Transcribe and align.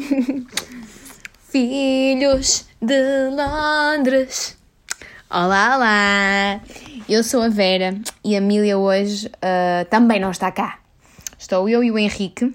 Filhos 1.50 2.66
de 2.80 3.30
Londres. 3.30 4.56
Olá, 5.28 5.76
olá! 5.76 6.60
Eu 7.08 7.22
sou 7.22 7.42
a 7.42 7.48
Vera 7.48 7.98
e 8.24 8.34
a 8.34 8.38
Emília 8.38 8.78
hoje 8.78 9.26
uh, 9.26 9.84
também 9.90 10.18
não 10.20 10.30
está 10.30 10.50
cá. 10.50 10.78
Estou 11.38 11.68
eu 11.68 11.84
e 11.84 11.90
o 11.90 11.98
Henrique. 11.98 12.54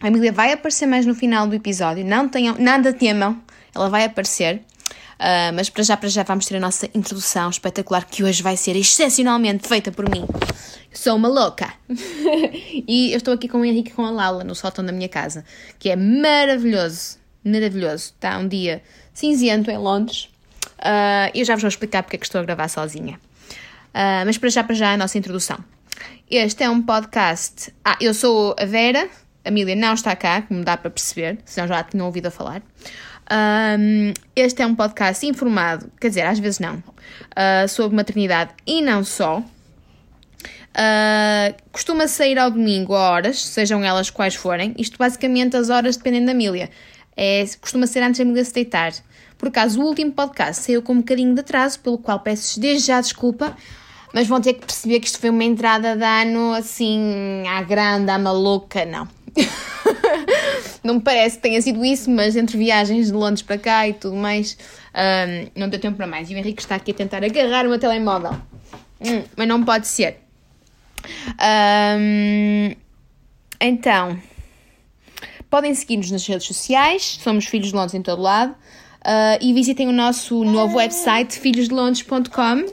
A 0.00 0.08
Emília 0.08 0.32
vai 0.32 0.52
aparecer 0.52 0.86
mais 0.86 1.04
no 1.04 1.14
final 1.14 1.46
do 1.46 1.54
episódio, 1.54 2.04
não 2.04 2.28
tenham, 2.28 2.56
nada 2.58 2.92
temam, 2.92 3.40
ela 3.74 3.88
vai 3.88 4.04
aparecer. 4.04 4.62
Uh, 5.22 5.54
mas 5.54 5.70
para 5.70 5.84
já, 5.84 5.96
para 5.96 6.08
já 6.08 6.24
vamos 6.24 6.46
ter 6.46 6.56
a 6.56 6.60
nossa 6.60 6.86
introdução 6.92 7.48
espetacular 7.48 8.04
que 8.04 8.24
hoje 8.24 8.42
vai 8.42 8.56
ser 8.56 8.74
excepcionalmente 8.74 9.68
feita 9.68 9.92
por 9.92 10.10
mim. 10.10 10.26
Sou 10.92 11.14
uma 11.14 11.28
louca! 11.28 11.72
e 12.88 13.12
eu 13.12 13.18
estou 13.18 13.32
aqui 13.32 13.46
com 13.46 13.60
o 13.60 13.64
Henrique 13.64 13.92
e 13.92 13.94
com 13.94 14.04
a 14.04 14.10
Laura 14.10 14.42
no 14.42 14.52
sótão 14.56 14.84
da 14.84 14.90
minha 14.90 15.08
casa, 15.08 15.44
que 15.78 15.90
é 15.90 15.94
maravilhoso, 15.94 17.18
maravilhoso. 17.44 18.14
Está 18.16 18.36
um 18.36 18.48
dia 18.48 18.82
cinzento 19.14 19.70
em 19.70 19.78
Londres. 19.78 20.28
Uh, 20.80 21.30
eu 21.32 21.44
já 21.44 21.54
vos 21.54 21.62
vou 21.62 21.68
explicar 21.68 22.02
porque 22.02 22.16
é 22.16 22.18
que 22.18 22.26
estou 22.26 22.40
a 22.40 22.44
gravar 22.44 22.66
sozinha. 22.66 23.14
Uh, 23.94 24.26
mas 24.26 24.36
para 24.38 24.48
já, 24.48 24.64
para 24.64 24.74
já, 24.74 24.92
a 24.92 24.96
nossa 24.96 25.16
introdução. 25.16 25.62
Este 26.28 26.64
é 26.64 26.68
um 26.68 26.82
podcast. 26.82 27.72
Ah, 27.84 27.96
eu 28.00 28.12
sou 28.12 28.56
a 28.58 28.64
Vera, 28.64 29.08
a 29.44 29.48
Emília 29.48 29.76
não 29.76 29.94
está 29.94 30.16
cá, 30.16 30.42
como 30.42 30.64
dá 30.64 30.76
para 30.76 30.90
perceber, 30.90 31.38
senão 31.44 31.68
já 31.68 31.84
tinham 31.84 32.06
ouvido 32.06 32.26
a 32.26 32.30
falar. 32.32 32.60
Um, 33.32 34.12
este 34.36 34.60
é 34.60 34.66
um 34.66 34.74
podcast 34.74 35.26
informado, 35.26 35.90
quer 35.98 36.08
dizer, 36.08 36.26
às 36.26 36.38
vezes 36.38 36.58
não, 36.58 36.74
uh, 36.76 37.66
sobre 37.66 37.96
maternidade 37.96 38.52
e 38.66 38.82
não 38.82 39.02
só. 39.02 39.38
Uh, 40.72 41.54
costuma 41.70 42.06
sair 42.06 42.38
ao 42.38 42.50
domingo 42.50 42.94
a 42.94 43.10
horas, 43.10 43.42
sejam 43.42 43.82
elas 43.82 44.10
quais 44.10 44.34
forem. 44.34 44.74
Isto 44.76 44.98
basicamente 44.98 45.56
as 45.56 45.70
horas 45.70 45.96
dependem 45.96 46.24
da 46.26 46.32
Emília. 46.32 46.68
É, 47.16 47.44
costuma 47.60 47.86
ser 47.86 48.02
antes 48.02 48.18
da 48.18 48.24
Emília 48.24 48.44
se 48.44 48.52
deitar. 48.52 48.92
Por 49.38 49.48
acaso, 49.48 49.80
o 49.80 49.86
último 49.86 50.12
podcast 50.12 50.64
saiu 50.64 50.82
com 50.82 50.92
um 50.92 50.98
bocadinho 50.98 51.34
de 51.34 51.40
atraso, 51.40 51.80
pelo 51.80 51.98
qual 51.98 52.20
peço 52.20 52.60
desde 52.60 52.86
já 52.86 53.00
desculpa, 53.00 53.56
mas 54.12 54.26
vão 54.26 54.40
ter 54.40 54.54
que 54.54 54.60
perceber 54.60 55.00
que 55.00 55.06
isto 55.06 55.18
foi 55.18 55.30
uma 55.30 55.44
entrada 55.44 55.96
de 55.96 56.04
ano 56.04 56.52
assim, 56.52 57.44
à 57.48 57.62
grande, 57.62 58.10
à 58.10 58.18
maluca, 58.18 58.84
não. 58.84 59.08
não 60.82 60.94
me 60.94 61.00
parece 61.00 61.36
que 61.36 61.42
tenha 61.42 61.60
sido 61.60 61.84
isso, 61.84 62.10
mas 62.10 62.36
entre 62.36 62.56
viagens 62.56 63.06
de 63.06 63.12
Londres 63.12 63.42
para 63.42 63.58
cá 63.58 63.88
e 63.88 63.94
tudo 63.94 64.16
mais, 64.16 64.56
um, 64.94 65.60
não 65.60 65.68
deu 65.68 65.80
tempo 65.80 65.96
para 65.96 66.06
mais. 66.06 66.30
E 66.30 66.34
o 66.34 66.38
Henrique 66.38 66.62
está 66.62 66.76
aqui 66.76 66.90
a 66.90 66.94
tentar 66.94 67.24
agarrar 67.24 67.66
o 67.66 67.70
meu 67.70 67.78
telemóvel. 67.78 68.32
Hum, 69.00 69.22
mas 69.36 69.48
não 69.48 69.64
pode 69.64 69.88
ser. 69.88 70.18
Um, 71.98 72.74
então, 73.60 74.18
podem 75.50 75.74
seguir-nos 75.74 76.10
nas 76.10 76.26
redes 76.26 76.46
sociais, 76.46 77.18
somos 77.22 77.46
Filhos 77.46 77.68
de 77.68 77.74
Londres 77.74 77.94
em 77.94 78.02
todo 78.02 78.22
lado. 78.22 78.54
Uh, 79.02 79.34
e 79.40 79.52
visitem 79.52 79.88
o 79.88 79.92
nosso 79.92 80.44
novo 80.44 80.76
website 80.76 81.36
filhosdelondres.com. 81.40 82.60
Uh, 82.60 82.70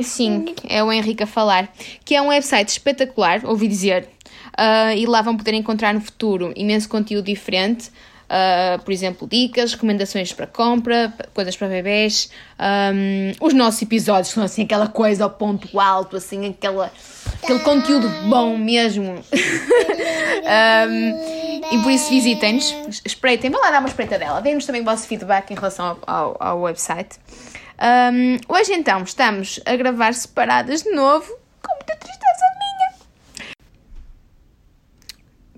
sim, 0.00 0.54
é 0.68 0.80
o 0.84 0.92
Henrique 0.92 1.24
a 1.24 1.26
falar. 1.26 1.72
Que 2.04 2.14
é 2.14 2.22
um 2.22 2.28
website 2.28 2.70
espetacular, 2.70 3.44
ouvi 3.44 3.66
dizer. 3.66 4.08
Uh, 4.58 4.96
e 4.96 5.06
lá 5.06 5.22
vão 5.22 5.36
poder 5.36 5.54
encontrar 5.54 5.94
no 5.94 6.00
futuro 6.00 6.52
imenso 6.56 6.88
conteúdo 6.88 7.26
diferente. 7.26 7.90
Uh, 8.32 8.80
por 8.82 8.92
exemplo, 8.92 9.28
dicas, 9.28 9.72
recomendações 9.74 10.32
para 10.32 10.46
compra, 10.46 11.12
coisas 11.34 11.54
para 11.54 11.68
bebês, 11.68 12.30
um, 12.58 13.46
os 13.46 13.52
nossos 13.52 13.82
episódios 13.82 14.28
são 14.28 14.42
assim 14.42 14.62
aquela 14.62 14.86
coisa 14.86 15.24
ao 15.24 15.30
ponto 15.30 15.78
alto, 15.78 16.16
assim, 16.16 16.48
aquela, 16.48 16.90
aquele 17.42 17.58
conteúdo 17.58 18.08
bom 18.30 18.56
mesmo. 18.56 19.22
um, 20.88 21.74
e 21.76 21.82
por 21.82 21.90
isso 21.90 22.08
visitem-nos, 22.08 23.02
espreitem, 23.04 23.50
vão 23.50 23.60
lá 23.60 23.70
dar 23.70 23.80
uma 23.80 23.88
espreita 23.88 24.18
dela, 24.18 24.40
deem-nos 24.40 24.64
também 24.64 24.80
o 24.80 24.84
vosso 24.86 25.06
feedback 25.06 25.50
em 25.50 25.54
relação 25.54 25.98
ao, 26.06 26.14
ao, 26.14 26.36
ao 26.40 26.60
website. 26.62 27.18
Um, 27.82 28.38
hoje 28.48 28.72
então 28.72 29.02
estamos 29.02 29.58
a 29.66 29.74
gravar 29.74 30.14
separadas 30.14 30.84
de 30.84 30.90
novo, 30.92 31.26
com 31.60 31.74
muita 31.74 31.96
tristeza 31.96 32.44
minha. 32.58 32.92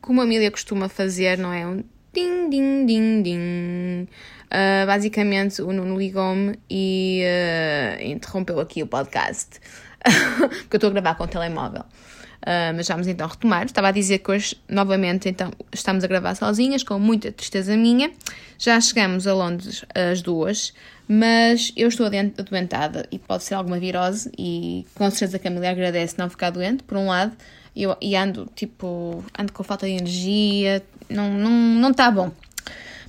Como 0.05 0.21
a 0.21 0.25
Emília 0.25 0.51
costuma 0.51 0.87
fazer, 0.87 1.39
não 1.39 1.51
é? 1.51 1.67
Um 1.67 1.83
Ding, 2.13 2.51
ding, 2.51 2.87
ding, 2.87 3.23
ding. 3.23 4.03
Uh, 4.45 4.87
basicamente, 4.87 5.63
o 5.63 5.73
Nuno 5.73 5.99
ligou-me 5.99 6.57
e 6.71 7.25
uh, 7.25 8.03
interrompeu 8.05 8.61
aqui 8.61 8.83
o 8.83 8.87
podcast. 8.87 9.59
porque 10.61 10.75
eu 10.75 10.77
estou 10.77 10.91
a 10.91 10.93
gravar 10.93 11.15
com 11.15 11.25
o 11.25 11.27
telemóvel. 11.27 11.81
Uh, 11.81 12.77
mas 12.77 12.87
vamos 12.87 13.09
então 13.09 13.27
retomar. 13.27 13.65
Estava 13.65 13.89
a 13.89 13.91
dizer 13.91 14.19
que 14.19 14.31
hoje, 14.31 14.57
novamente, 14.69 15.27
então, 15.29 15.51
estamos 15.73 16.05
a 16.05 16.07
gravar 16.07 16.35
sozinhas, 16.35 16.85
com 16.85 16.99
muita 16.99 17.33
tristeza 17.33 17.75
minha. 17.77 18.13
Já 18.59 18.79
chegamos 18.81 19.27
a 19.27 19.33
Londres 19.33 19.87
às 19.95 20.21
duas, 20.21 20.75
mas 21.09 21.73
eu 21.75 21.89
estou 21.89 22.07
adoentada 22.07 23.09
e 23.11 23.19
pode 23.19 23.43
ser 23.43 23.55
alguma 23.55 23.81
virose. 23.81 24.31
E 24.39 24.87
com 24.95 25.11
certeza 25.11 25.39
que 25.39 25.49
a 25.49 25.51
Camila 25.51 25.71
agradece 25.71 26.15
não 26.19 26.29
ficar 26.29 26.51
doente, 26.51 26.83
por 26.85 26.99
um 26.99 27.07
lado. 27.07 27.35
Eu, 27.77 27.97
e 28.01 28.15
ando, 28.15 28.49
tipo, 28.55 29.25
ando 29.37 29.53
com 29.53 29.65
falta 29.65 29.87
de 29.87 29.93
energia, 29.93 30.85
não 31.09 31.27
está 31.27 31.39
não, 31.39 31.51
não 31.51 31.93
tá 31.93 32.11
bom 32.11 32.31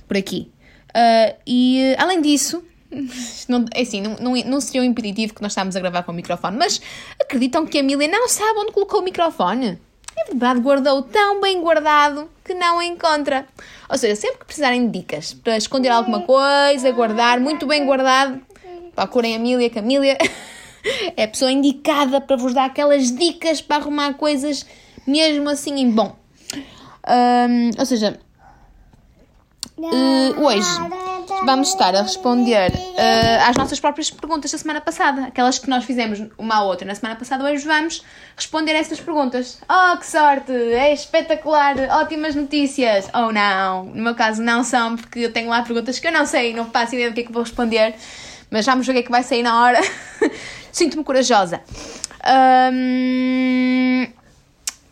por 0.08 0.16
aqui. 0.16 0.50
Uh, 0.88 1.36
e 1.46 1.94
além 1.98 2.20
disso, 2.20 2.64
não, 3.48 3.64
é 3.74 3.82
assim, 3.82 4.00
não, 4.00 4.16
não, 4.16 4.34
não 4.44 4.60
seria 4.60 4.82
um 4.82 4.84
impeditivo 4.84 5.34
que 5.34 5.42
nós 5.42 5.52
estávamos 5.52 5.76
a 5.76 5.80
gravar 5.80 6.02
com 6.02 6.12
o 6.12 6.14
microfone, 6.14 6.56
mas 6.56 6.80
acreditam 7.20 7.66
que 7.66 7.78
a 7.78 7.80
Emília 7.80 8.08
não 8.08 8.28
sabe 8.28 8.58
onde 8.58 8.72
colocou 8.72 9.00
o 9.00 9.04
microfone? 9.04 9.78
É 10.16 10.24
verdade, 10.30 10.60
guardou 10.60 11.02
tão 11.02 11.40
bem 11.40 11.60
guardado 11.60 12.30
que 12.42 12.54
não 12.54 12.80
encontra. 12.80 13.46
Ou 13.88 13.98
seja, 13.98 14.16
sempre 14.16 14.38
que 14.38 14.46
precisarem 14.46 14.86
de 14.86 14.98
dicas 14.98 15.34
para 15.34 15.56
esconder 15.58 15.90
alguma 15.90 16.22
coisa, 16.22 16.90
guardar, 16.90 17.38
muito 17.38 17.66
bem 17.66 17.84
guardado, 17.84 18.40
procurem 18.94 19.34
a 19.34 19.36
Emília, 19.36 19.68
que 19.68 19.78
a 19.78 19.82
Emília 19.82 20.16
é 21.16 21.24
a 21.24 21.28
pessoa 21.28 21.50
indicada 21.50 22.20
para 22.20 22.36
vos 22.36 22.54
dar 22.54 22.66
aquelas 22.66 23.14
dicas 23.14 23.60
para 23.60 23.76
arrumar 23.76 24.14
coisas 24.14 24.66
mesmo 25.06 25.48
assim 25.48 25.80
em 25.80 25.90
bom. 25.90 26.16
Um, 27.08 27.70
ou 27.78 27.86
seja, 27.86 28.18
uh, 29.78 30.44
hoje 30.44 30.68
vamos 31.44 31.68
estar 31.68 31.94
a 31.94 32.02
responder 32.02 32.72
uh, 32.72 33.48
às 33.48 33.56
nossas 33.56 33.78
próprias 33.78 34.10
perguntas 34.10 34.50
da 34.50 34.58
semana 34.58 34.80
passada, 34.80 35.26
aquelas 35.26 35.58
que 35.58 35.68
nós 35.68 35.84
fizemos 35.84 36.20
uma 36.36 36.56
à 36.56 36.62
outra 36.62 36.86
na 36.86 36.94
semana 36.94 37.16
passada. 37.16 37.44
Hoje 37.44 37.64
vamos 37.64 38.02
responder 38.36 38.72
a 38.72 38.78
essas 38.78 39.00
perguntas. 39.00 39.60
Oh, 39.68 39.96
que 39.98 40.06
sorte! 40.06 40.52
É 40.52 40.92
espetacular! 40.92 41.76
Ótimas 42.00 42.34
notícias! 42.34 43.08
Ou 43.14 43.28
oh, 43.28 43.32
não, 43.32 43.84
no 43.84 44.02
meu 44.02 44.14
caso 44.14 44.42
não 44.42 44.64
são, 44.64 44.96
porque 44.96 45.20
eu 45.20 45.32
tenho 45.32 45.48
lá 45.48 45.62
perguntas 45.62 45.98
que 45.98 46.06
eu 46.06 46.12
não 46.12 46.26
sei, 46.26 46.54
não 46.54 46.64
faço 46.70 46.94
ideia 46.94 47.10
do 47.10 47.14
que 47.14 47.20
é 47.20 47.24
que 47.24 47.32
vou 47.32 47.42
responder, 47.42 47.94
mas 48.50 48.66
vamos 48.66 48.86
ver 48.86 48.92
o 48.92 48.94
que 48.94 49.00
é 49.00 49.02
que 49.04 49.10
vai 49.10 49.22
sair 49.22 49.42
na 49.42 49.62
hora. 49.62 49.80
Sinto-me 50.76 51.02
corajosa. 51.02 51.62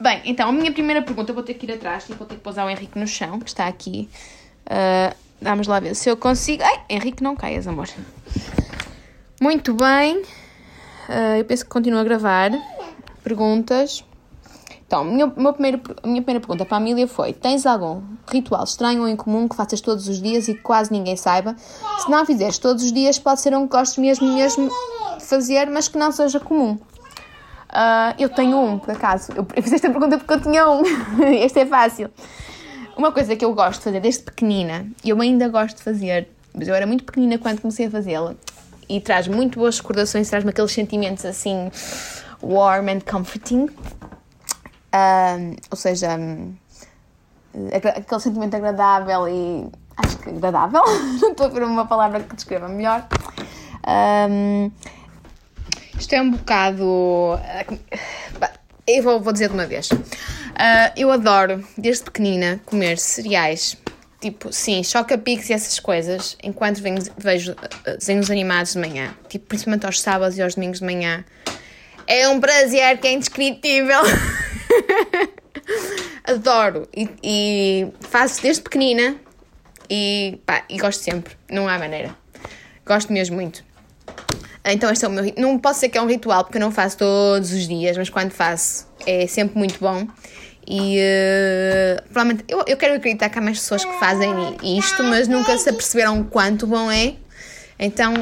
Bem, 0.01 0.23
então, 0.25 0.49
a 0.49 0.53
minha 0.53 0.73
primeira 0.73 1.03
pergunta, 1.03 1.31
vou 1.35 1.43
ter 1.43 1.53
que 1.53 1.67
ir 1.67 1.73
atrás, 1.73 2.09
e 2.09 2.15
vou 2.15 2.27
ter 2.27 2.37
que 2.37 2.41
pousar 2.41 2.65
o 2.65 2.71
Henrique 2.71 2.99
no 2.99 3.07
chão, 3.07 3.39
que 3.39 3.51
está 3.51 3.67
aqui. 3.67 4.09
Uh, 4.65 5.15
vamos 5.43 5.67
lá 5.67 5.79
ver 5.81 5.95
se 5.95 6.09
eu 6.09 6.17
consigo. 6.17 6.63
Ai, 6.63 6.85
Henrique, 6.89 7.23
não 7.23 7.37
caias, 7.37 7.69
amor. 7.69 7.87
Muito 9.39 9.75
bem. 9.75 10.23
Uh, 11.07 11.37
eu 11.39 11.45
penso 11.45 11.65
que 11.65 11.71
continuo 11.71 12.01
a 12.01 12.05
gravar. 12.05 12.51
Perguntas. 13.23 14.03
Então, 14.87 15.05
minha, 15.05 15.27
meu 15.27 15.53
primeiro, 15.53 15.83
a 16.03 16.07
minha 16.07 16.23
primeira 16.23 16.41
pergunta 16.41 16.65
para 16.65 16.79
a 16.79 16.81
Amília 16.81 17.07
foi: 17.07 17.35
Tens 17.35 17.67
algum 17.67 18.01
ritual 18.33 18.65
estranho 18.65 19.03
ou 19.03 19.09
incomum 19.09 19.47
que 19.47 19.55
faças 19.55 19.83
todos 19.83 20.09
os 20.09 20.23
dias 20.23 20.49
e 20.49 20.55
que 20.55 20.63
quase 20.63 20.91
ninguém 20.91 21.17
saiba? 21.17 21.55
Se 21.59 22.11
não 22.11 22.25
fizeres 22.25 22.57
todos 22.57 22.83
os 22.85 22.91
dias, 22.91 23.19
pode 23.19 23.43
ser 23.43 23.55
um 23.55 23.67
que 23.67 23.77
gostes 23.77 23.99
mesmo, 23.99 24.33
mesmo 24.33 24.71
fazer, 25.35 25.67
mas 25.67 25.89
que 25.89 25.99
não 25.99 26.13
seja 26.13 26.39
comum. 26.39 26.79
Uh, 27.75 28.15
eu 28.19 28.29
tenho 28.29 28.57
um, 28.57 28.79
por 28.79 28.93
acaso. 28.93 29.33
Eu, 29.35 29.45
fiz 29.63 29.73
esta 29.73 29.91
pergunta 29.91 30.17
porque 30.17 30.33
eu 30.33 30.41
tinha 30.41 30.71
um. 30.71 30.83
este 31.43 31.61
é 31.61 31.67
fácil. 31.67 32.09
Uma 32.97 33.11
coisa 33.11 33.35
que 33.35 33.45
eu 33.45 33.53
gosto 33.53 33.81
de 33.81 33.85
fazer 33.85 34.01
desde 34.01 34.23
pequenina, 34.23 34.87
e 35.05 35.11
eu 35.11 35.21
ainda 35.21 35.49
gosto 35.49 35.79
de 35.79 35.83
fazer, 35.83 36.29
mas 36.55 36.69
eu 36.69 36.75
era 36.75 36.87
muito 36.87 37.03
pequenina 37.03 37.37
quando 37.37 37.61
comecei 37.61 37.87
a 37.87 37.91
fazê-la, 37.91 38.35
e 38.89 39.01
traz 39.01 39.27
muito 39.27 39.59
boas 39.59 39.79
recordações, 39.81 40.31
traz-me 40.31 40.51
aqueles 40.51 40.71
sentimentos 40.71 41.25
assim 41.25 41.71
warm 42.41 42.89
and 42.89 43.01
comforting. 43.01 43.65
Uh, 44.95 45.57
ou 45.69 45.77
seja, 45.77 46.17
um, 46.17 46.55
aquele 47.73 48.21
sentimento 48.21 48.55
agradável 48.55 49.29
e 49.29 49.69
acho 49.97 50.19
que 50.19 50.29
agradável, 50.29 50.83
não 51.21 51.33
estou 51.33 51.47
a 51.47 51.49
ver 51.49 51.65
uma 51.65 51.87
palavra 51.87 52.21
que 52.21 52.37
descreva 52.37 52.69
melhor. 52.69 53.05
Um, 54.31 54.71
isto 55.99 56.13
é 56.13 56.21
um 56.21 56.33
bocado. 56.33 57.39
Eu 58.87 59.03
vou, 59.03 59.21
vou 59.21 59.33
dizer 59.33 59.49
de 59.49 59.55
uma 59.55 59.67
vez. 59.67 59.91
Uh, 59.91 60.93
eu 60.97 61.11
adoro, 61.11 61.67
desde 61.77 62.05
pequenina, 62.05 62.61
comer 62.65 62.99
cereais. 62.99 63.77
Tipo, 64.21 64.53
sim, 64.53 64.83
choca-piques 64.83 65.51
e 65.51 65.53
essas 65.53 65.79
coisas, 65.79 66.37
enquanto 66.43 66.81
venho, 66.81 67.03
vejo 67.19 67.55
desenhos 67.99 68.31
animados 68.31 68.73
de 68.73 68.79
manhã. 68.79 69.15
Tipo, 69.29 69.47
principalmente 69.47 69.85
aos 69.85 70.01
sábados 70.01 70.39
e 70.39 70.43
aos 70.43 70.55
domingos 70.55 70.79
de 70.79 70.85
manhã. 70.85 71.25
É 72.07 72.29
um 72.29 72.41
prazer 72.41 72.99
que 72.99 73.07
é 73.07 73.13
indescritível. 73.13 74.01
adoro 76.25 76.89
e, 76.97 77.09
e 77.23 77.89
faço 78.01 78.43
desde 78.43 78.63
pequenina 78.63 79.17
e, 79.89 80.41
pá, 80.47 80.65
e 80.69 80.79
gosto 80.79 81.03
sempre, 81.03 81.37
não 81.51 81.69
há 81.69 81.79
maneira. 81.79 82.17
Gosto 82.87 83.13
mesmo 83.13 83.37
muito. 83.37 83.65
Então 84.65 84.91
este 84.91 85.05
é 85.05 85.09
o 85.09 85.11
meu 85.11 85.33
Não 85.37 85.59
posso 85.59 85.75
dizer 85.75 85.91
que 85.91 85.99
é 85.99 86.03
um 86.03 86.07
ritual 86.07 86.45
porque 86.45 86.57
eu 86.57 86.61
não 86.61 86.73
faço 86.73 86.99
todos 86.99 87.53
os 87.53 87.69
dias, 87.69 87.97
mas 87.97 88.09
quando 88.09 88.31
faço 88.31 88.87
é 89.07 89.27
sempre 89.27 89.59
muito 89.59 89.79
bom. 89.79 90.07
E 90.67 90.99
uh, 90.99 92.03
provavelmente 92.05 92.45
eu, 92.49 92.65
eu 92.67 92.77
quero 92.77 92.95
acreditar 92.95 93.29
que 93.29 93.39
há 93.39 93.43
mais 93.43 93.59
pessoas 93.59 93.85
que 93.85 93.93
fazem 93.99 94.33
isto, 94.63 95.03
mas 95.05 95.29
nunca 95.29 95.57
se 95.59 95.69
aperceberam 95.69 96.25
quanto 96.25 96.67
bom 96.67 96.91
é. 96.91 97.15
Então 97.79 98.15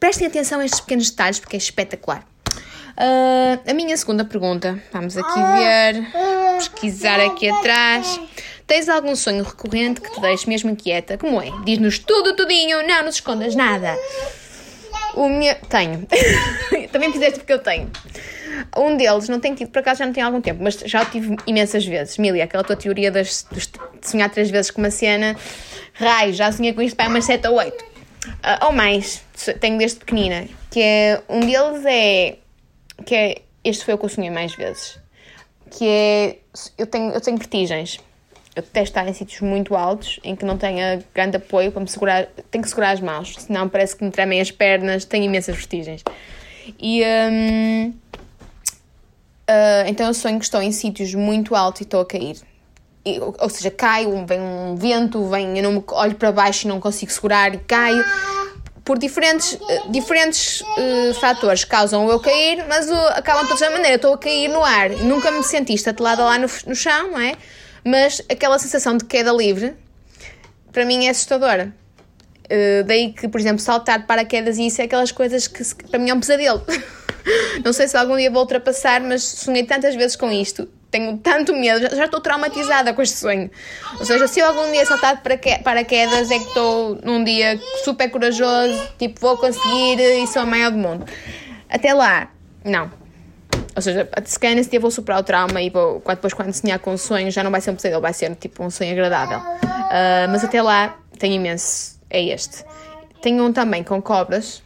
prestem 0.00 0.26
atenção 0.26 0.60
a 0.60 0.64
estes 0.64 0.80
pequenos 0.80 1.10
detalhes 1.10 1.38
porque 1.38 1.56
é 1.56 1.58
espetacular. 1.58 2.26
Uh, 3.00 3.70
a 3.70 3.72
minha 3.72 3.96
segunda 3.96 4.24
pergunta, 4.24 4.82
vamos 4.92 5.16
aqui 5.16 5.40
ver, 5.40 6.06
pesquisar 6.58 7.20
aqui 7.20 7.48
atrás. 7.48 8.20
Tens 8.66 8.88
algum 8.88 9.16
sonho 9.16 9.42
recorrente 9.42 10.00
que 10.00 10.12
te 10.12 10.20
deixe 10.20 10.48
mesmo 10.48 10.70
inquieta? 10.70 11.16
Como 11.16 11.40
é? 11.40 11.50
Diz-nos 11.64 11.98
tudo, 11.98 12.36
tudinho, 12.36 12.86
não 12.86 13.04
nos 13.04 13.16
escondas 13.16 13.54
nada. 13.54 13.96
O 15.14 15.28
meu. 15.28 15.54
Tenho. 15.68 16.06
Também 16.92 17.12
fizeste 17.12 17.38
porque 17.38 17.52
eu 17.52 17.58
tenho. 17.58 17.90
Um 18.76 18.96
deles 18.96 19.28
não 19.28 19.40
tenho 19.40 19.56
tido, 19.56 19.70
por 19.70 19.78
acaso 19.78 20.00
já 20.00 20.06
não 20.06 20.12
tem 20.12 20.22
algum 20.22 20.40
tempo, 20.40 20.62
mas 20.62 20.74
já 20.74 21.02
o 21.02 21.06
tive 21.06 21.36
imensas 21.46 21.84
vezes. 21.84 22.18
Mili, 22.18 22.42
aquela 22.42 22.62
tua 22.62 22.76
teoria 22.76 23.10
das, 23.10 23.46
de 23.50 23.70
sonhar 24.02 24.28
três 24.30 24.50
vezes 24.50 24.70
com 24.70 24.80
uma 24.80 24.90
cena, 24.90 25.36
raio, 25.94 26.32
já 26.32 26.52
sonhei 26.52 26.72
com 26.72 26.82
isto 26.82 26.96
para 26.96 27.08
umas 27.08 27.24
7 27.24 27.46
ou 27.48 27.54
8. 27.56 27.72
Uh, 27.74 28.66
ou 28.66 28.72
mais, 28.72 29.22
tenho 29.60 29.78
desde 29.78 29.98
pequenina. 29.98 30.46
Que 30.70 30.80
é. 30.80 31.22
Um 31.28 31.40
deles 31.40 31.84
é. 31.86 32.36
Que 33.04 33.14
é. 33.14 33.34
Este 33.64 33.84
foi 33.84 33.94
o 33.94 33.98
que 33.98 34.04
eu 34.04 34.08
sonhei 34.08 34.30
mais 34.30 34.54
vezes. 34.54 34.98
Que 35.70 35.86
é. 35.86 36.36
Eu 36.76 36.86
tenho, 36.86 37.12
eu 37.12 37.20
tenho 37.20 37.36
vertigens 37.38 37.98
eu 38.56 38.62
detesto 38.62 38.90
estar 38.90 39.08
em 39.08 39.12
sítios 39.12 39.40
muito 39.40 39.76
altos, 39.76 40.18
em 40.24 40.34
que 40.34 40.44
não 40.44 40.58
tenha 40.58 41.02
grande 41.14 41.36
apoio 41.36 41.70
para 41.70 41.80
me 41.80 41.88
segurar, 41.88 42.26
tenho 42.50 42.62
que 42.62 42.68
segurar 42.68 42.90
as 42.90 43.00
mãos, 43.00 43.36
senão 43.38 43.68
parece 43.68 43.96
que 43.96 44.04
me 44.04 44.10
tremem 44.10 44.40
as 44.40 44.50
pernas, 44.50 45.04
tenho 45.04 45.24
imensas 45.24 45.54
vertigens. 45.54 46.02
E 46.78 47.02
um, 47.04 47.88
uh, 47.88 47.94
ah, 49.48 49.84
então 49.86 50.06
eu 50.06 50.14
sonho 50.14 50.38
que 50.38 50.44
estou 50.44 50.60
em 50.60 50.72
sítios 50.72 51.14
muito 51.14 51.54
altos 51.54 51.82
e 51.82 51.84
estou 51.84 52.00
a 52.00 52.06
cair. 52.06 52.36
E, 53.04 53.18
ou, 53.18 53.48
seja, 53.48 53.70
caio, 53.70 54.26
vem 54.26 54.40
um 54.40 54.74
vento, 54.76 55.24
vem, 55.28 55.56
eu 55.56 55.62
não 55.62 55.72
me 55.72 55.84
olho 55.88 56.14
para 56.16 56.30
baixo 56.30 56.66
e 56.66 56.68
não 56.68 56.80
consigo 56.80 57.10
segurar 57.10 57.54
e 57.54 57.58
caio. 57.58 58.04
Por 58.84 58.98
diferentes, 58.98 59.58
diferentes 59.88 60.60
uh, 60.62 61.14
fatores 61.20 61.64
causam 61.64 62.10
eu 62.10 62.18
cair, 62.18 62.64
mas 62.68 62.90
acabam 62.90 63.44
de 63.44 63.50
toda 63.50 63.70
maneira. 63.70 63.96
Estou 63.96 64.12
a 64.12 64.18
cair 64.18 64.48
no 64.48 64.62
ar. 64.62 64.90
Nunca 64.90 65.30
me 65.30 65.42
senti 65.42 65.72
estatelada 65.74 66.24
lá 66.24 66.36
no, 66.38 66.48
no 66.66 66.74
chão, 66.74 67.12
não 67.12 67.20
é? 67.20 67.34
Mas 67.84 68.22
aquela 68.30 68.58
sensação 68.58 68.96
de 68.96 69.04
queda 69.04 69.32
livre, 69.32 69.74
para 70.72 70.84
mim 70.84 71.06
é 71.06 71.10
assustadora. 71.10 71.74
Uh, 72.44 72.84
daí 72.84 73.12
que, 73.12 73.28
por 73.28 73.40
exemplo, 73.40 73.60
saltar 73.60 74.00
de 74.00 74.06
paraquedas 74.06 74.58
e 74.58 74.66
isso 74.66 74.80
é 74.80 74.84
aquelas 74.84 75.12
coisas 75.12 75.46
que 75.46 75.62
para 75.88 75.98
mim 75.98 76.10
é 76.10 76.14
um 76.14 76.20
pesadelo. 76.20 76.64
Não 77.64 77.72
sei 77.72 77.86
se 77.86 77.96
algum 77.96 78.16
dia 78.16 78.30
vou 78.30 78.42
ultrapassar, 78.42 79.00
mas 79.00 79.22
sonhei 79.22 79.64
tantas 79.64 79.94
vezes 79.94 80.16
com 80.16 80.30
isto. 80.30 80.68
Tenho 80.90 81.16
tanto 81.18 81.54
medo, 81.54 81.80
já, 81.80 81.88
já 81.90 82.04
estou 82.06 82.20
traumatizada 82.20 82.92
com 82.92 83.02
este 83.02 83.16
sonho. 83.18 83.48
Ou 83.98 84.04
seja, 84.04 84.26
se 84.26 84.40
eu 84.40 84.46
algum 84.46 84.72
dia 84.72 84.84
saltar 84.84 85.16
de 85.16 85.22
paraquedas, 85.62 86.30
é 86.30 86.38
que 86.38 86.44
estou 86.46 86.98
num 87.04 87.22
dia 87.22 87.60
super 87.84 88.10
corajoso, 88.10 88.88
tipo, 88.98 89.20
vou 89.20 89.36
conseguir 89.36 90.00
e 90.00 90.26
sou 90.26 90.42
a 90.42 90.46
maior 90.46 90.72
do 90.72 90.78
mundo. 90.78 91.06
Até 91.68 91.94
lá, 91.94 92.32
não. 92.64 92.99
Ou 93.74 93.82
seja, 93.82 94.08
se 94.24 94.38
calhar 94.38 94.56
nesse 94.56 94.70
dia 94.70 94.80
vou 94.80 94.90
superar 94.90 95.20
o 95.20 95.22
trauma 95.22 95.62
e 95.62 95.70
vou, 95.70 96.02
depois 96.06 96.34
quando 96.34 96.52
sonhar 96.52 96.78
com 96.78 96.92
um 96.92 96.96
sonho 96.96 97.30
já 97.30 97.42
não 97.42 97.50
vai 97.50 97.60
ser 97.60 97.70
um 97.70 97.76
pesadelo, 97.76 98.00
vai 98.00 98.12
ser 98.12 98.34
tipo 98.34 98.64
um 98.64 98.70
sonho 98.70 98.92
agradável. 98.92 99.38
Uh, 99.38 100.28
mas 100.30 100.44
até 100.44 100.60
lá 100.60 100.98
tenho 101.18 101.34
imenso, 101.34 101.98
é 102.08 102.22
este. 102.22 102.64
Tenho 103.22 103.44
um 103.44 103.52
também 103.52 103.84
com 103.84 104.00
cobras. 104.02 104.62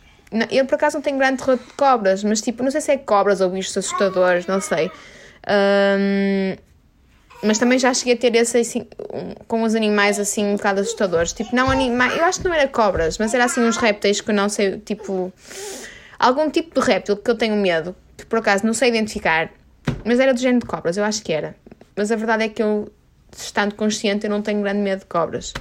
Eu 0.50 0.64
por 0.64 0.76
acaso 0.76 0.96
não 0.96 1.02
tenho 1.02 1.18
grande 1.18 1.38
terror 1.38 1.58
de 1.58 1.72
cobras, 1.74 2.24
mas 2.24 2.40
tipo, 2.40 2.62
não 2.62 2.70
sei 2.70 2.80
se 2.80 2.92
é 2.92 2.96
cobras 2.96 3.40
ou 3.40 3.50
bichos 3.50 3.76
assustadores, 3.76 4.46
não 4.46 4.60
sei. 4.60 4.90
Um, 5.46 6.56
mas 7.42 7.58
também 7.58 7.78
já 7.78 7.92
cheguei 7.92 8.14
a 8.14 8.16
ter 8.16 8.34
esse 8.36 8.56
assim, 8.56 8.86
com 9.46 9.62
os 9.62 9.74
animais 9.74 10.18
assim 10.18 10.46
um 10.46 10.56
bocado 10.56 10.80
assustadores. 10.80 11.32
Tipo, 11.32 11.54
não 11.54 11.70
animais, 11.70 12.16
eu 12.16 12.24
acho 12.24 12.40
que 12.40 12.48
não 12.48 12.54
era 12.54 12.66
cobras, 12.66 13.18
mas 13.18 13.34
era 13.34 13.44
assim 13.44 13.60
uns 13.60 13.76
répteis 13.76 14.20
que 14.20 14.30
eu 14.30 14.34
não 14.34 14.48
sei, 14.48 14.78
tipo, 14.78 15.32
algum 16.18 16.48
tipo 16.48 16.80
de 16.80 16.86
réptil 16.86 17.16
que 17.16 17.30
eu 17.30 17.34
tenho 17.34 17.54
medo 17.54 17.94
que 18.16 18.26
por 18.26 18.38
acaso 18.38 18.66
não 18.66 18.74
sei 18.74 18.88
identificar, 18.90 19.50
mas 20.04 20.20
era 20.20 20.32
do 20.32 20.40
género 20.40 20.60
de 20.60 20.66
cobras, 20.66 20.96
eu 20.96 21.04
acho 21.04 21.22
que 21.22 21.32
era. 21.32 21.54
Mas 21.96 22.10
a 22.10 22.16
verdade 22.16 22.44
é 22.44 22.48
que 22.48 22.62
eu, 22.62 22.90
estando 23.36 23.74
consciente, 23.74 24.26
eu 24.26 24.30
não 24.30 24.42
tenho 24.42 24.62
grande 24.62 24.80
medo 24.80 25.00
de 25.00 25.06
cobras. 25.06 25.52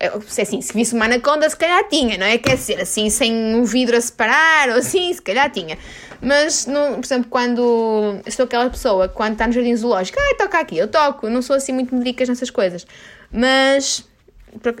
Eu, 0.00 0.20
se, 0.22 0.42
assim, 0.42 0.60
se 0.60 0.72
visse 0.72 0.94
uma 0.94 1.04
anaconda, 1.04 1.48
se 1.48 1.56
calhar 1.56 1.88
tinha, 1.88 2.18
não 2.18 2.26
é? 2.26 2.36
Quer 2.36 2.56
dizer, 2.56 2.80
assim, 2.80 3.08
sem 3.10 3.54
um 3.54 3.64
vidro 3.64 3.96
a 3.96 4.00
separar, 4.00 4.70
ou 4.70 4.76
assim, 4.76 5.12
se 5.12 5.22
calhar 5.22 5.50
tinha. 5.50 5.78
Mas, 6.20 6.66
não, 6.66 6.94
por 6.94 7.04
exemplo, 7.04 7.30
quando 7.30 8.20
eu 8.24 8.32
sou 8.32 8.44
aquela 8.44 8.68
pessoa, 8.68 9.08
quando 9.08 9.34
está 9.34 9.46
no 9.46 9.52
jardim 9.52 9.74
zoológico, 9.76 10.18
ah, 10.20 10.36
toca 10.36 10.58
aqui, 10.58 10.76
eu 10.76 10.88
toco, 10.88 11.28
não 11.28 11.42
sou 11.42 11.56
assim 11.56 11.72
muito 11.72 11.94
medicas 11.94 12.28
nessas 12.28 12.50
coisas. 12.50 12.86
Mas, 13.30 14.04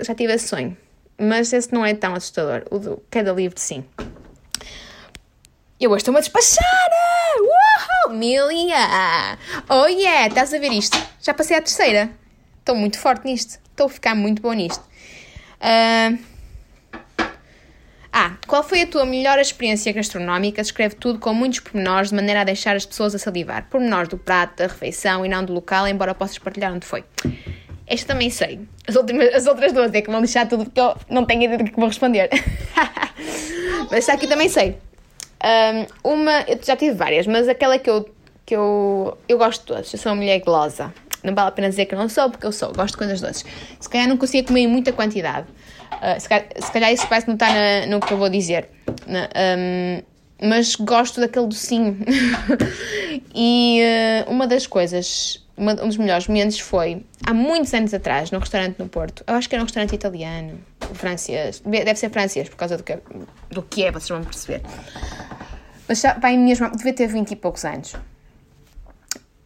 já 0.00 0.14
tive 0.14 0.32
esse 0.32 0.48
sonho. 0.48 0.76
Mas 1.18 1.52
esse 1.52 1.72
não 1.72 1.84
é 1.86 1.94
tão 1.94 2.14
assustador. 2.14 2.64
O 2.70 2.78
do 2.78 3.02
queda 3.10 3.32
livre, 3.32 3.60
sim. 3.60 3.84
Eu 5.80 5.90
hoje 5.90 6.02
estou-me 6.02 6.18
a 6.18 6.20
despachar! 6.20 6.90
Uau! 7.40 8.16
Milia! 8.16 9.36
Oh 9.68 9.86
yeah! 9.86 10.28
Estás 10.28 10.54
a 10.54 10.58
ver 10.58 10.70
isto? 10.70 10.96
Já 11.20 11.34
passei 11.34 11.56
à 11.56 11.60
terceira. 11.60 12.10
Estou 12.60 12.76
muito 12.76 12.96
forte 12.96 13.24
nisto. 13.24 13.58
Estou 13.70 13.86
a 13.86 13.90
ficar 13.90 14.14
muito 14.14 14.40
bom 14.40 14.52
nisto. 14.52 14.82
Uh... 15.60 16.16
Ah, 18.12 18.36
qual 18.46 18.62
foi 18.62 18.82
a 18.82 18.86
tua 18.86 19.04
melhor 19.04 19.40
experiência 19.40 19.92
gastronómica? 19.92 20.62
Escreve 20.62 20.94
tudo 20.94 21.18
com 21.18 21.34
muitos 21.34 21.58
pormenores, 21.58 22.10
de 22.10 22.14
maneira 22.14 22.42
a 22.42 22.44
deixar 22.44 22.76
as 22.76 22.86
pessoas 22.86 23.12
a 23.12 23.18
salivar. 23.18 23.68
Pormenores 23.68 24.08
do 24.08 24.16
prato, 24.16 24.58
da 24.58 24.68
refeição 24.68 25.26
e 25.26 25.28
não 25.28 25.44
do 25.44 25.52
local, 25.52 25.88
embora 25.88 26.14
possas 26.14 26.38
partilhar 26.38 26.72
onde 26.72 26.86
foi. 26.86 27.02
Esta 27.84 28.12
também 28.12 28.30
sei. 28.30 28.60
As, 28.86 28.94
últimas, 28.94 29.34
as 29.34 29.46
outras 29.48 29.72
duas 29.72 29.92
é 29.92 30.00
que 30.00 30.08
vão 30.08 30.20
deixar 30.20 30.46
tudo 30.48 30.66
porque 30.66 30.78
eu 30.78 30.96
não 31.10 31.24
tenho 31.26 31.42
ideia 31.42 31.58
do 31.58 31.64
que 31.64 31.76
vou 31.76 31.88
responder. 31.88 32.30
Mas 33.90 33.98
esta 33.98 34.12
aqui 34.12 34.28
também 34.28 34.48
sei. 34.48 34.78
Um, 35.44 36.12
uma, 36.12 36.40
eu 36.48 36.58
já 36.62 36.74
tive 36.74 36.94
várias, 36.94 37.26
mas 37.26 37.46
aquela 37.48 37.78
que 37.78 37.90
eu, 37.90 38.08
que 38.46 38.56
eu, 38.56 39.18
eu 39.28 39.36
gosto 39.36 39.60
de 39.60 39.66
todas. 39.66 39.92
Eu 39.92 39.98
sou 39.98 40.12
uma 40.12 40.16
mulher 40.16 40.40
golosa. 40.40 40.92
Não 41.22 41.34
vale 41.34 41.48
a 41.48 41.52
pena 41.52 41.68
dizer 41.68 41.86
que 41.86 41.94
não 41.94 42.08
sou, 42.08 42.30
porque 42.30 42.46
eu 42.46 42.52
sou. 42.52 42.72
Gosto 42.72 42.92
de 42.92 42.98
coisas 42.98 43.20
doces. 43.20 43.44
Se 43.78 43.88
calhar 43.88 44.08
não 44.08 44.16
consigo 44.16 44.48
comer 44.48 44.60
em 44.60 44.66
muita 44.66 44.92
quantidade. 44.92 45.46
Uh, 45.92 46.20
se, 46.20 46.28
calhar, 46.28 46.46
se, 46.58 46.72
calhar, 46.72 46.92
isso 46.92 47.06
vai 47.08 47.20
se 47.20 47.28
notar 47.28 47.52
na, 47.52 47.86
no 47.86 48.00
que 48.00 48.12
eu 48.12 48.18
vou 48.18 48.28
dizer. 48.28 48.68
Na, 49.06 49.28
um, 49.58 50.02
mas 50.42 50.76
gosto 50.76 51.20
daquele 51.20 51.46
docinho. 51.46 51.96
e 53.34 53.80
uh, 54.26 54.30
uma 54.30 54.46
das 54.46 54.66
coisas, 54.66 55.42
uma, 55.56 55.72
um 55.72 55.88
dos 55.88 55.96
melhores 55.96 56.26
momentos 56.28 56.58
foi 56.58 57.04
há 57.24 57.32
muitos 57.32 57.72
anos 57.72 57.94
atrás, 57.94 58.30
num 58.30 58.38
restaurante 58.38 58.78
no 58.78 58.88
Porto. 58.88 59.24
Eu 59.26 59.34
acho 59.34 59.48
que 59.48 59.54
era 59.54 59.62
um 59.62 59.66
restaurante 59.66 59.94
italiano, 59.94 60.60
francês. 60.92 61.62
Deve 61.64 61.96
ser 61.96 62.10
francês, 62.10 62.48
por 62.48 62.56
causa 62.56 62.76
do 62.76 62.82
que, 62.82 62.98
do 63.50 63.62
que 63.62 63.84
é, 63.84 63.90
vocês 63.90 64.08
vão 64.08 64.22
perceber. 64.22 64.60
Mas 65.88 66.00
já 66.00 66.14
vai 66.14 66.36
mesmo, 66.36 66.70
devia 66.70 66.94
ter 66.94 67.06
20 67.06 67.30
e 67.30 67.36
poucos 67.36 67.64
anos. 67.64 67.94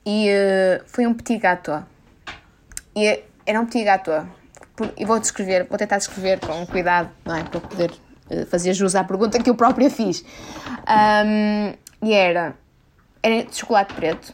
E 0.07 0.30
uh, 0.30 0.83
foi 0.87 1.07
um 1.07 1.14
petit 1.14 1.38
gâteau. 1.38 1.85
E 2.95 3.23
era 3.45 3.61
um 3.61 3.66
petit 3.66 3.85
gâteau. 3.85 4.26
E 4.97 5.04
vou 5.04 5.18
descrever, 5.18 5.66
vou 5.68 5.76
tentar 5.76 5.99
descrever 5.99 6.38
com 6.40 6.64
cuidado, 6.66 7.11
não 7.25 7.35
é? 7.35 7.42
Para 7.42 7.61
poder 7.61 7.90
uh, 8.30 8.47
fazer 8.47 8.73
jus 8.73 8.95
à 8.95 9.02
pergunta 9.02 9.42
que 9.42 9.50
eu 9.50 9.54
própria 9.54 9.90
fiz. 9.90 10.25
Um, 10.88 11.75
e 12.02 12.12
era, 12.12 12.54
era 13.23 13.45
de 13.45 13.57
chocolate 13.57 13.92
preto. 13.95 14.33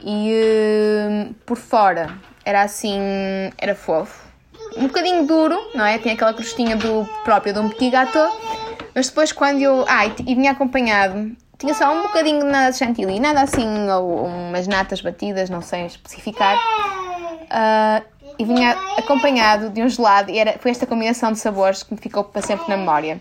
E 0.00 0.32
uh, 1.30 1.34
por 1.44 1.56
fora 1.56 2.16
era 2.44 2.62
assim, 2.62 3.00
era 3.58 3.74
fofo. 3.74 4.22
Um 4.76 4.86
bocadinho 4.86 5.26
duro, 5.26 5.58
não 5.74 5.84
é? 5.84 5.98
Tem 5.98 6.12
aquela 6.12 6.32
crostinha 6.32 6.76
do 6.76 7.06
próprio 7.24 7.52
de 7.52 7.58
um 7.58 7.68
petit 7.68 7.90
gâteau 7.90 8.30
mas 8.94 9.08
depois 9.08 9.32
quando 9.32 9.60
eu. 9.60 9.84
Ah, 9.88 10.06
e, 10.06 10.34
vinha 10.34 10.52
acompanhado. 10.52 11.36
Tinha 11.58 11.74
só 11.74 11.94
um 11.94 12.02
bocadinho 12.02 12.44
de 12.44 12.72
chantilly, 12.76 13.20
nada 13.20 13.42
assim, 13.42 13.88
ou 13.88 14.26
umas 14.26 14.66
natas 14.66 15.00
batidas, 15.00 15.48
não 15.48 15.62
sei 15.62 15.86
especificar. 15.86 16.56
Uh, 16.56 18.04
e 18.38 18.44
vinha 18.44 18.76
acompanhado 18.98 19.70
de 19.70 19.80
um 19.80 19.88
gelado, 19.88 20.30
e 20.30 20.38
era, 20.38 20.58
foi 20.58 20.70
esta 20.70 20.86
combinação 20.86 21.30
de 21.30 21.38
sabores 21.38 21.84
que 21.84 21.94
me 21.94 22.00
ficou 22.00 22.24
para 22.24 22.42
sempre 22.42 22.68
na 22.68 22.76
memória. 22.76 23.20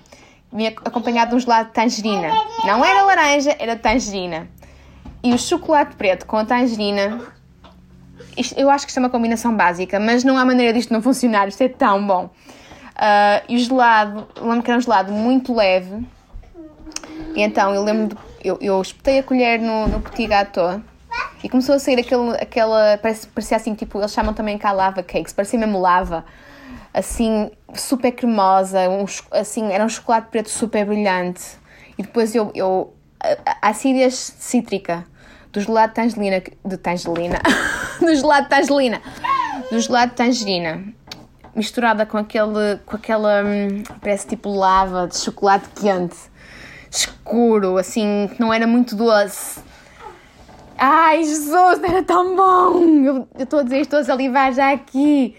Vinha 0.52 0.74
acompanhado 0.84 1.30
de 1.30 1.36
um 1.36 1.40
gelado 1.40 1.68
de 1.68 1.74
tangerina. 1.76 2.30
Não 2.66 2.84
era 2.84 3.04
laranja, 3.04 3.56
era 3.60 3.76
tangerina. 3.76 4.48
E 5.24 5.34
o 5.34 5.38
chocolate 5.38 5.96
preto 5.96 6.26
com 6.26 6.38
a 6.38 6.46
tangerina. 6.46 7.20
Isto, 8.36 8.60
eu 8.60 8.70
acho 8.70 8.86
que 8.86 8.90
isto 8.90 8.98
é 8.98 9.02
uma 9.02 9.10
combinação 9.10 9.56
básica, 9.56 10.00
mas 10.00 10.24
não 10.24 10.38
há 10.38 10.44
maneira 10.44 10.74
disto 10.74 10.92
não 10.92 11.02
funcionar. 11.02 11.48
Isto 11.48 11.62
é 11.62 11.70
tão 11.70 12.06
bom. 12.06 12.30
Uh, 13.02 13.42
e 13.50 13.56
o 13.56 13.60
gelado, 13.60 14.28
lembro 14.40 14.62
que 14.62 14.70
era 14.70 14.78
um 14.78 14.82
gelado 14.82 15.12
muito 15.12 15.56
leve. 15.56 16.06
E 17.36 17.42
então 17.42 17.74
eu 17.74 17.84
lembro, 17.84 18.16
de, 18.16 18.22
eu, 18.44 18.60
eu 18.62 18.80
espetei 18.80 19.18
a 19.18 19.24
colher 19.24 19.60
no, 19.60 19.88
no 19.88 20.00
petit 20.02 20.28
gâteau 20.28 20.80
E 21.44 21.50
começou 21.50 21.74
a 21.74 21.80
sair 21.80 22.00
aquele, 22.00 22.30
aquela, 22.36 23.00
parece, 23.00 23.26
parecia 23.26 23.58
assim, 23.58 23.74
tipo, 23.74 24.00
eles 24.00 24.12
chamam 24.12 24.36
também 24.36 24.56
cá 24.56 24.72
lava 24.72 25.02
cakes, 25.02 25.34
parecia 25.34 25.58
mesmo 25.58 25.80
lava, 25.80 26.24
assim, 26.94 27.50
super 27.74 28.12
cremosa, 28.12 28.88
um, 28.88 29.06
assim, 29.32 29.72
era 29.72 29.84
um 29.84 29.90
chocolate 29.90 30.28
preto 30.30 30.50
super 30.50 30.86
brilhante. 30.86 31.58
E 31.98 32.04
depois 32.04 32.36
eu, 32.36 32.52
eu 32.54 32.94
a, 33.20 33.70
acidez 33.70 34.14
cítrica 34.38 35.06
do 35.52 35.60
gelado 35.60 35.90
de 35.90 35.96
tangerina, 35.96 36.44
de 36.64 36.78
tangerina, 36.78 37.40
do 38.00 38.16
gelado 38.16 38.44
de 38.44 38.50
tangerina, 38.50 39.02
do 39.72 39.80
gelado 39.80 40.12
de 40.12 40.18
tangerina, 40.18 40.84
misturada 41.56 42.06
com 42.06 42.18
aquele, 42.18 42.78
com 42.86 42.96
aquela, 42.96 43.44
hum, 43.44 43.84
parece 44.00 44.28
tipo 44.28 44.50
lava 44.50 45.08
de 45.08 45.18
chocolate 45.18 45.68
quente, 45.76 46.18
escuro, 46.90 47.78
assim, 47.78 48.30
que 48.34 48.40
não 48.40 48.54
era 48.54 48.68
muito 48.68 48.96
doce. 48.96 49.62
Ai, 50.78 51.24
Jesus, 51.24 51.84
era 51.84 52.02
tão 52.02 52.36
bom! 52.36 53.28
Eu 53.38 53.44
estou 53.44 53.60
a 53.60 53.64
dizer, 53.64 53.82
estou 53.82 54.00
a 54.00 54.04
salivar 54.04 54.52
já 54.52 54.72
aqui. 54.72 55.38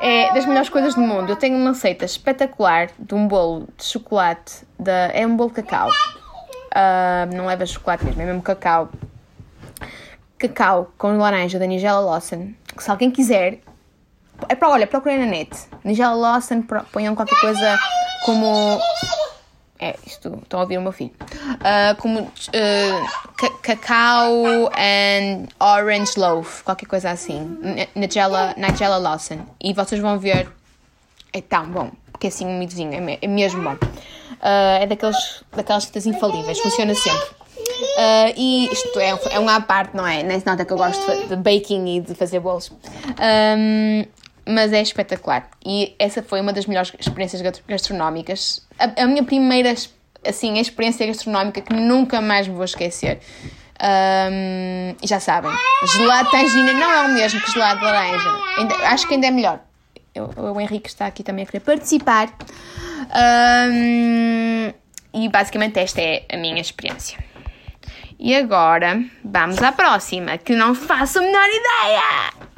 É 0.00 0.32
das 0.32 0.44
melhores 0.44 0.68
coisas 0.68 0.94
do 0.94 1.00
mundo. 1.00 1.30
Eu 1.30 1.36
tenho 1.36 1.56
uma 1.56 1.70
receita 1.70 2.04
espetacular 2.04 2.90
de 2.98 3.14
um 3.14 3.26
bolo 3.26 3.68
de 3.76 3.84
chocolate. 3.84 4.64
Da, 4.78 5.08
é 5.12 5.26
um 5.26 5.36
bolo 5.36 5.50
de 5.50 5.62
cacau. 5.62 5.88
Uh, 5.88 7.34
não 7.34 7.46
leva 7.46 7.64
chocolate 7.66 8.04
mesmo, 8.04 8.22
é 8.22 8.24
mesmo 8.24 8.42
cacau. 8.42 8.88
Cacau 10.38 10.92
com 10.98 11.16
laranja 11.16 11.58
da 11.58 11.66
Nigella 11.66 12.00
Lawson. 12.00 12.52
Que 12.76 12.82
se 12.82 12.90
alguém 12.90 13.10
quiser, 13.10 13.60
é 14.48 14.54
para, 14.54 14.68
olha, 14.68 14.86
procurem 14.86 15.18
na 15.18 15.26
net. 15.26 15.50
Nigella 15.84 16.14
Lawson, 16.14 16.62
ponham 16.92 17.14
qualquer 17.14 17.38
coisa 17.40 17.78
como. 18.24 18.80
É, 19.78 19.96
isto, 20.06 20.38
estão 20.42 20.60
a 20.60 20.62
ouvir 20.62 20.78
o 20.78 20.82
meu 20.82 20.92
filho. 20.92 21.12
Uh, 21.20 22.00
como 22.00 22.20
uh, 22.20 23.50
cacau 23.62 24.70
and 24.76 25.48
orange 25.60 26.18
loaf, 26.18 26.62
qualquer 26.62 26.86
coisa 26.86 27.10
assim. 27.10 27.58
Nigella, 27.94 28.54
Nigella 28.56 28.98
Lawson. 28.98 29.40
E 29.60 29.72
vocês 29.72 30.00
vão 30.00 30.18
ver. 30.18 30.48
É 31.32 31.40
tão 31.40 31.66
bom, 31.66 31.90
porque 32.12 32.28
assim 32.28 32.46
um 32.46 32.58
midozinho, 32.58 32.92
é, 32.92 33.18
é 33.20 33.26
mesmo 33.26 33.62
bom. 33.62 33.74
Uh, 33.74 34.80
é 34.80 34.86
daqueles, 34.86 35.42
daquelas 35.54 35.84
receitas 35.84 36.06
infalíveis, 36.06 36.60
funciona 36.60 36.94
sempre. 36.94 37.44
Uh, 37.56 38.34
e 38.36 38.68
isto 38.72 38.98
é, 38.98 39.18
é 39.30 39.38
uma 39.38 39.56
à 39.56 39.60
parte, 39.60 39.96
não 39.96 40.06
é? 40.06 40.22
Nem 40.22 40.38
se 40.38 40.46
nota 40.46 40.64
que 40.64 40.72
eu 40.72 40.76
gosto 40.76 41.28
de 41.28 41.36
baking 41.36 41.96
e 41.96 42.00
de 42.00 42.14
fazer 42.14 42.40
bolos. 42.40 42.70
Um, 42.70 44.04
mas 44.46 44.72
é 44.72 44.80
espetacular. 44.82 45.48
E 45.64 45.94
essa 45.98 46.22
foi 46.22 46.40
uma 46.40 46.52
das 46.52 46.66
melhores 46.66 46.92
experiências 46.98 47.42
gastronómicas. 47.66 48.66
A, 48.78 49.02
a 49.02 49.06
minha 49.06 49.24
primeira 49.24 49.74
assim, 50.26 50.58
experiência 50.58 51.06
gastronómica 51.06 51.60
que 51.60 51.74
nunca 51.74 52.20
mais 52.20 52.48
me 52.48 52.54
vou 52.54 52.64
esquecer. 52.64 53.20
Um, 53.80 54.94
já 55.02 55.18
sabem, 55.18 55.50
gelado 55.96 56.30
de 56.30 56.30
tangerina 56.30 56.72
não 56.74 56.92
é 56.92 57.02
o 57.02 57.08
mesmo 57.08 57.40
que 57.40 57.50
gelado 57.50 57.80
de 57.80 57.84
laranja. 57.84 58.30
Ainda, 58.58 58.74
acho 58.88 59.06
que 59.06 59.14
ainda 59.14 59.26
é 59.26 59.30
melhor. 59.30 59.60
Eu, 60.14 60.30
o 60.36 60.60
Henrique 60.60 60.88
está 60.88 61.06
aqui 61.06 61.22
também 61.22 61.42
a 61.42 61.46
querer 61.46 61.60
participar. 61.60 62.28
Um, 63.10 64.72
e 65.12 65.28
basicamente 65.28 65.78
esta 65.78 66.00
é 66.00 66.24
a 66.32 66.36
minha 66.36 66.60
experiência. 66.60 67.18
E 68.18 68.34
agora 68.34 69.04
vamos 69.24 69.60
à 69.62 69.72
próxima, 69.72 70.38
que 70.38 70.54
não 70.54 70.74
faço 70.74 71.18
a 71.18 71.22
menor 71.22 71.48
ideia! 71.48 72.53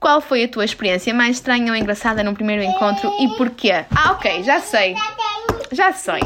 Qual 0.00 0.22
foi 0.22 0.44
a 0.44 0.48
tua 0.48 0.64
experiência 0.64 1.12
mais 1.12 1.36
estranha 1.36 1.70
ou 1.70 1.76
engraçada 1.76 2.24
num 2.24 2.32
primeiro 2.32 2.62
encontro 2.62 3.12
e 3.20 3.28
porquê? 3.36 3.84
Ah, 3.94 4.12
ok, 4.12 4.42
já 4.42 4.58
sei. 4.58 4.96
Já 5.70 5.92
sei. 5.92 6.22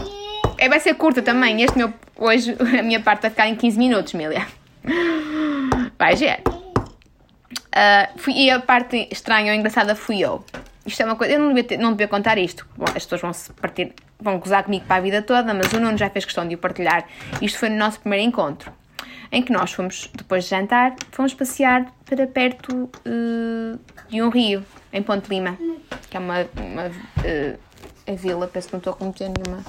É, 0.57 0.69
vai 0.69 0.79
ser 0.79 0.95
curta 0.95 1.21
também. 1.21 1.61
Este 1.61 1.77
meu, 1.77 1.93
hoje 2.17 2.57
a 2.79 2.83
minha 2.85 3.01
parte 3.01 3.23
vai 3.23 3.31
ficar 3.31 3.49
em 3.49 3.57
15 3.57 3.77
minutos, 3.77 4.13
Milia. 4.13 4.47
Vai, 5.99 6.15
ver. 6.15 6.41
Uh, 6.47 8.17
fui, 8.17 8.35
e 8.35 8.49
a 8.49 8.61
parte 8.61 9.09
estranha 9.11 9.53
ou 9.53 9.59
engraçada 9.59 9.97
fui 9.97 10.21
eu. 10.21 10.45
Isto 10.87 11.03
é 11.03 11.07
uma 11.07 11.17
coisa. 11.17 11.35
Eu 11.35 11.41
não 11.41 11.49
devia, 11.49 11.65
ter, 11.65 11.77
não 11.77 11.91
devia 11.91 12.07
contar 12.07 12.39
isto. 12.39 12.65
Bom, 12.77 12.85
as 12.95 13.03
pessoas 13.03 13.23
vão 13.23 13.33
se 13.33 13.53
partir, 13.55 13.93
vão 14.21 14.39
gozar 14.39 14.63
comigo 14.63 14.85
para 14.87 14.97
a 14.97 15.01
vida 15.01 15.21
toda, 15.21 15.53
mas 15.53 15.73
o 15.73 15.81
Nuno 15.81 15.99
já 15.99 16.09
fez 16.09 16.25
questão 16.25 16.47
de 16.47 16.55
o 16.55 16.59
partilhar. 16.59 17.09
Isto 17.43 17.59
foi 17.59 17.71
no 17.71 17.77
nosso 17.77 17.99
primeiro 17.99 18.25
encontro 18.25 18.73
em 19.31 19.43
que 19.43 19.53
nós 19.53 19.73
fomos, 19.73 20.11
depois 20.15 20.45
de 20.45 20.51
jantar, 20.51 20.95
fomos 21.11 21.35
passear 21.35 21.93
para 22.05 22.27
perto 22.27 22.91
uh, 23.07 23.79
de 24.09 24.23
um 24.23 24.29
rio, 24.29 24.65
em 24.93 25.03
Ponte 25.03 25.29
Lima, 25.29 25.59
que 26.09 26.17
é 26.17 26.21
uma, 26.21 26.47
uma 26.57 26.87
uh, 26.87 28.17
vila, 28.17 28.47
penso 28.47 28.69
que 28.69 28.75
não 28.75 28.79
estou 28.79 28.93
a 28.93 28.97
cometer 28.97 29.29
nenhuma. 29.29 29.63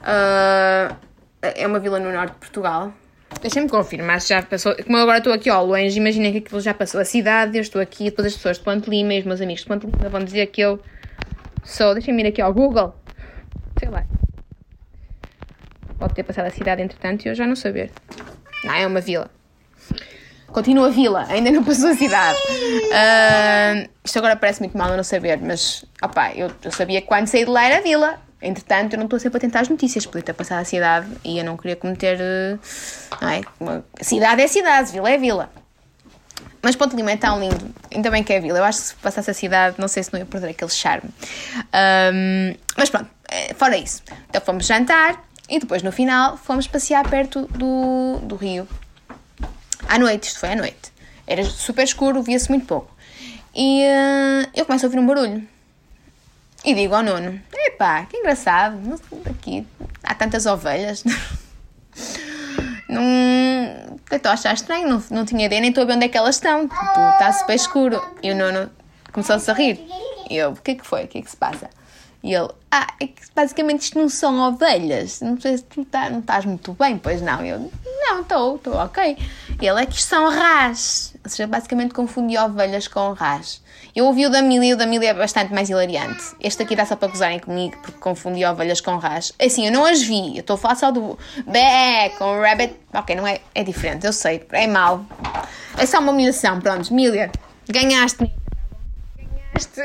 Uh, 0.00 0.96
é 1.42 1.66
uma 1.66 1.78
vila 1.78 1.98
no 1.98 2.12
norte 2.12 2.32
de 2.32 2.38
Portugal. 2.38 2.92
Deixem-me 3.40 3.68
confirmar 3.68 4.20
se 4.20 4.28
já 4.28 4.42
passou. 4.42 4.74
Como 4.84 4.96
eu 4.96 5.02
agora 5.02 5.18
estou 5.18 5.32
aqui 5.32 5.50
ao 5.50 5.66
longe, 5.66 5.98
imaginem 5.98 6.32
que 6.32 6.38
aquilo 6.38 6.60
já 6.60 6.72
passou 6.72 7.00
a 7.00 7.04
cidade, 7.04 7.58
eu 7.58 7.62
estou 7.62 7.80
aqui, 7.80 8.04
depois 8.04 8.28
as 8.28 8.34
pessoas 8.34 8.58
de 8.58 8.64
Ponte 8.64 8.88
Lima 8.88 9.14
e 9.14 9.20
os 9.20 9.26
meus 9.26 9.40
amigos 9.40 9.62
de 9.62 9.68
Ponte 9.68 9.86
Lima 9.86 10.08
vão 10.08 10.24
dizer 10.24 10.46
que 10.46 10.60
eu 10.60 10.80
sou. 11.62 11.92
Deixem-me 11.94 12.22
ir 12.22 12.28
aqui 12.28 12.40
ao 12.40 12.54
Google. 12.54 12.94
Sei 13.78 13.88
lá. 13.88 14.06
Pode 15.98 16.14
ter 16.14 16.22
passado 16.22 16.46
a 16.46 16.50
cidade 16.50 16.82
entretanto 16.82 17.26
e 17.26 17.28
eu 17.28 17.34
já 17.34 17.46
não 17.46 17.56
saber. 17.56 17.90
Não, 18.64 18.74
é 18.74 18.86
uma 18.86 19.00
vila. 19.00 19.30
Continua 20.48 20.88
vila, 20.90 21.26
ainda 21.28 21.50
não 21.50 21.64
passou 21.64 21.90
a 21.90 21.94
cidade. 21.94 22.38
Uh, 22.38 23.90
isto 24.04 24.18
agora 24.18 24.36
parece 24.36 24.60
muito 24.60 24.78
mal 24.78 24.88
eu 24.90 24.96
não 24.96 25.02
saber, 25.02 25.40
mas 25.40 25.84
opa, 26.00 26.32
eu, 26.32 26.50
eu 26.62 26.70
sabia 26.70 27.00
que 27.00 27.08
quando 27.08 27.26
saí 27.26 27.44
de 27.44 27.50
lá 27.50 27.64
era 27.64 27.82
vila. 27.82 28.20
Entretanto, 28.40 28.92
eu 28.92 28.98
não 28.98 29.06
estou 29.06 29.18
sempre 29.18 29.38
a 29.38 29.40
tentar 29.40 29.60
as 29.60 29.68
notícias, 29.68 30.04
podia 30.04 30.22
ter 30.22 30.34
passado 30.34 30.60
a 30.60 30.64
cidade 30.64 31.08
e 31.24 31.38
eu 31.38 31.44
não 31.44 31.56
queria 31.56 31.76
cometer. 31.76 32.18
Não 33.20 33.28
é? 33.28 33.40
Uma, 33.58 33.84
cidade 34.00 34.42
é 34.42 34.46
cidade, 34.46 34.92
vila 34.92 35.10
é 35.10 35.18
vila. 35.18 35.50
Mas 36.62 36.76
Ponte 36.76 36.94
Lima 36.94 37.12
é 37.12 37.16
tão 37.16 37.40
lindo, 37.40 37.74
ainda 37.92 38.10
bem 38.10 38.22
que 38.22 38.32
é 38.32 38.40
vila. 38.40 38.58
Eu 38.58 38.64
acho 38.64 38.80
que 38.80 38.86
se 38.86 38.94
passasse 38.96 39.30
a 39.30 39.34
cidade, 39.34 39.76
não 39.78 39.88
sei 39.88 40.02
se 40.02 40.12
não 40.12 40.20
ia 40.20 40.24
perder 40.24 40.50
aquele 40.50 40.70
charme. 40.70 41.10
Um, 41.74 42.54
mas 42.76 42.88
pronto, 42.88 43.10
eh, 43.28 43.52
fora 43.54 43.76
isso. 43.76 44.02
Então 44.30 44.40
fomos 44.40 44.66
jantar, 44.66 45.22
e 45.48 45.58
depois, 45.58 45.82
no 45.82 45.92
final, 45.92 46.36
fomos 46.36 46.66
passear 46.66 47.08
perto 47.08 47.46
do, 47.46 48.18
do 48.22 48.34
rio. 48.36 48.66
À 49.88 49.98
noite, 49.98 50.28
isto 50.28 50.40
foi 50.40 50.52
à 50.52 50.56
noite. 50.56 50.92
Era 51.26 51.44
super 51.44 51.84
escuro, 51.84 52.22
via-se 52.22 52.48
muito 52.48 52.66
pouco. 52.66 52.94
E 53.54 53.82
uh, 53.84 54.50
eu 54.54 54.64
começo 54.64 54.86
a 54.86 54.88
ouvir 54.88 54.98
um 54.98 55.06
barulho. 55.06 55.46
E 56.64 56.74
digo 56.74 56.94
ao 56.94 57.02
nono: 57.02 57.40
Epá, 57.52 58.06
que 58.06 58.16
engraçado, 58.16 59.00
aqui 59.26 59.66
há 60.02 60.14
tantas 60.14 60.46
ovelhas. 60.46 61.04
não. 62.88 63.02
Estou 64.10 64.30
a 64.30 64.34
achar 64.34 64.54
estranho, 64.54 64.88
não, 64.88 65.02
não 65.10 65.24
tinha 65.24 65.46
ideia, 65.46 65.60
nem 65.60 65.70
estou 65.70 65.82
a 65.82 65.86
ver 65.86 65.94
onde 65.94 66.06
é 66.06 66.08
que 66.08 66.16
elas 66.16 66.36
estão. 66.36 66.68
Tipo, 66.68 67.10
está 67.12 67.32
super 67.32 67.54
escuro. 67.54 68.16
E 68.22 68.30
o 68.30 68.36
nono 68.36 68.70
começou-se 69.12 69.50
a 69.50 69.54
rir. 69.54 69.78
E 70.30 70.36
eu: 70.36 70.52
O 70.52 70.56
que 70.56 70.70
é 70.72 70.74
que 70.74 70.86
foi? 70.86 71.04
O 71.04 71.08
que 71.08 71.18
é 71.18 71.22
que 71.22 71.30
se 71.30 71.36
passa? 71.36 71.68
E 72.24 72.34
ele, 72.34 72.48
ah, 72.70 72.86
é 72.98 73.06
que 73.06 73.20
basicamente 73.36 73.82
isto 73.82 73.98
não 73.98 74.08
são 74.08 74.48
ovelhas. 74.48 75.20
Não 75.20 75.38
sei 75.38 75.58
se 75.58 75.64
tu 75.64 75.84
tá, 75.84 76.08
não 76.08 76.20
estás 76.20 76.46
muito 76.46 76.72
bem, 76.72 76.96
pois 76.96 77.20
não. 77.20 77.44
Eu, 77.44 77.70
não, 77.84 78.22
estou, 78.22 78.56
estou 78.56 78.74
ok. 78.76 79.18
E 79.60 79.66
ele, 79.66 79.82
é 79.82 79.84
que 79.84 79.92
isto 79.92 80.08
são 80.08 80.30
rás. 80.30 81.14
Ou 81.22 81.28
seja, 81.28 81.46
basicamente 81.46 81.92
confundi 81.92 82.38
ovelhas 82.38 82.88
com 82.88 83.12
rás. 83.12 83.62
Eu 83.94 84.06
ouvi 84.06 84.24
o 84.24 84.30
da 84.30 84.40
Mili 84.40 84.68
e 84.68 84.72
o 84.72 84.76
da 84.76 84.86
Mili 84.86 85.04
é 85.04 85.12
bastante 85.12 85.52
mais 85.52 85.68
hilariante. 85.68 86.34
Este 86.40 86.62
aqui 86.62 86.74
dá 86.74 86.86
só 86.86 86.96
para 86.96 87.08
gozarem 87.08 87.38
comigo, 87.38 87.76
porque 87.82 87.98
confundi 88.00 88.42
ovelhas 88.42 88.80
com 88.80 88.96
rás. 88.96 89.34
É 89.38 89.44
assim, 89.44 89.66
eu 89.66 89.72
não 89.72 89.84
as 89.84 90.02
vi. 90.02 90.34
Eu 90.34 90.40
estou 90.40 90.54
a 90.54 90.58
falar 90.58 90.76
só 90.76 90.90
do 90.90 91.18
bé 91.46 92.08
com 92.18 92.40
rabbit. 92.40 92.74
Ok, 92.94 93.14
não 93.14 93.26
é, 93.26 93.42
é 93.54 93.62
diferente, 93.62 94.06
eu 94.06 94.14
sei. 94.14 94.46
É 94.50 94.66
mau. 94.66 95.04
É 95.76 95.84
só 95.84 95.98
uma 95.98 96.10
humilhação, 96.10 96.58
pronto. 96.58 96.92
Milia, 96.94 97.30
ganhaste. 97.68 98.32
Ganhaste. 99.54 99.80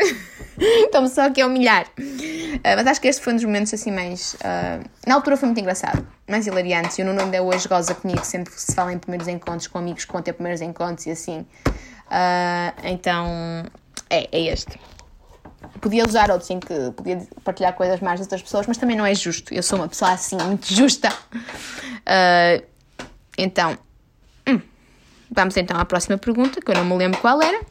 Estou-me 0.60 1.08
só 1.08 1.28
aqui 1.28 1.42
a 1.42 1.48
humilhar. 1.48 1.86
Uh, 1.98 2.60
mas 2.64 2.88
acho 2.88 3.02
que 3.02 3.08
este 3.08 3.22
foi 3.22 3.34
um 3.34 3.36
dos 3.36 3.46
momentos 3.46 3.74
assim 3.74 3.92
mais. 3.92 4.34
Uh, 4.34 4.84
na 5.08 5.16
altura 5.16 5.38
foi 5.38 5.48
muito 5.48 5.60
engraçado, 5.60 6.06
mais 6.28 6.48
hilariante. 6.48 7.00
E 7.00 7.04
o 7.04 7.08
Nuno 7.08 7.22
ainda 7.22 7.42
hoje 7.42 7.68
goza 7.68 7.96
comigo 7.96 8.24
sempre 8.26 8.54
se 8.54 8.74
fala 8.74 8.92
em 8.92 8.98
primeiros 8.98 9.28
encontros 9.28 9.68
com 9.68 9.78
amigos 9.78 10.06
ter 10.24 10.34
primeiros 10.34 10.62
encontros 10.62 11.06
e 11.06 11.12
assim. 11.12 11.46
Uh, 12.08 12.74
então, 12.84 13.64
é, 14.10 14.28
é 14.32 14.42
este. 14.52 14.80
Podia 15.80 16.06
usar 16.06 16.32
outros 16.32 16.50
em 16.50 16.60
que 16.60 16.92
podia 16.92 17.26
partilhar 17.44 17.74
coisas 17.74 18.00
mais 18.02 18.20
das 18.20 18.26
outras 18.26 18.42
pessoas, 18.42 18.68
mas 18.68 18.78
também 18.78 18.98
não 18.98 19.06
é 19.06 19.14
justo. 19.14 19.54
Eu 19.54 19.64
sou 19.64 19.80
uma 19.80 19.88
pessoa 19.88 20.12
assim, 20.12 20.38
muito 20.38 20.74
justa. 20.74 21.10
então, 23.38 23.78
hum, 24.48 24.60
vamos 25.32 25.56
então 25.56 25.78
à 25.78 25.86
próxima 25.86 26.18
pergunta, 26.18 26.60
que 26.60 26.72
eu 26.72 26.76
não 26.76 26.86
me 26.86 26.98
lembro 26.98 27.20
qual 27.22 27.42
era. 27.42 27.62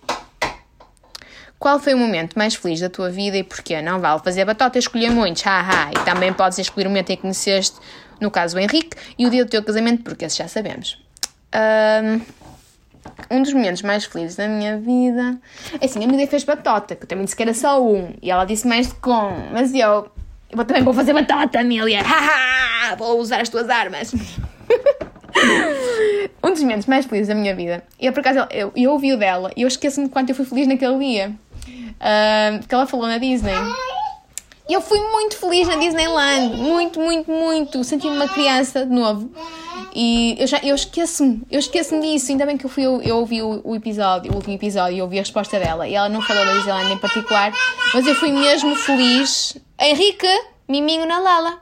Qual 1.59 1.81
foi 1.81 1.93
o 1.93 1.99
momento 1.99 2.39
mais 2.39 2.55
feliz 2.55 2.81
da 2.81 2.89
tua 2.89 3.11
vida 3.11 3.37
e 3.37 3.43
porquê? 3.43 3.83
Não 3.83 4.01
vale 4.01 4.21
fazer 4.23 4.45
batota 4.45 4.79
e 4.79 4.81
escolher 4.81 5.11
muitos, 5.11 5.43
haha. 5.43 5.91
E 5.91 6.05
também 6.05 6.33
podes 6.33 6.59
escolher 6.59 6.87
o 6.87 6.91
momento 6.91 7.11
em 7.11 7.17
que 7.17 7.23
conheceste, 7.23 7.77
no 8.21 8.31
caso 8.31 8.57
o 8.57 8.61
Henrique, 8.61 8.97
e 9.19 9.27
o 9.27 9.31
dia 9.31 9.45
do 9.45 9.51
teu 9.51 9.63
casamento, 9.65 10.05
porque 10.05 10.25
esse 10.25 10.39
já 10.39 10.47
sabemos. 10.47 10.97
Um, 13.31 13.43
dos 13.43 13.53
momentos 13.53 13.83
mais 13.83 14.05
felizes 14.05 14.37
da 14.37 14.47
minha 14.47 14.79
vida. 14.79 15.37
É 15.81 15.85
assim, 15.85 16.05
a 16.05 16.07
minha 16.07 16.27
fez 16.29 16.45
batota, 16.45 16.95
que 16.95 17.03
eu 17.03 17.09
também 17.09 17.25
disse 17.25 17.35
que 17.35 17.43
era 17.43 17.55
só 17.55 17.83
um, 17.83 18.15
e 18.23 18.31
ela 18.31 18.45
disse 18.45 18.67
mais 18.67 18.89
de 18.89 18.95
com, 18.95 19.33
mas 19.53 19.75
eu. 19.75 20.09
Eu 20.51 20.65
também 20.65 20.83
vou 20.83 20.95
fazer 20.95 21.13
batota, 21.13 21.61
Amélia! 21.61 22.03
Haha! 22.03 22.97
Vou 22.97 23.19
usar 23.19 23.41
as 23.41 23.51
tuas 23.51 23.69
armas! 23.69 24.13
um 26.43 26.53
dos 26.53 26.63
momentos 26.63 26.87
mais 26.87 27.05
felizes 27.05 27.29
da 27.29 27.35
minha 27.35 27.55
vida. 27.55 27.85
Eu, 28.01 28.13
por 28.13 28.21
acaso, 28.21 28.47
eu, 28.51 28.73
eu 28.75 28.93
ouvi 28.93 29.13
o 29.13 29.19
dela 29.19 29.51
e 29.57 29.63
eu 29.63 29.69
esqueço-me 29.69 30.07
de 30.07 30.13
quanto 30.13 30.31
eu 30.31 30.35
fui 30.35 30.47
feliz 30.47 30.67
naquele 30.67 30.99
dia. 30.99 31.35
Que 32.69 32.75
ela 32.75 32.87
falou 32.87 33.07
na 33.07 33.19
Disney. 33.19 33.55
E 34.69 34.75
eu 34.75 34.83
fui 34.83 35.01
muito 35.01 35.37
feliz 35.37 35.67
na 35.67 35.77
Disneyland. 35.77 36.57
Muito, 36.57 37.01
muito, 37.01 37.31
muito. 37.31 37.83
Senti-me 37.83 38.17
uma 38.17 38.29
criança 38.29 38.85
de 38.85 38.93
novo. 38.93 39.31
E 39.95 40.37
eu 40.39 40.47
já 40.47 40.59
eu 40.59 40.75
esqueço-me, 40.75 41.43
eu 41.51 41.59
esqueço-me 41.59 42.03
disso. 42.03 42.31
Ainda 42.31 42.45
bem 42.45 42.59
que 42.59 42.67
eu 42.67 42.71
fui, 42.71 42.85
eu, 42.85 43.01
eu 43.01 43.17
ouvi 43.17 43.43
o, 43.43 43.63
o, 43.65 43.75
episódio, 43.75 44.31
o 44.31 44.37
último 44.37 44.55
episódio, 44.55 44.99
e 44.99 45.03
ouvi 45.03 45.17
a 45.19 45.23
resposta 45.23 45.59
dela. 45.59 45.89
E 45.89 45.95
ela 45.95 46.09
não 46.09 46.21
falou 46.21 46.45
da 46.45 46.53
Disneyland 46.53 46.93
em 46.93 46.99
particular, 46.99 47.53
mas 47.95 48.07
eu 48.07 48.15
fui 48.15 48.31
mesmo 48.31 48.77
feliz. 48.77 49.57
Henrique, 49.81 50.29
miminho 50.69 51.07
na 51.07 51.19
Lala. 51.19 51.59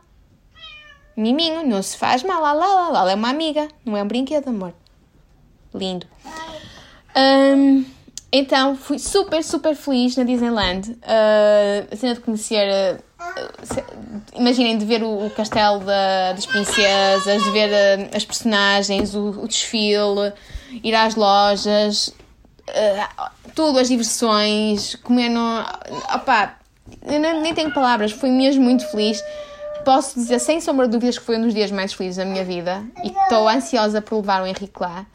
Miminho, 1.16 1.66
não 1.66 1.82
se 1.82 1.96
faz 1.96 2.22
mal. 2.24 2.44
A 2.44 2.52
Lala, 2.52 2.90
Lala 2.90 3.12
é 3.12 3.14
uma 3.14 3.30
amiga, 3.30 3.68
não 3.84 3.96
é 3.96 4.02
um 4.02 4.08
brinquedo, 4.08 4.48
amor. 4.48 4.74
Lindo. 5.72 6.06
Um, 7.16 7.84
então, 8.32 8.76
fui 8.76 8.98
super, 8.98 9.42
super 9.42 9.74
feliz 9.74 10.16
na 10.16 10.24
Disneyland. 10.24 10.90
Uh, 10.90 11.88
a 11.90 11.96
cena 11.96 12.14
de 12.14 12.20
conhecer. 12.20 13.00
Uh, 13.18 14.38
imaginem, 14.38 14.76
de 14.76 14.84
ver 14.84 15.02
o, 15.02 15.26
o 15.26 15.30
castelo 15.30 15.80
da, 15.80 16.32
das 16.32 16.44
princesas, 16.44 17.42
de 17.42 17.50
ver 17.50 17.70
uh, 17.70 18.16
as 18.16 18.24
personagens, 18.24 19.14
o, 19.14 19.30
o, 19.30 19.46
desfile, 19.48 20.32
ir 20.82 20.94
às 20.94 21.14
lojas, 21.14 22.12
tudo, 23.54 23.78
as 23.78 23.88
diversões, 23.88 24.96
comer 24.96 25.28
no. 25.28 25.60
Opá, 26.14 26.58
nem 27.02 27.54
tenho 27.54 27.72
palavras, 27.72 28.12
fui 28.12 28.30
mesmo 28.30 28.62
muito 28.62 28.84
feliz. 28.90 29.22
Posso 29.84 30.18
dizer 30.18 30.40
sem 30.40 30.60
sombra 30.60 30.86
de 30.86 30.92
dúvidas 30.92 31.16
que 31.16 31.24
foi 31.24 31.38
um 31.38 31.42
dos 31.42 31.54
dias 31.54 31.70
mais 31.70 31.92
felizes 31.92 32.16
da 32.16 32.24
minha 32.24 32.44
vida 32.44 32.84
e 33.04 33.08
estou 33.08 33.48
ansiosa 33.48 34.02
por 34.02 34.16
levar 34.16 34.42
o 34.42 34.46
Henrique 34.46 34.80
lá. 34.80 35.06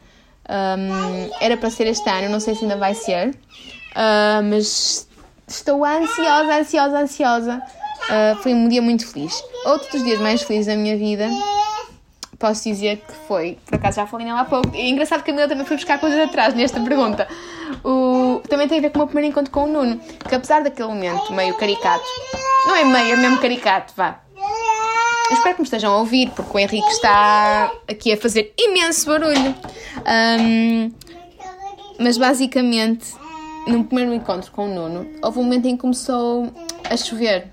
Um, 0.52 1.30
era 1.40 1.56
para 1.56 1.70
ser 1.70 1.86
este 1.86 2.08
ano, 2.10 2.28
não 2.28 2.38
sei 2.38 2.54
se 2.54 2.64
ainda 2.64 2.76
vai 2.76 2.94
ser, 2.94 3.28
uh, 3.28 4.42
mas 4.44 5.08
estou 5.48 5.82
ansiosa, 5.82 6.58
ansiosa, 6.58 6.98
ansiosa. 6.98 7.62
Uh, 8.02 8.42
foi 8.42 8.52
um 8.52 8.68
dia 8.68 8.82
muito 8.82 9.10
feliz. 9.10 9.32
Outro 9.64 9.90
dos 9.92 10.04
dias 10.04 10.20
mais 10.20 10.42
felizes 10.42 10.66
da 10.66 10.76
minha 10.76 10.96
vida, 10.96 11.28
posso 12.38 12.64
dizer 12.64 12.98
que 12.98 13.14
foi, 13.26 13.56
por 13.64 13.76
acaso 13.76 13.96
já 13.96 14.06
falei 14.06 14.26
nela 14.26 14.40
há 14.40 14.44
pouco, 14.44 14.74
e 14.74 14.80
é 14.80 14.88
engraçado 14.88 15.22
que 15.22 15.30
a 15.30 15.32
Camila 15.32 15.48
também 15.48 15.64
foi 15.64 15.76
buscar 15.76 15.98
coisas 15.98 16.18
atrás 16.18 16.52
nesta 16.54 16.80
pergunta. 16.80 17.26
O, 17.82 18.42
também 18.48 18.68
tem 18.68 18.78
a 18.78 18.82
ver 18.82 18.90
com 18.90 18.98
o 18.98 18.98
meu 18.98 19.06
primeiro 19.06 19.30
encontro 19.30 19.50
com 19.50 19.64
o 19.64 19.66
Nuno, 19.66 19.98
que 20.28 20.34
apesar 20.34 20.62
daquele 20.62 20.88
momento 20.88 21.32
meio 21.32 21.54
caricato, 21.56 22.04
não 22.66 22.76
é 22.76 22.84
meio, 22.84 23.14
é 23.14 23.16
mesmo 23.16 23.38
caricato, 23.38 23.94
vá. 23.96 24.21
Eu 25.32 25.36
espero 25.38 25.54
que 25.54 25.60
me 25.62 25.64
estejam 25.64 25.94
a 25.94 25.96
ouvir, 25.96 26.30
porque 26.32 26.54
o 26.54 26.60
Henrique 26.60 26.90
está 26.90 27.72
aqui 27.88 28.12
a 28.12 28.18
fazer 28.18 28.52
imenso 28.58 29.06
barulho. 29.06 29.54
Um, 30.38 30.92
mas 31.98 32.18
basicamente, 32.18 33.14
no 33.66 33.82
primeiro 33.84 34.12
encontro 34.12 34.52
com 34.52 34.66
o 34.66 34.68
Nuno, 34.68 35.08
houve 35.22 35.38
um 35.38 35.44
momento 35.44 35.64
em 35.64 35.74
que 35.74 35.80
começou 35.80 36.52
a 36.84 36.94
chover. 36.98 37.48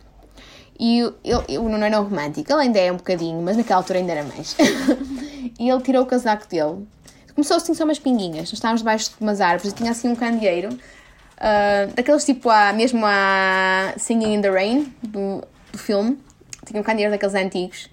E 0.77 0.99
ele, 1.23 1.57
o 1.57 1.69
Nuno 1.69 1.85
era 1.85 1.99
romântico, 1.99 2.51
ele 2.51 2.63
ainda 2.63 2.79
é 2.79 2.91
um 2.91 2.97
bocadinho, 2.97 3.41
mas 3.41 3.55
naquela 3.55 3.79
altura 3.79 3.99
ainda 3.99 4.11
era 4.11 4.23
mais. 4.25 4.57
e 5.57 5.69
ele 5.69 5.81
tirou 5.81 6.03
o 6.03 6.05
casaco 6.05 6.49
dele. 6.49 6.85
Começou 7.33 7.55
assim 7.55 7.73
só 7.73 7.85
umas 7.85 7.97
pinguinhas. 7.97 8.39
Nós 8.39 8.53
estávamos 8.53 8.81
debaixo 8.81 9.11
de 9.11 9.21
umas 9.21 9.39
árvores 9.39 9.71
e 9.71 9.75
tinha 9.75 9.91
assim 9.91 10.09
um 10.09 10.15
candeeiro, 10.17 10.73
uh, 10.73 11.93
daqueles 11.95 12.25
tipo 12.25 12.49
a, 12.49 12.73
mesmo 12.73 13.05
a 13.05 13.93
Singing 13.95 14.33
in 14.33 14.41
the 14.41 14.49
Rain, 14.49 14.93
do, 15.01 15.41
do 15.71 15.77
filme. 15.77 16.17
Tinha 16.69 16.81
um 16.81 16.83
candeeiro 16.83 17.11
daqueles 17.11 17.33
antigos. 17.33 17.89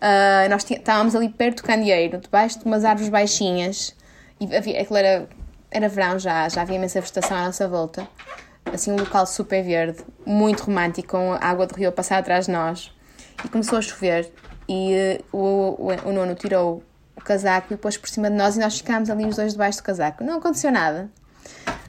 Uh, 0.00 0.48
nós 0.48 0.64
estávamos 0.70 1.14
ali 1.16 1.28
perto 1.28 1.58
do 1.58 1.62
candeeiro, 1.64 2.18
debaixo 2.18 2.60
de 2.60 2.64
umas 2.64 2.84
árvores 2.84 3.08
baixinhas. 3.08 3.94
E 4.40 4.56
havia, 4.56 4.80
aquilo 4.80 4.96
era, 4.96 5.28
era 5.70 5.88
verão 5.88 6.18
já, 6.18 6.48
já 6.48 6.62
havia 6.62 6.76
imensa 6.76 7.00
vegetação 7.00 7.36
à 7.36 7.46
nossa 7.46 7.68
volta. 7.68 8.06
Assim, 8.72 8.92
um 8.92 8.96
local 8.96 9.26
super 9.26 9.64
verde, 9.64 10.04
muito 10.24 10.62
romântico, 10.62 11.08
com 11.08 11.32
a 11.32 11.38
água 11.44 11.66
do 11.66 11.74
rio 11.74 11.88
a 11.88 11.92
passar 11.92 12.18
atrás 12.18 12.46
de 12.46 12.52
nós. 12.52 12.94
E 13.44 13.48
começou 13.48 13.78
a 13.78 13.82
chover 13.82 14.30
e 14.68 15.18
uh, 15.32 15.36
o, 15.36 15.88
o, 15.88 16.08
o 16.08 16.12
nono 16.12 16.36
tirou 16.36 16.84
o 17.16 17.20
casaco 17.20 17.74
e 17.74 17.76
pôs 17.76 17.96
por 17.96 18.08
cima 18.08 18.30
de 18.30 18.36
nós 18.36 18.56
e 18.56 18.60
nós 18.60 18.78
ficámos 18.78 19.10
ali 19.10 19.26
os 19.26 19.34
dois 19.34 19.52
debaixo 19.52 19.78
do 19.78 19.82
casaco. 19.82 20.22
Não 20.22 20.38
aconteceu 20.38 20.70
nada. 20.70 21.10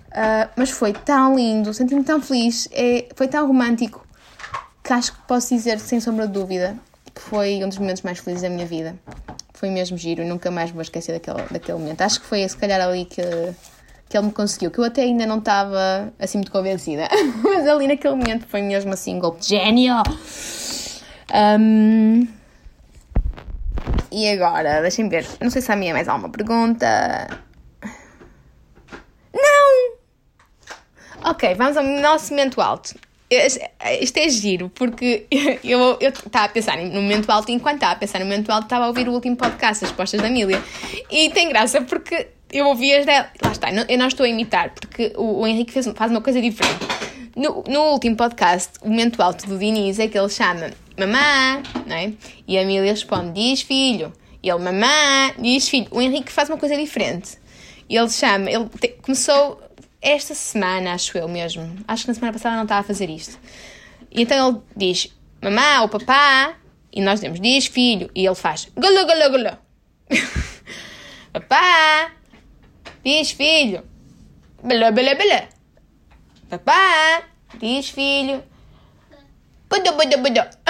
Uh, 0.10 0.50
mas 0.56 0.72
foi 0.72 0.92
tão 0.92 1.36
lindo, 1.36 1.74
senti-me 1.74 2.04
tão 2.04 2.20
feliz, 2.22 2.68
é, 2.72 3.08
foi 3.16 3.28
tão 3.28 3.48
romântico 3.48 4.06
que 4.84 4.94
acho 4.94 5.14
que 5.14 5.20
posso 5.28 5.54
dizer 5.54 5.80
sem 5.80 6.00
sombra 6.00 6.28
de 6.28 6.34
dúvida 6.34 6.78
que 7.14 7.22
foi 7.22 7.64
um 7.64 7.70
dos 7.70 7.78
momentos 7.78 8.02
mais 8.04 8.20
felizes 8.20 8.44
da 8.44 8.50
minha 8.50 8.66
vida 8.66 8.96
foi 9.62 9.70
mesmo 9.70 9.96
giro 9.96 10.26
nunca 10.26 10.50
mais 10.50 10.72
vou 10.72 10.82
esquecer 10.82 11.12
daquele, 11.12 11.44
daquele 11.52 11.78
momento. 11.78 12.02
Acho 12.02 12.20
que 12.20 12.26
foi 12.26 12.50
se 12.50 12.58
calhar 12.58 12.82
ali 12.82 13.06
que, 13.06 13.22
que 14.10 14.18
ele 14.18 14.26
me 14.26 14.34
conseguiu, 14.34 14.72
que 14.72 14.80
eu 14.80 14.84
até 14.84 15.04
ainda 15.04 15.24
não 15.28 15.38
estava 15.38 16.12
assim 16.18 16.40
muito 16.40 16.52
convencida, 16.52 17.08
mas 17.44 17.68
ali 17.68 17.88
naquele 17.88 18.16
momento 18.16 18.48
foi 18.48 18.64
mesmo 18.64 18.92
assim 18.92 19.18
um 19.18 19.20
golpe 19.20 19.40
de 19.42 19.50
gênio. 19.50 20.02
Um, 21.60 22.28
e 24.12 24.28
agora, 24.30 24.82
deixem 24.82 25.08
ver, 25.08 25.28
não 25.40 25.52
sei 25.52 25.62
se 25.62 25.72
há 25.72 25.76
minha 25.76 25.94
mais 25.94 26.08
alguma 26.08 26.30
pergunta. 26.30 27.28
Não! 29.32 29.94
Ok, 31.24 31.54
vamos 31.54 31.78
ao 31.78 31.84
nosso 31.84 32.32
momento 32.32 32.60
alto 32.60 32.96
isto 34.02 34.18
é 34.18 34.30
giro, 34.30 34.70
porque 34.70 35.26
eu 35.64 35.98
estava 36.02 36.46
a 36.46 36.50
pensar 36.50 36.78
no 36.78 37.02
momento 37.02 37.30
alto 37.30 37.52
enquanto 37.52 37.76
estava 37.76 37.94
a 37.94 37.96
pensar 37.96 38.20
no 38.20 38.26
momento 38.26 38.50
alto 38.50 38.64
estava 38.64 38.86
a 38.86 38.88
ouvir 38.88 39.08
o 39.08 39.14
último 39.14 39.36
podcast, 39.38 39.84
as 39.84 39.92
respostas 39.92 40.22
da 40.22 40.28
Emília. 40.28 40.62
E 41.10 41.30
tem 41.30 41.50
graça 41.50 41.82
porque 41.82 42.28
eu 42.52 42.68
ouvi 42.68 42.94
as 42.94 43.06
dela. 43.06 43.30
Lá 43.42 43.52
está, 43.52 43.70
eu 43.72 43.98
não 43.98 44.08
estou 44.08 44.26
a 44.26 44.30
imitar, 44.30 44.72
porque 44.72 45.14
o, 45.16 45.42
o 45.42 45.48
Henrique 45.48 45.72
fez, 45.72 45.88
faz 45.96 46.12
uma 46.12 46.22
coisa 46.22 46.42
diferente. 46.42 46.86
No, 47.36 47.64
no 47.68 47.94
último 47.94 48.18
podcast, 48.18 48.72
o 48.82 48.90
momento 48.90 49.22
alto 49.22 49.48
do 49.48 49.58
Diniz 49.58 50.00
é 50.00 50.08
que 50.08 50.18
ele 50.18 50.30
chama 50.30 50.72
mamã, 50.98 51.64
não 51.88 51.96
é? 51.96 52.12
E 52.46 52.58
a 52.58 52.62
Emília 52.62 52.92
responde, 52.92 53.32
diz 53.34 53.62
filho. 53.62 54.12
E 54.44 54.50
ele, 54.50 54.60
mamã, 54.60 55.34
diz 55.40 55.70
filho. 55.70 55.88
O 55.92 56.02
Henrique 56.02 56.32
faz 56.32 56.50
uma 56.50 56.58
coisa 56.58 56.76
diferente. 56.76 57.38
Ele 57.90 58.10
chama, 58.10 58.50
ele 58.50 58.68
te, 58.80 58.90
começou 59.02 59.62
esta 60.02 60.34
semana, 60.34 60.94
acho 60.94 61.18
eu 61.18 61.28
mesmo. 61.28 61.78
Acho 61.88 62.04
que 62.04 62.08
na 62.10 62.14
semana 62.16 62.34
passada 62.34 62.56
não 62.56 62.64
estava 62.64 62.82
a 62.82 62.84
fazer 62.84 63.10
isto. 63.10 63.38
E 64.10 64.24
então 64.24 64.50
ele 64.50 64.62
diz 64.76 65.16
mamá 65.42 65.84
ou 65.84 65.90
papá, 65.90 66.56
e 66.92 67.02
nós 67.02 67.20
dizemos 67.20 67.40
diz 67.40 67.68
filho, 67.68 68.10
e 68.16 68.26
ele 68.26 68.36
faz 68.36 68.68
galô, 68.76 69.06
galô, 69.06 69.32
galô. 69.32 69.58
papá, 71.32 72.12
diz 73.04 73.32
filho, 73.32 73.84
belô, 74.64 74.92
belô, 74.92 75.16
belô. 75.16 75.48
Papá, 76.50 77.24
diz 77.60 77.90
filho, 77.90 78.44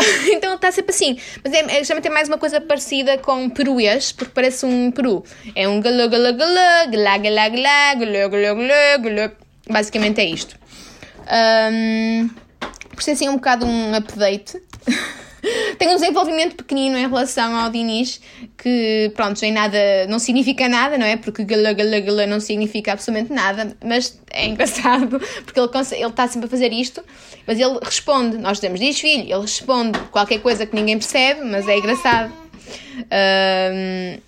Então 0.32 0.56
está 0.56 0.72
sempre 0.72 0.94
assim. 0.94 1.18
Mas 1.44 1.54
é, 1.54 1.60
é, 1.60 1.84
geralmente 1.84 2.08
é 2.08 2.10
mais 2.10 2.28
uma 2.28 2.38
coisa 2.38 2.62
parecida 2.62 3.18
com 3.18 3.50
peruês, 3.50 4.12
porque 4.12 4.32
parece 4.34 4.66
um 4.66 4.92
peru. 4.92 5.24
É 5.56 5.68
um 5.68 5.82
galô, 5.82 6.08
galô, 6.08 6.34
galô, 6.34 6.92
galá, 6.92 7.18
galá, 7.18 7.50
galá, 7.50 7.96
galô, 7.96 8.30
galô, 8.30 8.56
galô, 8.56 9.00
galô. 9.02 9.32
Basicamente 9.70 10.22
é 10.22 10.26
isto. 10.26 10.56
Um, 11.72 12.30
por 12.90 13.02
ser 13.02 13.12
assim 13.12 13.30
um 13.30 13.36
bocado 13.36 13.66
um 13.66 13.96
update. 13.96 14.62
tem 15.78 15.90
um 15.90 15.96
desenvolvimento 15.96 16.56
pequenino 16.56 16.98
em 16.98 17.08
relação 17.08 17.56
ao 17.56 17.70
Diniz, 17.70 18.22
que, 18.58 19.12
pronto, 19.16 19.42
em 19.44 19.52
nada, 19.52 19.78
não 20.08 20.20
significa 20.20 20.70
nada, 20.70 20.98
não 20.98 21.06
é? 21.06 21.18
Porque 21.18 21.44
galã, 21.44 21.74
galã, 21.74 22.00
galã 22.02 22.28
não 22.28 22.40
significa 22.40 22.94
absolutamente 22.94 23.34
nada, 23.34 23.76
mas 23.84 24.20
é 24.32 24.48
engraçado, 24.48 25.20
porque 25.44 25.60
ele, 25.60 25.70
ele 25.92 26.06
está 26.06 26.28
sempre 26.28 26.48
a 26.48 26.50
fazer 26.50 26.72
isto, 26.72 27.04
mas 27.48 27.60
ele 27.60 27.80
responde, 27.82 28.38
nós 28.38 28.58
dizemos, 28.58 28.80
diz 28.80 29.00
filho, 29.00 29.24
ele 29.24 29.42
responde 29.42 29.98
qualquer 30.12 30.40
coisa 30.40 30.66
que 30.66 30.76
ninguém 30.76 30.98
percebe, 30.98 31.42
mas 31.44 31.68
é 31.68 31.78
engraçado. 31.78 32.32
Um, 33.12 34.20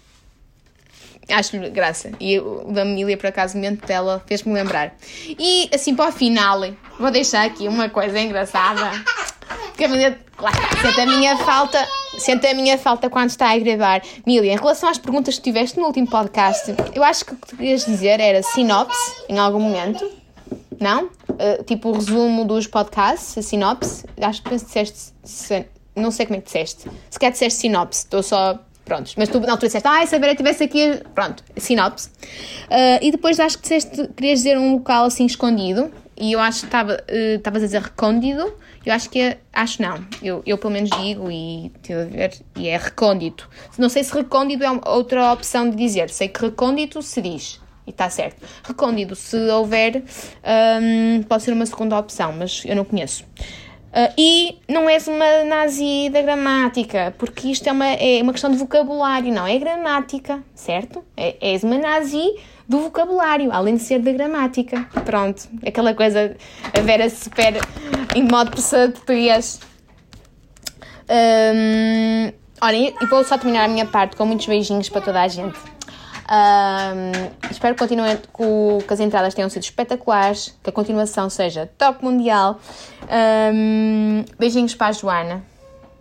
acho-lhe 1.30 1.70
graça. 1.70 2.12
E 2.20 2.40
o 2.40 2.72
da 2.72 2.82
Emília, 2.82 3.18
por 3.18 3.28
acaso, 3.28 3.54
o 3.54 3.58
momento 3.58 3.86
dela 3.86 4.24
fez-me 4.26 4.54
lembrar. 4.54 4.96
E 5.28 5.70
assim, 5.74 5.96
para 5.96 6.10
o 6.10 6.12
final, 6.12 6.62
vou 7.00 7.12
deixar 7.12 7.46
aqui 7.46 7.68
uma 7.68 7.90
coisa 7.90 8.20
engraçada. 8.20 8.92
Que 9.78 9.86
a 9.86 10.18
claro, 10.36 10.58
sente 10.82 11.02
a 11.02 11.06
minha 11.06 11.38
falta, 11.38 11.88
sente 12.18 12.48
a 12.48 12.54
minha 12.54 12.78
falta 12.78 13.10
quando 13.10 13.30
está 13.30 13.52
a 13.52 13.58
gravar. 13.58 14.02
Emília, 14.26 14.54
em 14.54 14.58
relação 14.58 14.90
às 14.90 14.98
perguntas 14.98 15.36
que 15.36 15.42
tiveste 15.42 15.80
no 15.80 15.86
último 15.86 16.08
podcast, 16.08 16.74
eu 16.94 17.04
acho 17.04 17.26
que 17.26 17.34
o 17.34 17.36
que 17.36 17.48
tu 17.48 17.58
querias 17.58 17.86
dizer 17.86 18.20
era 18.20 18.42
sinopse, 18.44 19.24
em 19.30 19.38
algum 19.38 19.60
momento. 19.60 20.10
Não? 20.80 21.06
Uh, 21.06 21.64
tipo 21.66 21.90
o 21.90 21.94
resumo 21.94 22.46
dos 22.46 22.68
podcasts, 22.68 23.38
a 23.38 23.42
sinopse. 23.42 24.06
Acho 24.22 24.44
que 24.44 24.56
disseste. 24.56 25.14
Não 25.96 26.12
sei 26.12 26.26
como 26.26 26.38
é 26.38 26.42
que 26.42 26.46
disseste. 26.46 26.90
Se 27.10 27.20
quer 27.20 27.32
disseste 27.32 27.60
sinopse, 27.60 28.00
estou 28.00 28.24
só 28.24 28.60
Prontos, 28.86 29.16
mas 29.18 29.30
tu 29.30 29.40
na 29.40 29.54
altura 29.54 29.68
disseste, 29.68 29.88
ah, 29.88 30.06
se 30.06 30.14
a 30.14 30.20
Vera 30.20 30.34
estivesse 30.34 30.62
aqui, 30.62 31.02
pronto, 31.16 31.42
sinopse. 31.56 32.10
Uh, 32.10 33.00
e 33.02 33.12
depois 33.12 33.40
acho 33.40 33.58
que 33.58 33.64
disseste, 33.64 34.10
querias 34.10 34.40
dizer 34.40 34.58
um 34.58 34.74
local 34.74 35.06
assim 35.06 35.26
escondido, 35.26 35.90
e 36.18 36.34
eu 36.34 36.40
acho 36.40 36.68
que 36.68 36.76
estavas 37.36 37.64
a 37.64 37.66
dizer 37.66 37.82
recôndito, 37.82 38.54
eu 38.86 38.94
acho 38.94 39.10
que 39.10 39.20
é, 39.20 39.38
acho 39.52 39.82
não, 39.82 40.06
eu, 40.22 40.42
eu 40.46 40.58
pelo 40.58 40.74
menos 40.74 40.90
digo 40.90 41.32
e 41.32 41.72
a 41.90 42.06
ver, 42.06 42.34
e 42.56 42.68
é 42.68 42.78
recôndito. 42.78 43.50
Não 43.78 43.90
sei 43.90 44.04
se 44.04 44.14
recôndito 44.14 44.64
é 44.64 44.72
outra 44.90 45.32
opção 45.32 45.70
de 45.70 45.76
dizer, 45.76 46.10
sei 46.10 46.28
que 46.28 46.42
recôndito 46.42 47.02
se 47.02 47.22
diz, 47.22 47.62
e 47.88 47.90
está 47.90 48.10
certo. 48.10 48.46
Recôndito, 48.64 49.16
se 49.16 49.38
houver, 49.50 50.04
um, 50.82 51.24
pode 51.24 51.44
ser 51.44 51.54
uma 51.54 51.66
segunda 51.66 51.98
opção, 51.98 52.34
mas 52.34 52.64
eu 52.66 52.76
não 52.76 52.86
conheço. 52.86 53.24
Uh, 53.94 54.12
e 54.18 54.58
não 54.68 54.90
és 54.90 55.08
uma 55.08 55.44
nazi 55.44 56.10
da 56.12 56.20
gramática, 56.24 57.14
porque 57.20 57.50
isto 57.50 57.70
é 57.70 57.72
uma, 57.72 57.86
é 57.86 58.24
uma 58.24 58.32
questão 58.32 58.50
de 58.50 58.58
vocabulário, 58.58 59.32
não 59.32 59.46
é 59.46 59.56
gramática, 59.60 60.44
certo? 60.56 61.06
É, 61.16 61.36
és 61.40 61.64
uma 61.64 61.78
nazi 61.78 62.34
do 62.68 62.80
vocabulário, 62.80 63.52
além 63.52 63.76
de 63.76 63.84
ser 63.84 64.00
da 64.00 64.12
gramática. 64.12 64.84
Pronto, 65.06 65.48
aquela 65.66 65.94
coisa, 65.94 66.36
a 66.78 66.82
Vera 66.82 67.10
super 67.10 67.56
em 68.16 68.24
modo 68.24 68.52
pessoa 68.52 68.88
de 68.88 68.94
português. 68.94 69.60
Um, 71.10 72.32
olhem, 72.62 72.96
e 73.02 73.06
vou 73.08 73.24
só 73.24 73.38
terminar 73.38 73.66
a 73.66 73.68
minha 73.68 73.86
parte 73.86 74.16
com 74.16 74.26
muitos 74.26 74.46
beijinhos 74.46 74.90
para 74.90 75.02
toda 75.02 75.22
a 75.22 75.28
gente. 75.28 75.58
Um, 76.24 77.52
espero 77.52 77.76
que, 77.76 77.80
continuem, 77.80 78.18
que 78.18 78.94
as 78.94 79.00
entradas 79.00 79.34
tenham 79.34 79.50
sido 79.50 79.64
espetaculares, 79.64 80.58
que 80.64 80.70
a 80.70 80.74
continuação 80.74 81.30
seja 81.30 81.70
top 81.78 82.04
mundial. 82.04 82.60
Um, 83.54 84.24
beijinhos 84.40 84.74
para 84.74 84.88
a 84.88 84.92
Joana 84.94 85.44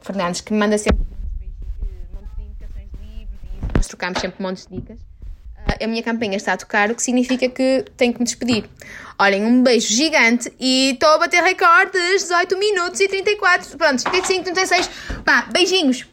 Fernandes, 0.01 0.41
que 0.41 0.53
me 0.53 0.59
manda 0.59 0.79
sempre 0.79 1.05
montes 2.15 2.37
de 2.37 2.43
indicações 2.45 2.89
de 2.91 3.19
livros 3.19 3.41
e 3.43 3.77
nós 3.77 3.87
trocamos 3.89 4.21
sempre 4.21 4.43
montes 4.43 4.67
de 4.67 4.77
dicas. 4.77 5.12
A 5.81 5.87
minha 5.87 6.03
campanha 6.03 6.37
está 6.37 6.55
a 6.55 6.57
tocar, 6.57 6.91
o 6.91 6.95
que 6.95 7.03
significa 7.03 7.49
que 7.49 7.85
tenho 7.97 8.13
que 8.13 8.19
me 8.19 8.25
despedir. 8.25 8.65
Olhem, 9.19 9.45
um 9.45 9.63
beijo 9.63 9.89
gigante 9.93 10.53
e 10.59 10.91
estou 10.93 11.11
a 11.11 11.19
bater 11.19 11.43
recordes: 11.43 12.23
18 12.23 12.59
minutos 12.59 13.01
e 13.01 13.09
34, 13.09 13.77
pronto, 13.79 14.03
35, 14.03 14.45
36. 14.45 14.91
Pá, 15.25 15.49
beijinhos! 15.53 16.07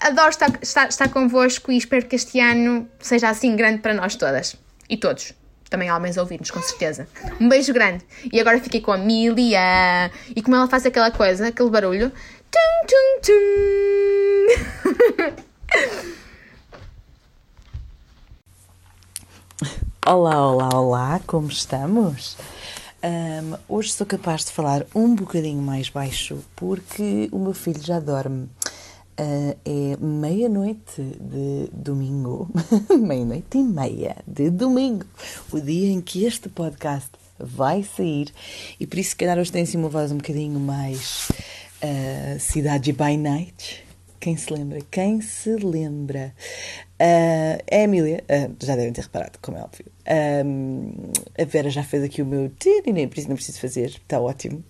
adoro 0.00 0.30
estar, 0.30 0.50
estar, 0.62 0.88
estar 0.88 1.08
convosco 1.08 1.72
e 1.72 1.76
espero 1.76 2.06
que 2.06 2.16
este 2.16 2.40
ano 2.40 2.88
seja 3.00 3.28
assim 3.28 3.56
grande 3.56 3.78
para 3.78 3.94
nós 3.94 4.14
todas 4.14 4.56
e 4.88 4.96
todos. 4.96 5.32
Também 5.68 5.90
homens 5.90 6.16
ouvidos, 6.16 6.50
com 6.50 6.62
certeza. 6.62 7.08
Um 7.40 7.48
beijo 7.48 7.72
grande. 7.72 8.04
E 8.32 8.40
agora 8.40 8.60
fiquei 8.60 8.80
com 8.80 8.92
a 8.92 8.98
Milia. 8.98 10.12
E 10.34 10.40
como 10.40 10.54
ela 10.54 10.68
faz 10.68 10.86
aquela 10.86 11.10
coisa, 11.10 11.48
aquele 11.48 11.70
barulho. 11.70 12.12
Tum, 12.50 12.86
tum, 12.86 13.20
tum. 13.26 13.36
Olá, 20.08 20.48
olá, 20.48 20.68
olá, 20.72 21.20
como 21.26 21.48
estamos? 21.48 22.36
Um, 23.02 23.58
hoje 23.68 23.90
sou 23.90 24.06
capaz 24.06 24.44
de 24.44 24.52
falar 24.52 24.86
um 24.94 25.16
bocadinho 25.16 25.60
mais 25.60 25.88
baixo 25.88 26.38
porque 26.54 27.28
o 27.32 27.40
meu 27.40 27.52
filho 27.52 27.82
já 27.82 27.98
dorme. 27.98 28.44
Uh, 29.18 29.56
é 29.64 29.96
meia-noite 29.98 31.02
de 31.02 31.68
domingo, 31.72 32.48
meia-noite 32.96 33.58
e 33.58 33.64
meia 33.64 34.18
de 34.24 34.48
domingo, 34.48 35.04
o 35.50 35.58
dia 35.60 35.90
em 35.90 36.00
que 36.00 36.24
este 36.24 36.48
podcast 36.48 37.10
vai 37.36 37.82
sair 37.82 38.32
e 38.78 38.86
por 38.86 39.00
isso, 39.00 39.10
se 39.10 39.16
calhar, 39.16 39.36
hoje 39.36 39.50
tem 39.50 39.64
assim 39.64 39.76
uma 39.76 39.88
voz 39.88 40.12
um 40.12 40.18
bocadinho 40.18 40.60
mais 40.60 41.28
uh, 41.82 42.38
Cidade 42.38 42.92
by 42.92 43.16
Night. 43.16 43.85
Quem 44.18 44.36
se 44.36 44.52
lembra? 44.52 44.80
Quem 44.90 45.20
se 45.20 45.56
lembra? 45.56 46.34
Uh, 47.00 47.62
a 47.70 47.76
Emília, 47.76 48.24
uh, 48.24 48.54
já 48.64 48.74
devem 48.74 48.92
ter 48.92 49.02
reparado, 49.02 49.38
como 49.42 49.58
é 49.58 49.62
óbvio. 49.62 49.86
a 51.38 51.44
Vera 51.44 51.70
já 51.70 51.82
fez 51.82 52.02
aqui 52.02 52.22
o 52.22 52.26
meu. 52.26 52.50
Nem 52.86 53.06
preciso, 53.08 53.28
não 53.28 53.36
preciso 53.36 53.60
fazer, 53.60 53.86
está 53.86 54.20
ótimo. 54.20 54.64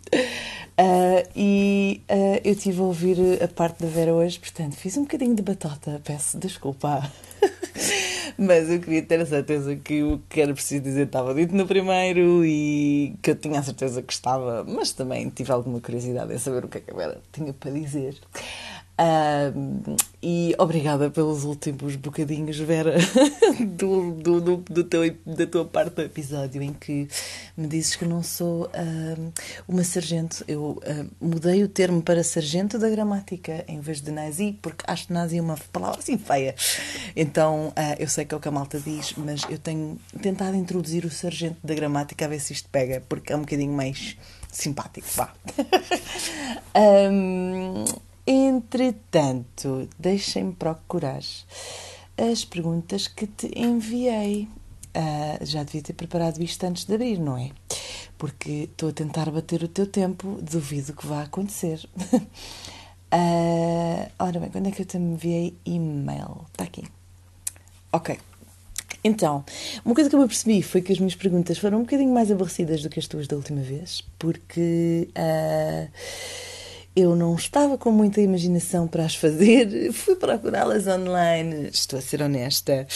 Uh, 0.78 1.26
e 1.34 2.02
uh, 2.10 2.40
eu 2.44 2.52
estive 2.52 2.80
a 2.80 2.84
ouvir 2.84 3.42
a 3.42 3.48
parte 3.48 3.82
da 3.82 3.88
Vera 3.88 4.12
hoje, 4.12 4.38
portanto, 4.38 4.76
fiz 4.76 4.94
um 4.98 5.02
bocadinho 5.02 5.34
de 5.34 5.42
batota, 5.42 6.02
peço 6.04 6.38
desculpa. 6.38 7.10
Mas 8.36 8.68
eu 8.68 8.78
queria 8.80 9.02
ter 9.02 9.18
a 9.18 9.24
certeza 9.24 9.74
que 9.76 10.02
o 10.02 10.20
que 10.28 10.42
era 10.42 10.52
preciso 10.52 10.82
dizer 10.82 11.06
estava 11.06 11.34
dito 11.34 11.54
no 11.54 11.66
primeiro 11.66 12.44
e 12.44 13.14
que 13.22 13.30
eu 13.30 13.36
tinha 13.36 13.58
a 13.58 13.62
certeza 13.62 14.02
que 14.02 14.12
estava, 14.12 14.62
mas 14.64 14.92
também 14.92 15.30
tive 15.30 15.50
alguma 15.52 15.80
curiosidade 15.80 16.34
em 16.34 16.38
saber 16.38 16.66
o 16.66 16.68
que 16.68 16.76
é 16.76 16.80
que 16.82 16.90
a 16.90 16.94
Vera 16.94 17.22
tinha 17.32 17.54
para 17.54 17.70
dizer. 17.70 18.14
Uh, 18.98 19.94
e 20.22 20.54
obrigada 20.58 21.10
pelos 21.10 21.44
últimos 21.44 21.96
bocadinhos, 21.96 22.58
Vera, 22.58 22.94
do, 23.76 24.12
do, 24.12 24.40
do, 24.40 24.56
do, 24.56 24.84
teu, 24.84 25.14
da 25.26 25.46
tua 25.46 25.66
parte 25.66 25.96
do 25.96 26.02
episódio 26.02 26.62
em 26.62 26.72
que 26.72 27.06
me 27.54 27.68
dizes 27.68 27.94
que 27.94 28.06
não 28.06 28.22
sou 28.22 28.64
uh, 28.64 29.32
uma 29.68 29.84
sargento. 29.84 30.42
Eu 30.48 30.80
uh, 30.82 31.10
mudei 31.20 31.62
o 31.62 31.68
termo 31.68 32.00
para 32.00 32.24
sargento 32.24 32.78
da 32.78 32.88
gramática 32.88 33.64
em 33.68 33.80
vez 33.80 34.00
de 34.00 34.10
nazi, 34.10 34.58
porque 34.62 34.82
acho 34.88 35.12
nazi 35.12 35.38
uma 35.40 35.58
palavra 35.70 35.98
assim 35.98 36.16
feia. 36.16 36.54
Então 37.14 37.72
eu 37.98 38.08
sei 38.08 38.24
que 38.24 38.34
é 38.34 38.38
o 38.38 38.40
que 38.40 38.48
a 38.48 38.50
malta 38.50 38.80
diz, 38.80 39.12
mas 39.16 39.42
eu 39.50 39.58
tenho 39.58 39.98
tentado 40.22 40.56
introduzir 40.56 41.04
o 41.04 41.10
sargento 41.10 41.58
da 41.62 41.74
gramática 41.74 42.24
a 42.24 42.28
ver 42.28 42.40
se 42.40 42.52
isto 42.52 42.68
pega, 42.70 43.02
porque 43.08 43.32
é 43.32 43.36
um 43.36 43.40
bocadinho 43.40 43.72
mais 43.72 44.16
simpático. 44.50 45.06
Vá. 45.14 45.32
um, 47.10 47.84
Entretanto, 48.26 49.88
deixem-me 49.96 50.52
procurar 50.52 51.20
as 52.18 52.44
perguntas 52.44 53.06
que 53.06 53.26
te 53.26 53.48
enviei. 53.54 54.48
Uh, 54.96 55.44
já 55.44 55.62
devia 55.62 55.82
ter 55.82 55.92
preparado 55.92 56.42
isto 56.42 56.64
antes 56.64 56.84
de 56.84 56.94
abrir, 56.94 57.20
não 57.20 57.36
é? 57.36 57.50
Porque 58.18 58.68
estou 58.72 58.88
a 58.88 58.92
tentar 58.92 59.30
bater 59.30 59.62
o 59.62 59.68
teu 59.68 59.86
tempo, 59.86 60.38
duvido 60.42 60.92
que 60.92 61.06
vá 61.06 61.22
acontecer. 61.22 61.88
uh, 61.94 62.26
ora 64.18 64.40
bem, 64.40 64.50
quando 64.50 64.66
é 64.66 64.70
que 64.72 64.82
eu 64.82 64.86
te 64.86 64.96
enviei 64.96 65.56
e-mail? 65.64 66.46
Está 66.50 66.64
aqui. 66.64 66.82
Ok. 67.92 68.18
Então, 69.04 69.44
uma 69.84 69.94
coisa 69.94 70.10
que 70.10 70.16
eu 70.16 70.26
percebi 70.26 70.62
foi 70.62 70.82
que 70.82 70.92
as 70.92 70.98
minhas 70.98 71.14
perguntas 71.14 71.58
foram 71.58 71.78
um 71.78 71.82
bocadinho 71.82 72.12
mais 72.12 72.28
aborrecidas 72.32 72.82
do 72.82 72.90
que 72.90 72.98
as 72.98 73.06
tuas 73.06 73.28
da 73.28 73.36
última 73.36 73.60
vez, 73.60 74.02
porque. 74.18 75.10
Uh, 75.10 76.55
eu 76.96 77.14
não 77.14 77.34
estava 77.34 77.76
com 77.76 77.92
muita 77.92 78.22
imaginação 78.22 78.88
para 78.88 79.04
as 79.04 79.14
fazer, 79.14 79.92
fui 79.92 80.16
procurá-las 80.16 80.86
online, 80.86 81.68
estou 81.68 81.98
a 81.98 82.02
ser 82.02 82.22
honesta, 82.22 82.86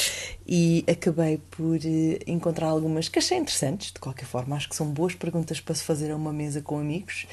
e 0.49 0.83
acabei 0.91 1.39
por 1.51 1.77
eh, 1.85 2.19
encontrar 2.27 2.69
algumas 2.69 3.11
que 3.11 3.19
achei 3.19 3.37
interessantes, 3.37 3.93
de 3.93 4.01
qualquer 4.01 4.25
forma, 4.25 4.57
acho 4.57 4.71
que 4.71 4.75
são 4.75 4.87
boas 4.87 5.15
perguntas 5.15 5.61
para 5.61 5.75
se 5.75 5.85
fazer 5.85 6.11
a 6.11 6.17
uma 6.17 6.33
mesa 6.33 6.63
com 6.63 6.79
amigos, 6.79 7.27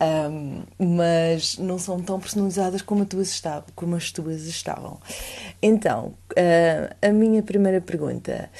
um, 0.00 0.62
mas 0.78 1.58
não 1.58 1.78
são 1.78 2.00
tão 2.00 2.18
personalizadas 2.18 2.80
como, 2.80 3.04
tuas 3.04 3.28
estavam, 3.28 3.66
como 3.74 3.94
as 3.94 4.10
tuas 4.10 4.46
estavam. 4.46 4.98
Então, 5.60 6.14
uh, 6.32 6.96
a 7.02 7.12
minha 7.12 7.42
primeira 7.42 7.80
pergunta. 7.82 8.50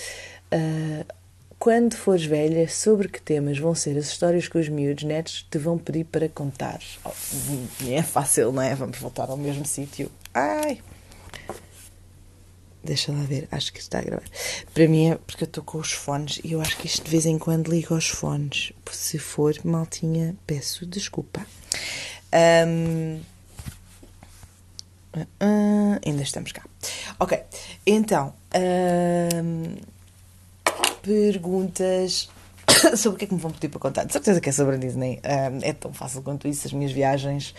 Uh, 0.53 1.16
quando 1.59 1.95
fores 1.95 2.25
velha, 2.25 2.69
sobre 2.69 3.09
que 3.09 3.21
temas 3.21 3.59
vão 3.59 3.75
ser 3.75 3.97
as 3.97 4.07
histórias 4.07 4.47
que 4.47 4.59
os 4.59 4.69
miúdos 4.69 5.05
netos 5.05 5.47
te 5.51 5.59
vão 5.59 5.79
pedir 5.79 6.05
para 6.05 6.29
contar? 6.29 6.81
Oh, 7.05 7.11
é 7.89 8.03
fácil, 8.03 8.53
não 8.53 8.63
é? 8.63 8.75
Vamos 8.75 8.99
voltar 8.99 9.29
ao 9.31 9.37
mesmo 9.37 9.65
sítio. 9.65 10.11
Ai! 10.35 10.81
Deixa 12.85 13.11
lá 13.11 13.23
ver, 13.25 13.49
acho 13.51 13.73
que 13.73 13.81
está 13.81 13.99
a 13.99 14.03
gravar. 14.03 14.29
Para 14.73 14.87
mim 14.87 15.11
é 15.11 15.17
porque 15.17 15.43
eu 15.43 15.47
estou 15.47 15.65
com 15.65 15.79
os 15.79 15.91
fones 15.91 16.41
e 16.45 16.53
eu 16.53 16.61
acho 16.61 16.77
que 16.77 16.87
isto 16.87 17.03
de 17.03 17.11
vez 17.11 17.27
em 17.27 17.37
quando 17.37 17.69
liga 17.69 17.93
aos 17.93 18.09
fones. 18.09 18.73
Se 18.93 19.19
for 19.19 19.57
maltinha, 19.65 20.37
peço 20.47 20.87
desculpa. 20.87 21.45
Um, 22.33 23.21
uh, 25.17 25.21
uh, 25.21 26.01
ainda 26.07 26.23
estamos 26.23 26.53
cá. 26.53 26.63
Ok, 27.19 27.43
então. 27.85 28.33
Um, 28.55 29.96
perguntas 31.07 32.29
sobre 32.97 33.15
o 33.15 33.19
que 33.19 33.25
é 33.25 33.29
que 33.29 33.35
me 33.35 33.41
vão 33.41 33.53
pedir 33.53 33.69
para 33.69 33.79
contar. 33.79 34.05
De 34.05 34.13
certeza 34.13 34.41
que 34.41 34.49
é 34.49 34.53
sobre 34.53 34.75
a 34.75 34.79
Disney. 34.79 35.21
é 35.23 35.73
tão 35.73 35.93
fácil 35.93 36.21
quanto 36.23 36.49
isso, 36.49 36.67
as 36.67 36.73
minhas 36.73 36.91
viagens, 36.91 37.55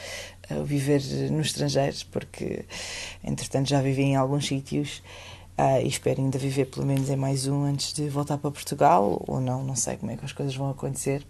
uh, 0.51 0.63
viver 0.63 1.01
nos 1.31 1.47
estrangeiros, 1.47 2.03
porque 2.03 2.65
entretanto 3.23 3.69
já 3.69 3.81
vivi 3.81 4.03
em 4.03 4.15
alguns 4.17 4.45
sítios 4.45 5.01
uh, 5.57 5.81
e 5.81 5.87
espero 5.87 6.21
ainda 6.21 6.37
viver 6.37 6.65
pelo 6.65 6.85
menos 6.85 7.09
em 7.09 7.15
mais 7.15 7.47
um 7.47 7.63
antes 7.63 7.93
de 7.93 8.09
voltar 8.09 8.37
para 8.37 8.51
Portugal, 8.51 9.23
ou 9.25 9.39
não, 9.39 9.63
não 9.63 9.75
sei 9.75 9.95
como 9.95 10.11
é 10.11 10.17
que 10.17 10.25
as 10.25 10.33
coisas 10.33 10.55
vão 10.55 10.69
acontecer. 10.69 11.25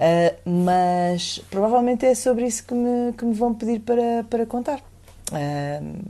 Uh, 0.00 0.50
mas 0.66 1.38
provavelmente 1.50 2.06
é 2.06 2.14
sobre 2.14 2.46
isso 2.46 2.64
que 2.64 2.74
me, 2.74 3.12
que 3.12 3.24
me 3.24 3.34
vão 3.34 3.54
pedir 3.54 3.80
para, 3.80 4.24
para 4.28 4.46
contar. 4.46 4.80
Uh, 5.30 6.00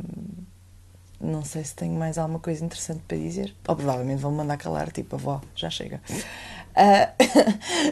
não 1.20 1.44
sei 1.44 1.62
se 1.64 1.74
tenho 1.74 1.92
mais 1.92 2.16
alguma 2.16 2.38
coisa 2.38 2.64
interessante 2.64 3.02
para 3.06 3.18
dizer. 3.18 3.54
Ou 3.68 3.76
provavelmente 3.76 4.20
vão 4.20 4.33
mandar 4.33 4.56
calar, 4.56 4.90
tipo, 4.90 5.16
avó, 5.16 5.40
já 5.54 5.68
chega. 5.68 6.00
Uh, 6.70 7.12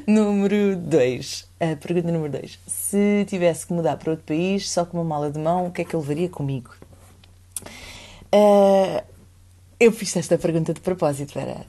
número 0.10 0.76
2. 0.76 1.48
Uh, 1.60 1.76
pergunta 1.76 2.10
número 2.10 2.32
2. 2.32 2.58
Se 2.66 3.26
tivesse 3.28 3.66
que 3.66 3.72
mudar 3.72 3.96
para 3.96 4.12
outro 4.12 4.24
país, 4.24 4.70
só 4.70 4.84
com 4.84 4.96
uma 4.96 5.04
mala 5.04 5.30
de 5.30 5.38
mão, 5.38 5.66
o 5.66 5.70
que 5.70 5.82
é 5.82 5.84
que 5.84 5.94
eu 5.94 6.00
levaria 6.00 6.28
comigo? 6.28 6.74
Uh, 8.34 9.02
eu 9.78 9.92
fiz 9.92 10.16
esta 10.16 10.38
pergunta 10.38 10.72
de 10.72 10.80
propósito, 10.80 11.34
Vera. 11.34 11.66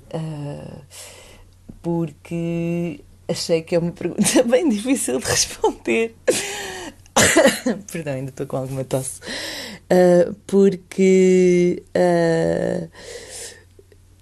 porque 1.82 3.02
achei 3.28 3.62
que 3.62 3.76
é 3.76 3.80
uma 3.80 3.92
pergunta 3.92 4.44
bem 4.48 4.68
difícil 4.70 5.20
de 5.20 5.26
responder. 5.26 6.16
Perdão, 7.92 8.14
ainda 8.14 8.30
estou 8.30 8.48
com 8.48 8.58
alguma 8.58 8.84
tosse. 8.84 9.20
Uh, 9.92 10.36
porque 10.46 11.82
uh, 11.96 12.90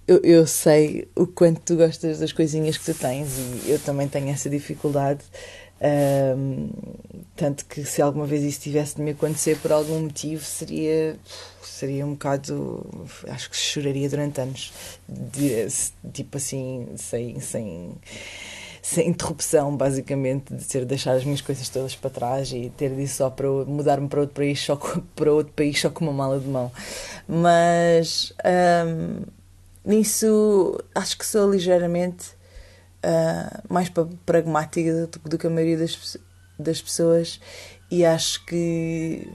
eu, 0.07 0.21
eu 0.23 0.47
sei 0.47 1.07
o 1.15 1.27
quanto 1.27 1.59
tu 1.59 1.75
gostas 1.75 2.19
das 2.19 2.31
coisinhas 2.31 2.77
que 2.77 2.85
tu 2.85 2.97
tens 2.97 3.37
e 3.65 3.71
eu 3.71 3.79
também 3.79 4.07
tenho 4.07 4.29
essa 4.29 4.49
dificuldade. 4.49 5.21
Um, 5.79 6.71
tanto 7.35 7.65
que 7.65 7.83
se 7.83 8.01
alguma 8.01 8.25
vez 8.25 8.41
isso 8.43 8.61
tivesse 8.61 8.95
de 8.95 9.01
me 9.01 9.11
acontecer 9.11 9.57
por 9.59 9.71
algum 9.71 9.99
motivo, 9.99 10.43
seria, 10.43 11.15
seria 11.61 12.05
um 12.05 12.13
bocado. 12.13 12.89
Acho 13.27 13.49
que 13.49 13.57
choraria 13.57 14.09
durante 14.09 14.41
anos. 14.41 14.73
De, 15.07 15.67
tipo 16.13 16.37
assim, 16.37 16.87
sem, 16.95 17.39
sem, 17.39 17.91
sem 18.87 19.09
interrupção, 19.09 19.75
basicamente, 19.75 20.53
de 20.55 20.63
ter 20.63 20.79
de 20.79 20.85
deixar 20.85 21.11
as 21.11 21.25
minhas 21.25 21.41
coisas 21.41 21.67
todas 21.67 21.93
para 21.93 22.09
trás 22.09 22.53
e 22.53 22.71
ter 22.77 22.95
de 22.95 23.05
só 23.05 23.29
para 23.29 23.45
mudar-me 23.65 24.07
para 24.07 24.21
outro 24.21 24.33
país 24.33 24.61
só 24.61 24.77
com, 24.77 25.01
para 25.13 25.29
outro 25.29 25.51
país 25.51 25.77
só 25.81 25.89
com 25.89 26.05
uma 26.05 26.13
mala 26.13 26.39
de 26.39 26.47
mão. 26.47 26.71
Mas 27.27 28.31
um, 28.87 29.23
nisso 29.83 30.81
acho 30.95 31.17
que 31.17 31.25
sou 31.25 31.51
ligeiramente 31.51 32.29
uh, 33.03 33.61
mais 33.67 33.91
pragmática 34.25 35.07
do, 35.07 35.19
do, 35.31 35.37
que 35.37 35.47
a 35.47 35.49
maioria 35.49 35.79
das, 35.79 36.17
das 36.57 36.81
pessoas 36.81 37.41
e 37.91 38.05
acho 38.05 38.45
que 38.45 39.29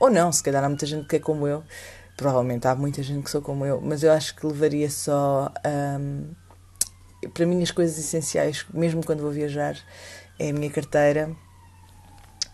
ou 0.00 0.10
não, 0.10 0.32
se 0.32 0.42
calhar 0.42 0.64
há 0.64 0.68
muita 0.68 0.86
gente 0.86 1.06
que 1.06 1.14
é 1.14 1.20
como 1.20 1.46
eu 1.46 1.62
provavelmente 2.16 2.66
há 2.66 2.74
muita 2.74 3.00
gente 3.04 3.22
que 3.22 3.30
sou 3.30 3.42
como 3.42 3.64
eu 3.64 3.80
mas 3.80 4.02
eu 4.02 4.10
acho 4.10 4.34
que 4.34 4.44
levaria 4.44 4.90
só 4.90 5.52
um, 6.00 6.34
para 7.28 7.46
mim 7.46 7.62
as 7.62 7.70
coisas 7.70 7.98
essenciais 7.98 8.64
mesmo 8.72 9.04
quando 9.04 9.20
vou 9.20 9.30
viajar 9.30 9.76
é 10.38 10.50
a 10.50 10.52
minha 10.52 10.70
carteira. 10.70 11.34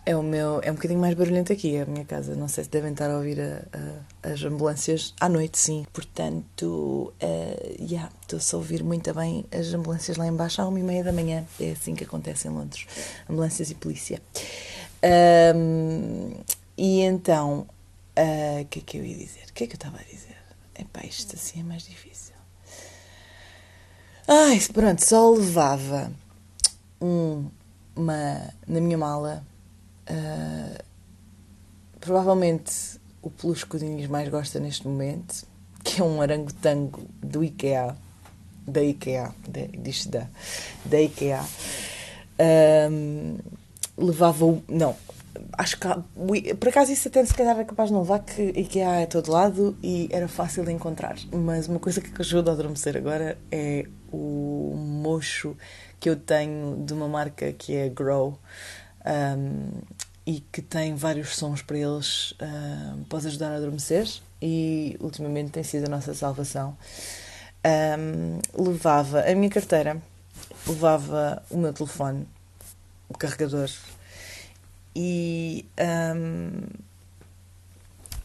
É 0.06 0.14
o 0.14 0.22
meu 0.22 0.60
é 0.62 0.70
um 0.70 0.74
bocadinho 0.74 1.00
mais 1.00 1.14
barulhento 1.14 1.50
aqui 1.50 1.78
a 1.78 1.86
minha 1.86 2.04
casa. 2.04 2.34
Não 2.34 2.46
sei 2.46 2.64
se 2.64 2.70
devem 2.70 2.92
estar 2.92 3.10
a 3.10 3.16
ouvir 3.16 3.40
a, 3.40 3.64
a, 3.72 4.32
as 4.32 4.42
ambulâncias 4.42 5.14
à 5.18 5.30
noite 5.30 5.58
sim. 5.58 5.86
Portanto 5.92 7.14
uh, 7.22 7.82
yeah, 7.82 8.10
estou 8.20 8.38
a 8.38 8.56
ouvir 8.56 8.84
muito 8.84 9.14
bem 9.14 9.46
as 9.50 9.72
ambulâncias 9.72 10.18
lá 10.18 10.26
embaixo 10.26 10.60
à 10.60 10.68
uma 10.68 10.78
e 10.78 10.82
meia 10.82 11.02
da 11.02 11.12
manhã. 11.12 11.44
É 11.58 11.70
assim 11.70 11.94
que 11.94 12.04
acontece 12.04 12.48
em 12.48 12.50
Londres 12.50 12.86
ambulâncias 13.28 13.70
e 13.70 13.74
polícia. 13.74 14.20
Um, 15.56 16.32
e 16.76 17.00
então 17.00 17.66
o 18.16 18.60
uh, 18.60 18.64
que 18.68 18.80
é 18.80 18.82
que 18.82 18.98
eu 18.98 19.04
ia 19.04 19.16
dizer? 19.16 19.44
O 19.48 19.52
que 19.54 19.64
é 19.64 19.66
que 19.66 19.72
eu 19.72 19.78
estava 19.78 19.98
a 19.98 20.02
dizer? 20.02 20.36
Epá, 20.78 21.00
isto 21.04 21.34
assim 21.34 21.60
é 21.60 21.62
mais 21.62 21.84
difícil 21.84 22.33
ai 24.26 24.60
pronto 24.72 25.04
só 25.04 25.30
levava 25.30 26.10
um, 27.00 27.46
uma 27.96 28.50
na 28.66 28.80
minha 28.80 28.98
mala 28.98 29.44
Uh, 30.04 30.84
provavelmente 31.98 33.00
o 33.22 33.30
peluche 33.30 33.64
que 33.64 33.76
o 33.76 33.78
Diniz 33.78 34.06
mais 34.06 34.28
gosta 34.28 34.60
neste 34.60 34.86
momento, 34.86 35.46
que 35.82 36.00
é 36.00 36.04
um 36.04 36.20
arangotango 36.20 37.02
do 37.22 37.42
IKEA, 37.42 37.96
da 38.66 38.82
IKEA, 38.82 39.34
diz 39.78 40.06
da, 40.06 40.26
da 40.84 41.00
IKEA. 41.00 41.42
Um, 42.90 43.38
levava 43.96 44.44
o. 44.44 44.62
Não, 44.68 44.94
acho 45.52 45.78
que. 45.78 45.88
Por 46.54 46.68
acaso 46.68 46.92
isso 46.92 47.08
até 47.08 47.24
se 47.24 47.34
calhar 47.34 47.54
era 47.54 47.64
capaz 47.64 47.88
de 47.88 47.94
não 47.94 48.02
levar, 48.02 48.20
que 48.20 48.42
IKEA 48.42 49.00
é 49.00 49.06
todo 49.06 49.30
lado 49.30 49.76
e 49.82 50.08
era 50.10 50.28
fácil 50.28 50.64
de 50.64 50.72
encontrar. 50.72 51.16
Mas 51.32 51.68
uma 51.68 51.78
coisa 51.78 52.00
que 52.00 52.10
ajuda 52.20 52.50
a 52.50 52.54
adormecer 52.54 52.96
agora 52.96 53.38
é 53.50 53.86
o 54.12 54.74
mocho 54.76 55.56
que 55.98 56.08
eu 56.08 56.16
tenho 56.16 56.84
de 56.84 56.92
uma 56.92 57.08
marca 57.08 57.52
que 57.52 57.74
é 57.74 57.88
Grow 57.88 58.38
um, 59.04 59.70
e 60.26 60.40
que 60.40 60.62
tem 60.62 60.94
vários 60.94 61.36
sons 61.36 61.62
para 61.62 61.78
eles, 61.78 62.34
um, 62.40 63.04
pode 63.04 63.26
ajudar 63.26 63.52
a 63.52 63.56
adormecer 63.56 64.08
e 64.40 64.96
ultimamente 65.00 65.50
tem 65.50 65.62
sido 65.62 65.86
a 65.86 65.88
nossa 65.88 66.14
salvação. 66.14 66.76
Um, 67.98 68.38
levava 68.62 69.20
a 69.20 69.34
minha 69.34 69.50
carteira, 69.50 70.00
levava 70.66 71.42
o 71.50 71.56
meu 71.56 71.72
telefone, 71.72 72.26
o 73.08 73.16
carregador 73.16 73.70
e 74.94 75.66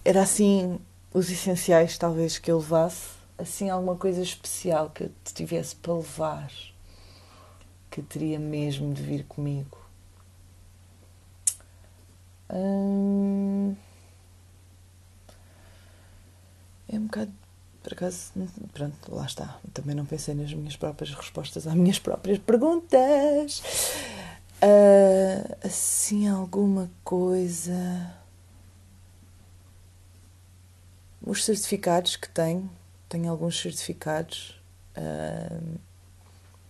era 0.06 0.22
assim 0.22 0.80
os 1.14 1.30
essenciais 1.30 1.98
talvez 1.98 2.38
que 2.38 2.52
eu 2.52 2.58
levasse, 2.58 3.10
assim 3.38 3.70
alguma 3.70 3.96
coisa 3.96 4.22
especial 4.22 4.90
que 4.90 5.04
eu 5.06 5.12
tivesse 5.34 5.76
para 5.76 5.94
levar 5.94 6.52
que 7.90 8.02
teria 8.02 8.40
mesmo 8.40 8.94
de 8.94 9.02
vir 9.02 9.26
comigo. 9.26 9.78
Hum, 12.52 13.76
é 16.88 16.98
um 16.98 17.06
bocado. 17.06 17.32
Por 17.82 17.94
acaso, 17.94 18.34
pronto, 18.74 19.16
lá 19.16 19.26
está. 19.26 19.58
Também 19.74 19.96
não 19.96 20.06
pensei 20.06 20.36
nas 20.36 20.54
minhas 20.54 20.76
próprias 20.76 21.14
respostas 21.16 21.66
às 21.66 21.74
minhas 21.74 21.98
próprias 21.98 22.38
perguntas. 22.40 23.64
Uh, 24.62 25.56
assim, 25.64 26.28
alguma 26.28 26.90
coisa. 27.04 28.14
Os 31.22 31.46
certificados 31.46 32.16
que 32.16 32.30
tenho, 32.30 32.70
tenho 33.08 33.30
alguns 33.30 33.60
certificados. 33.60 34.60
Uh, 34.98 35.80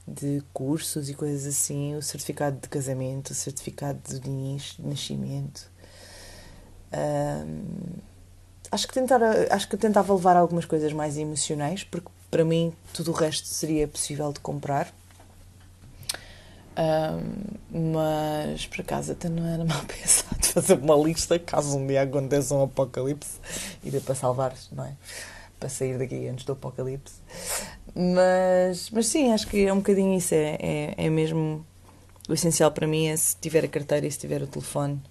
de 0.10 0.44
cursos 0.54 1.10
e 1.10 1.14
coisas 1.14 1.46
assim, 1.46 1.96
o 1.96 2.02
certificado 2.02 2.58
de 2.60 2.68
casamento, 2.68 3.32
o 3.32 3.36
certificado 3.36 4.00
de 4.20 4.30
nascimento. 4.80 5.70
Um, 6.92 8.00
acho 8.72 8.88
que 8.88 8.94
tentar, 8.94 9.22
acho 9.52 9.70
que 9.70 9.78
tentava 9.78 10.14
levar 10.14 10.36
algumas 10.36 10.66
coisas 10.66 10.92
mais 10.94 11.18
emocionais, 11.18 11.84
porque 11.84 12.10
para 12.32 12.44
mim 12.44 12.74
tudo 12.94 13.12
o 13.12 13.14
resto 13.14 13.48
seria 13.48 13.88
possível 13.88 14.34
de 14.34 14.40
comprar. 14.40 14.92
Mas 17.72 18.66
por 18.68 18.82
acaso 18.82 19.12
até 19.12 19.30
não 19.30 19.46
era 19.46 19.64
mal 19.66 19.84
pensado 19.86 20.40
fazer 20.50 20.80
uma 20.80 20.96
lista 20.96 21.38
caso 21.38 21.78
um 21.78 21.86
dia 21.86 22.02
aconteça 22.02 22.56
um 22.56 22.64
apocalipse 22.64 23.40
dê 23.84 24.00
para 24.00 24.16
salvar, 24.16 24.54
não 24.72 24.86
é? 24.86 24.96
Para 25.60 25.70
sair 25.70 25.98
daqui 25.98 26.28
antes 26.28 26.46
do 26.46 26.54
apocalipse. 26.54 27.16
Mas, 27.94 28.90
mas 28.92 29.08
sim, 29.08 29.32
acho 29.32 29.48
que 29.48 29.66
é 29.66 29.74
um 29.74 29.78
bocadinho 29.78 30.18
isso. 30.18 30.34
É, 30.34 30.58
é, 30.60 30.96
é 30.98 31.10
mesmo 31.10 31.66
o 32.30 32.34
essencial 32.34 32.72
para 32.72 32.88
mim 32.88 33.08
é 33.08 33.18
se 33.18 33.36
tiver 33.36 33.66
a 33.66 33.68
carteira 33.68 34.08
e 34.08 34.12
se 34.12 34.20
tiver 34.20 34.42
o 34.42 34.48
telefone. 34.48 35.02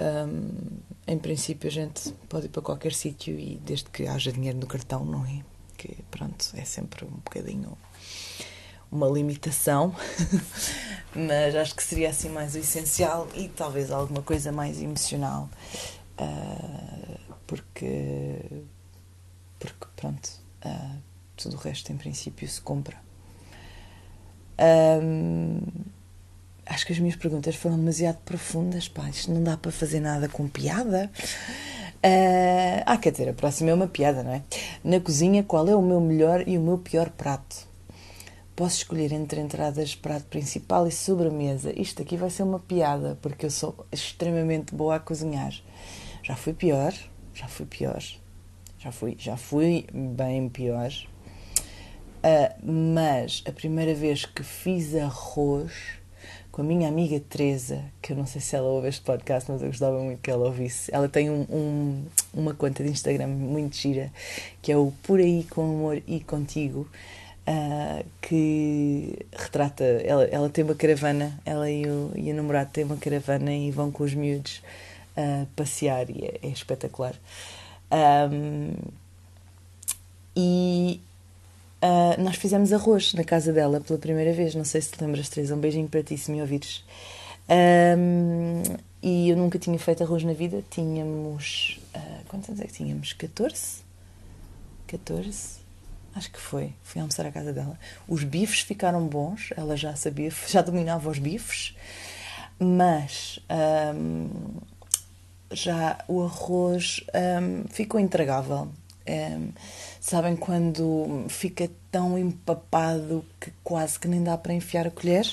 Um, 0.00 0.78
em 1.08 1.18
princípio, 1.18 1.68
a 1.68 1.72
gente 1.72 2.12
pode 2.28 2.46
ir 2.46 2.50
para 2.50 2.62
qualquer 2.62 2.92
sítio 2.92 3.36
e 3.36 3.60
desde 3.64 3.90
que 3.90 4.06
haja 4.06 4.30
dinheiro 4.30 4.58
no 4.58 4.66
cartão, 4.66 5.04
não 5.04 5.24
é? 5.26 5.40
Que 5.76 5.96
pronto, 6.10 6.52
é 6.54 6.64
sempre 6.64 7.04
um 7.04 7.16
bocadinho 7.16 7.76
uma 8.90 9.06
limitação, 9.06 9.94
mas 11.14 11.54
acho 11.54 11.74
que 11.74 11.82
seria 11.82 12.10
assim 12.10 12.28
mais 12.28 12.54
o 12.54 12.58
essencial 12.58 13.28
e 13.34 13.48
talvez 13.48 13.90
alguma 13.90 14.22
coisa 14.22 14.52
mais 14.52 14.80
emocional, 14.80 15.48
uh, 16.20 17.18
porque, 17.46 18.40
porque 19.58 19.86
pronto. 19.96 20.28
Uh, 20.64 21.08
tudo 21.38 21.56
o 21.56 21.58
resto, 21.58 21.92
em 21.92 21.96
princípio, 21.96 22.46
se 22.48 22.60
compra. 22.60 22.96
Um, 25.00 25.60
acho 26.66 26.84
que 26.84 26.92
as 26.92 26.98
minhas 26.98 27.16
perguntas 27.16 27.54
foram 27.54 27.76
demasiado 27.76 28.18
profundas, 28.24 28.88
pá, 28.88 29.08
isto 29.08 29.32
não 29.32 29.42
dá 29.42 29.56
para 29.56 29.70
fazer 29.70 30.00
nada 30.00 30.28
com 30.28 30.48
piada. 30.48 31.10
Uh, 32.04 32.82
ah, 32.84 32.96
quer 32.96 33.12
dizer, 33.12 33.28
a 33.28 33.32
próxima 33.32 33.70
é 33.70 33.74
uma 33.74 33.86
piada, 33.86 34.22
não 34.22 34.32
é? 34.32 34.42
Na 34.82 35.00
cozinha, 35.00 35.42
qual 35.42 35.68
é 35.68 35.76
o 35.76 35.82
meu 35.82 36.00
melhor 36.00 36.46
e 36.46 36.58
o 36.58 36.60
meu 36.60 36.78
pior 36.78 37.10
prato? 37.10 37.67
Posso 38.58 38.78
escolher 38.78 39.12
entre 39.12 39.40
entradas, 39.40 39.94
prato 39.94 40.24
principal 40.24 40.88
e 40.88 40.90
sobremesa. 40.90 41.72
Isto 41.80 42.02
aqui 42.02 42.16
vai 42.16 42.28
ser 42.28 42.42
uma 42.42 42.58
piada, 42.58 43.16
porque 43.22 43.46
eu 43.46 43.52
sou 43.52 43.86
extremamente 43.92 44.74
boa 44.74 44.96
a 44.96 44.98
cozinhar. 44.98 45.54
Já 46.24 46.34
fui 46.34 46.52
pior, 46.52 46.92
já 47.32 47.46
fui 47.46 47.66
pior, 47.66 48.02
já 48.76 48.90
fui, 48.90 49.14
já 49.16 49.36
fui 49.36 49.86
bem 49.94 50.48
pior. 50.48 50.90
Uh, 52.16 52.66
mas 52.68 53.44
a 53.46 53.52
primeira 53.52 53.94
vez 53.94 54.24
que 54.24 54.42
fiz 54.42 54.92
arroz 54.96 55.72
com 56.50 56.62
a 56.62 56.64
minha 56.64 56.88
amiga 56.88 57.20
Teresa, 57.20 57.84
que 58.02 58.12
eu 58.12 58.16
não 58.16 58.26
sei 58.26 58.40
se 58.40 58.56
ela 58.56 58.66
ouve 58.66 58.88
este 58.88 59.02
podcast, 59.02 59.48
mas 59.48 59.62
eu 59.62 59.68
gostava 59.68 60.02
muito 60.02 60.20
que 60.20 60.32
ela 60.32 60.46
ouvisse. 60.46 60.92
Ela 60.92 61.08
tem 61.08 61.30
um, 61.30 61.42
um, 61.42 62.04
uma 62.34 62.54
conta 62.54 62.82
de 62.82 62.90
Instagram 62.90 63.28
muito 63.28 63.76
gira, 63.76 64.12
que 64.60 64.72
é 64.72 64.76
o 64.76 64.92
Por 65.04 65.20
Aí 65.20 65.46
com 65.48 65.62
Amor 65.62 66.02
e 66.08 66.18
Contigo, 66.18 66.88
uh, 67.48 68.04
que 68.20 69.18
retrata. 69.32 69.84
Ela, 69.84 70.24
ela 70.24 70.50
tem 70.50 70.64
uma 70.64 70.74
caravana, 70.74 71.38
ela 71.44 71.70
e 71.70 71.86
o, 71.86 72.12
e 72.14 72.30
o 72.30 72.34
namorado 72.34 72.70
têm 72.70 72.84
uma 72.84 72.96
caravana 72.96 73.52
e 73.52 73.70
vão 73.70 73.90
com 73.90 74.04
os 74.04 74.14
miúdos 74.14 74.62
uh, 75.16 75.46
passear, 75.56 76.10
e 76.10 76.24
é, 76.24 76.38
é 76.42 76.48
espetacular. 76.48 77.14
Um, 77.90 78.74
e 80.36 81.00
uh, 81.82 82.22
nós 82.22 82.36
fizemos 82.36 82.72
arroz 82.72 83.14
na 83.14 83.24
casa 83.24 83.52
dela 83.52 83.80
pela 83.80 83.98
primeira 83.98 84.32
vez. 84.32 84.54
Não 84.54 84.64
sei 84.64 84.80
se 84.80 84.92
te 84.92 85.02
lembras, 85.02 85.28
Teresa. 85.28 85.54
Um 85.54 85.60
beijinho 85.60 85.88
para 85.88 86.02
ti, 86.02 86.16
se 86.16 86.30
me 86.30 86.40
ouvires. 86.40 86.84
Um, 87.48 88.62
e 89.02 89.30
eu 89.30 89.36
nunca 89.36 89.58
tinha 89.58 89.78
feito 89.78 90.02
arroz 90.02 90.22
na 90.22 90.34
vida. 90.34 90.62
Tínhamos. 90.70 91.80
Uh, 91.94 92.24
quantos 92.28 92.50
anos 92.50 92.60
é 92.60 92.66
que 92.66 92.74
tínhamos? 92.74 93.14
14? 93.14 93.82
14? 94.86 95.57
Acho 96.18 96.32
que 96.32 96.40
foi. 96.40 96.74
Fui 96.82 97.00
almoçar 97.00 97.24
à 97.24 97.30
casa 97.30 97.52
dela. 97.52 97.78
Os 98.08 98.24
bifes 98.24 98.62
ficaram 98.62 99.06
bons. 99.06 99.50
Ela 99.56 99.76
já 99.76 99.94
sabia, 99.94 100.32
já 100.48 100.60
dominava 100.60 101.08
os 101.08 101.18
bifes. 101.18 101.76
Mas. 102.58 103.38
Um, 103.94 104.28
já 105.52 105.96
o 106.08 106.24
arroz 106.24 107.04
um, 107.40 107.68
ficou 107.68 108.00
intragável. 108.00 108.68
Um, 109.08 109.52
sabem 110.00 110.34
quando 110.34 111.24
fica 111.28 111.70
tão 111.90 112.18
empapado 112.18 113.24
que 113.40 113.52
quase 113.62 113.98
que 113.98 114.08
nem 114.08 114.22
dá 114.22 114.36
para 114.36 114.52
enfiar 114.52 114.88
a 114.88 114.90
colher? 114.90 115.24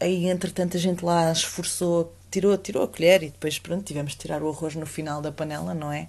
Aí, 0.00 0.28
entretanto, 0.28 0.76
a 0.76 0.80
gente 0.80 1.04
lá 1.04 1.32
esforçou, 1.32 2.14
tirou, 2.30 2.56
tirou 2.56 2.84
a 2.84 2.88
colher 2.88 3.24
e 3.24 3.30
depois, 3.30 3.58
pronto, 3.58 3.82
tivemos 3.82 4.12
de 4.12 4.18
tirar 4.18 4.40
o 4.40 4.48
arroz 4.48 4.76
no 4.76 4.86
final 4.86 5.20
da 5.20 5.32
panela, 5.32 5.74
não 5.74 5.92
é? 5.92 6.08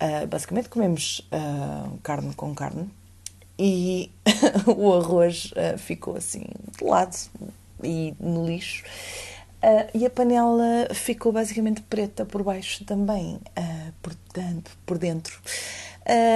Uh, 0.00 0.26
basicamente, 0.26 0.68
comemos 0.68 1.26
uh, 1.32 1.98
carne 2.02 2.34
com 2.34 2.54
carne 2.54 2.90
e 3.58 4.10
o 4.66 4.92
arroz 4.94 5.52
uh, 5.52 5.78
ficou 5.78 6.16
assim 6.16 6.44
de 6.76 6.84
lado 6.84 7.16
e 7.82 8.14
no 8.20 8.46
lixo. 8.46 8.84
Uh, 9.62 9.88
e 9.94 10.06
a 10.06 10.10
panela 10.10 10.88
ficou 10.92 11.32
basicamente 11.32 11.80
preta 11.82 12.24
por 12.24 12.42
baixo 12.42 12.84
também, 12.84 13.34
uh, 13.34 13.92
portanto, 14.02 14.70
por 14.84 14.98
dentro. 14.98 15.40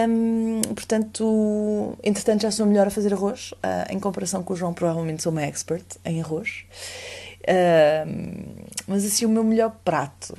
Um, 0.08 0.60
portanto, 0.74 1.96
entretanto, 2.02 2.42
já 2.42 2.50
sou 2.50 2.66
melhor 2.66 2.88
a 2.88 2.90
fazer 2.90 3.12
arroz. 3.12 3.52
Uh, 3.52 3.92
em 3.92 4.00
comparação 4.00 4.42
com 4.42 4.54
o 4.54 4.56
João, 4.56 4.74
provavelmente 4.74 5.22
sou 5.22 5.30
uma 5.30 5.42
expert 5.42 5.84
em 6.04 6.20
arroz. 6.20 6.64
mas 8.88 9.04
assim, 9.04 9.26
o 9.26 9.28
meu 9.28 9.44
melhor 9.44 9.76
prato. 9.84 10.36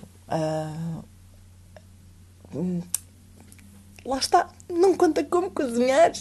lá 4.03 4.17
está, 4.17 4.49
não 4.67 4.97
conta 4.97 5.23
como 5.23 5.51
cozinhar. 5.51 6.11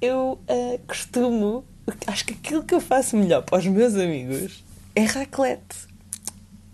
Eu 0.00 0.40
costumo, 0.86 1.64
acho 2.06 2.24
que 2.24 2.34
aquilo 2.34 2.62
que 2.62 2.74
eu 2.74 2.80
faço 2.80 3.16
melhor 3.16 3.42
para 3.42 3.58
os 3.58 3.66
meus 3.66 3.94
amigos 3.94 4.64
é 4.94 5.04
raclette. 5.04 5.86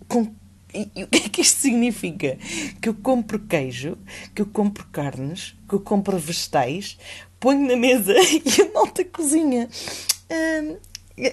Com... 0.08 0.32
E, 0.72 1.04
o 1.04 1.08
que 1.08 1.18
é 1.18 1.28
que 1.28 1.40
isto 1.42 1.60
significa? 1.60 2.38
Que 2.80 2.88
eu 2.88 2.94
compro 2.94 3.38
queijo, 3.38 3.98
que 4.34 4.40
eu 4.40 4.46
compro 4.46 4.86
carnes, 4.90 5.54
que 5.68 5.74
eu 5.74 5.80
compro 5.80 6.18
vegetais, 6.18 6.98
ponho 7.38 7.66
na 7.66 7.76
mesa 7.76 8.14
e 8.16 8.62
a 8.62 8.72
malta 8.72 9.04
cozinha. 9.04 9.68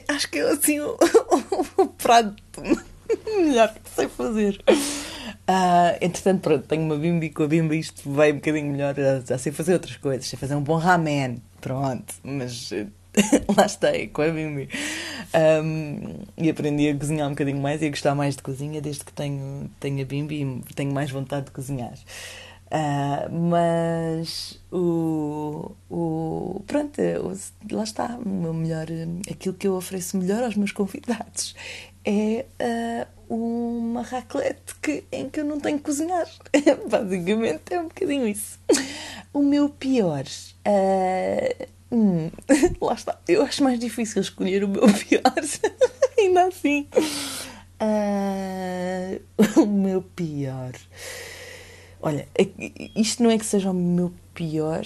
Acho 0.08 0.30
que 0.30 0.40
é 0.40 0.50
assim 0.50 0.80
o, 0.80 0.98
o, 1.78 1.84
o 1.84 1.88
prato 1.88 2.62
melhor 3.38 3.74
que 3.74 3.90
sei 3.96 4.08
fazer. 4.10 4.62
Uh, 5.50 5.98
entretanto, 6.00 6.42
pronto, 6.42 6.68
tenho 6.68 6.84
uma 6.84 6.96
bimbi 6.96 7.26
e 7.26 7.30
com 7.32 7.42
a 7.42 7.48
bimba 7.48 7.76
isto 7.76 8.08
vai 8.08 8.32
um 8.32 8.36
bocadinho 8.36 8.72
melhor. 8.72 8.94
Já, 8.96 9.20
já 9.22 9.38
sei 9.40 9.52
fazer 9.52 9.74
outras 9.74 9.98
coisas, 9.98 10.28
sei 10.28 10.38
fazer 10.38 10.54
um 10.54 10.62
bom 10.62 10.76
ramen, 10.76 11.42
pronto, 11.60 12.14
mas 12.24 12.72
lá 13.58 13.66
está, 13.66 13.90
é 13.90 14.08
com 14.08 14.22
a 14.22 14.30
Bimbi. 14.30 14.70
Um, 15.34 16.24
e 16.38 16.50
aprendi 16.50 16.90
a 16.90 16.96
cozinhar 16.96 17.28
um 17.28 17.32
bocadinho 17.32 17.60
mais 17.60 17.82
e 17.82 17.88
a 17.88 17.90
gostar 17.90 18.16
mais 18.16 18.36
de 18.36 18.44
cozinha 18.44 18.82
desde 18.82 19.04
que 19.04 19.14
tenho, 19.14 19.70
tenho 19.80 20.02
a 20.02 20.06
Bimbi 20.06 20.64
e 20.70 20.74
tenho 20.74 20.94
mais 20.94 21.12
vontade 21.12 21.48
de 21.48 21.52
cozinhar. 21.52 21.98
Uh, 22.72 23.32
mas 23.50 24.62
o, 24.72 25.72
o 25.90 26.64
pronto, 26.68 27.02
o, 27.02 27.76
lá 27.76 27.84
está, 27.84 28.20
o 28.24 28.30
meu 28.30 28.54
melhor, 28.54 28.86
aquilo 29.30 29.56
que 29.56 29.68
eu 29.68 29.74
ofereço 29.74 30.16
melhor 30.18 30.44
aos 30.44 30.56
meus 30.56 30.72
convidados 30.72 31.56
é 32.10 32.46
uh, 33.30 33.34
uma 33.34 34.02
raclette 34.02 34.76
que, 34.82 35.04
em 35.12 35.30
que 35.30 35.42
eu 35.42 35.46
não 35.46 35.60
tenho 35.60 35.78
que 35.78 35.84
cozinhar. 35.84 36.28
Basicamente 36.90 37.74
é 37.74 37.80
um 37.80 37.88
bocadinho 37.88 38.28
isso. 38.28 38.60
O 39.32 39.44
meu 39.44 39.70
pior. 39.70 40.24
Uh, 40.68 41.68
Hum, 41.92 42.30
lá 42.82 42.94
está. 42.94 43.20
Eu 43.28 43.42
acho 43.42 43.64
mais 43.64 43.80
difícil 43.80 44.22
escolher 44.22 44.64
o 44.64 44.68
meu 44.68 44.84
pior. 44.94 45.34
Ainda 46.18 46.48
assim. 46.48 46.88
Uh, 47.82 49.62
o 49.62 49.66
meu 49.66 50.02
pior. 50.02 50.74
Olha, 52.02 52.28
é 52.38 52.48
isto 52.96 53.24
não 53.24 53.32
é 53.32 53.38
que 53.38 53.46
seja 53.46 53.72
o 53.72 53.74
meu 53.74 54.14
pior, 54.34 54.86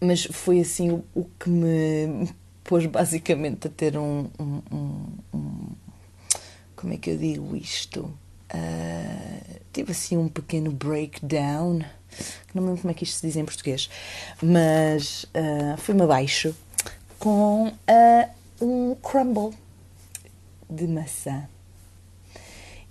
mas 0.00 0.24
foi 0.24 0.60
assim 0.60 0.90
o, 0.90 1.04
o 1.14 1.24
que 1.38 1.48
me 1.48 2.28
pôs 2.64 2.86
basicamente 2.86 3.68
a 3.68 3.70
ter 3.70 3.96
um, 3.96 4.28
um, 4.40 4.62
um, 4.72 5.06
um 5.32 5.68
como 6.74 6.92
é 6.92 6.96
que 6.96 7.10
eu 7.10 7.16
digo 7.16 7.54
isto? 7.56 8.12
Uh, 8.52 9.60
tive 9.72 9.92
assim 9.92 10.16
um 10.16 10.28
pequeno 10.28 10.70
breakdown 10.70 11.80
não 12.54 12.62
me 12.62 12.68
lembro 12.68 12.82
como 12.82 12.90
é 12.90 12.94
que 12.94 13.04
isto 13.04 13.16
se 13.16 13.26
diz 13.26 13.36
em 13.36 13.44
português, 13.44 13.90
mas 14.42 15.24
uh, 15.24 15.76
fui-me 15.78 16.02
abaixo 16.02 16.54
com 17.18 17.68
uh, 17.68 18.30
um 18.60 18.94
crumble 18.96 19.56
de 20.68 20.86
maçã. 20.86 21.48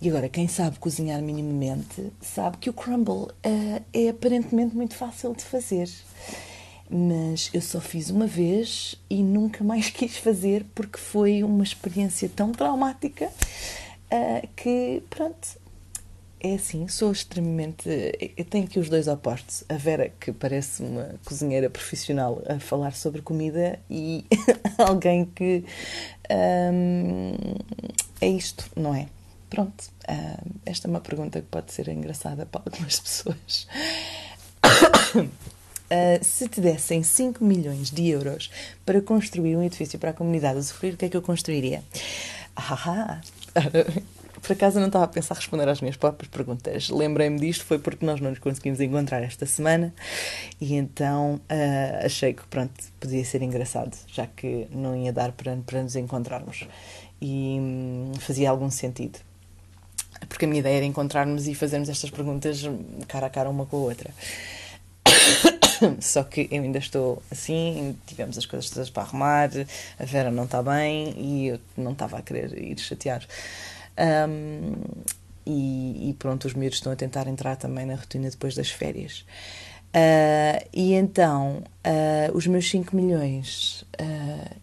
E 0.01 0.09
agora, 0.09 0.27
quem 0.27 0.49
sabe 0.49 0.79
cozinhar 0.79 1.21
minimamente 1.21 2.11
sabe 2.21 2.57
que 2.57 2.69
o 2.69 2.73
crumble 2.73 3.27
uh, 3.45 3.81
é 3.93 4.09
aparentemente 4.09 4.75
muito 4.75 4.95
fácil 4.95 5.33
de 5.33 5.43
fazer. 5.43 5.89
Mas 6.95 7.49
eu 7.51 7.61
só 7.61 7.81
fiz 7.81 8.11
uma 8.11 8.27
vez 8.27 8.95
e 9.09 9.23
nunca 9.23 9.63
mais 9.63 9.89
quis 9.91 10.15
fazer 10.17 10.63
porque 10.75 10.99
foi 10.99 11.43
uma 11.43 11.63
experiência 11.63 12.29
tão 12.29 12.51
traumática 12.51 13.25
uh, 14.11 14.47
que, 14.55 15.01
pronto, 15.09 15.57
é 16.39 16.53
assim, 16.53 16.87
sou 16.87 17.11
extremamente. 17.11 17.89
Eu 18.37 18.45
tenho 18.45 18.65
aqui 18.65 18.77
os 18.77 18.89
dois 18.89 19.07
opostos. 19.07 19.63
A 19.69 19.75
Vera, 19.75 20.11
que 20.19 20.31
parece 20.31 20.83
uma 20.83 21.15
cozinheira 21.25 21.67
profissional 21.67 22.43
a 22.47 22.59
falar 22.59 22.93
sobre 22.93 23.21
comida, 23.23 23.79
e 23.89 24.25
alguém 24.77 25.25
que. 25.25 25.63
Hum, 26.29 27.33
é 28.21 28.27
isto, 28.27 28.69
não 28.75 28.93
é? 28.93 29.07
Pronto. 29.49 29.85
Hum, 30.07 30.51
esta 30.65 30.87
é 30.87 30.89
uma 30.89 30.99
pergunta 30.99 31.41
que 31.41 31.47
pode 31.47 31.71
ser 31.71 31.87
engraçada 31.87 32.45
para 32.45 32.61
algumas 32.65 32.99
pessoas. 33.01 33.67
Uh, 35.93 36.23
se 36.23 36.47
te 36.47 36.59
dessem 36.59 37.03
5 37.03 37.43
milhões 37.43 37.91
de 37.91 38.09
euros 38.09 38.49
para 38.83 38.99
construir 38.99 39.55
um 39.55 39.61
edifício 39.61 39.99
para 39.99 40.09
a 40.09 40.13
comunidade 40.13 40.57
usufruir, 40.57 40.95
o 40.95 40.97
que 40.97 41.05
é 41.05 41.09
que 41.09 41.15
eu 41.15 41.21
construiria? 41.21 41.83
Ah, 42.55 43.21
por 44.41 44.53
acaso 44.53 44.79
não 44.79 44.87
estava 44.87 45.05
a 45.05 45.07
pensar 45.07 45.35
responder 45.35 45.69
às 45.69 45.81
minhas 45.81 45.95
próprias 45.95 46.31
perguntas. 46.31 46.89
Lembrei-me 46.89 47.39
disto, 47.39 47.63
foi 47.63 47.77
porque 47.77 48.03
nós 48.03 48.19
não 48.19 48.31
nos 48.31 48.39
conseguimos 48.39 48.81
encontrar 48.81 49.21
esta 49.21 49.45
semana 49.45 49.93
e 50.59 50.73
então 50.73 51.35
uh, 51.35 52.05
achei 52.05 52.33
que 52.33 52.43
pronto, 52.47 52.73
podia 52.99 53.23
ser 53.23 53.43
engraçado, 53.43 53.95
já 54.07 54.25
que 54.25 54.67
não 54.71 54.95
ia 54.95 55.13
dar 55.13 55.31
para, 55.31 55.55
para 55.57 55.83
nos 55.83 55.95
encontrarmos. 55.95 56.67
E 57.21 57.57
hum, 57.59 58.11
fazia 58.19 58.49
algum 58.49 58.71
sentido. 58.71 59.19
Porque 60.27 60.45
a 60.45 60.47
minha 60.47 60.59
ideia 60.59 60.77
era 60.77 60.85
encontrarmos 60.85 61.47
e 61.47 61.53
fazermos 61.53 61.87
estas 61.87 62.09
perguntas 62.09 62.63
cara 63.07 63.27
a 63.27 63.29
cara 63.29 63.49
uma 63.49 63.67
com 63.67 63.77
a 63.77 63.79
outra. 63.81 64.09
Só 65.99 66.23
que 66.23 66.47
eu 66.51 66.61
ainda 66.61 66.79
estou 66.79 67.21
assim, 67.31 67.97
tivemos 68.05 68.37
as 68.37 68.45
coisas 68.45 68.69
todas 68.69 68.89
para 68.89 69.03
arrumar, 69.03 69.49
a 69.99 70.05
Vera 70.05 70.31
não 70.31 70.45
está 70.45 70.61
bem 70.61 71.13
e 71.17 71.47
eu 71.47 71.59
não 71.77 71.91
estava 71.93 72.17
a 72.17 72.21
querer 72.21 72.57
ir 72.57 72.79
chatear. 72.79 73.25
Um, 73.97 74.73
e, 75.45 76.09
e, 76.09 76.13
pronto, 76.13 76.45
os 76.45 76.53
miúdos 76.53 76.77
estão 76.77 76.91
a 76.91 76.95
tentar 76.95 77.27
entrar 77.27 77.55
também 77.57 77.85
na 77.85 77.95
rotina 77.95 78.29
depois 78.29 78.55
das 78.55 78.69
férias. 78.69 79.25
Uh, 79.93 80.67
e 80.73 80.93
então, 80.93 81.63
uh, 81.85 82.35
os 82.35 82.47
meus 82.47 82.69
5 82.69 82.95
milhões, 82.95 83.85
uh, 84.01 84.55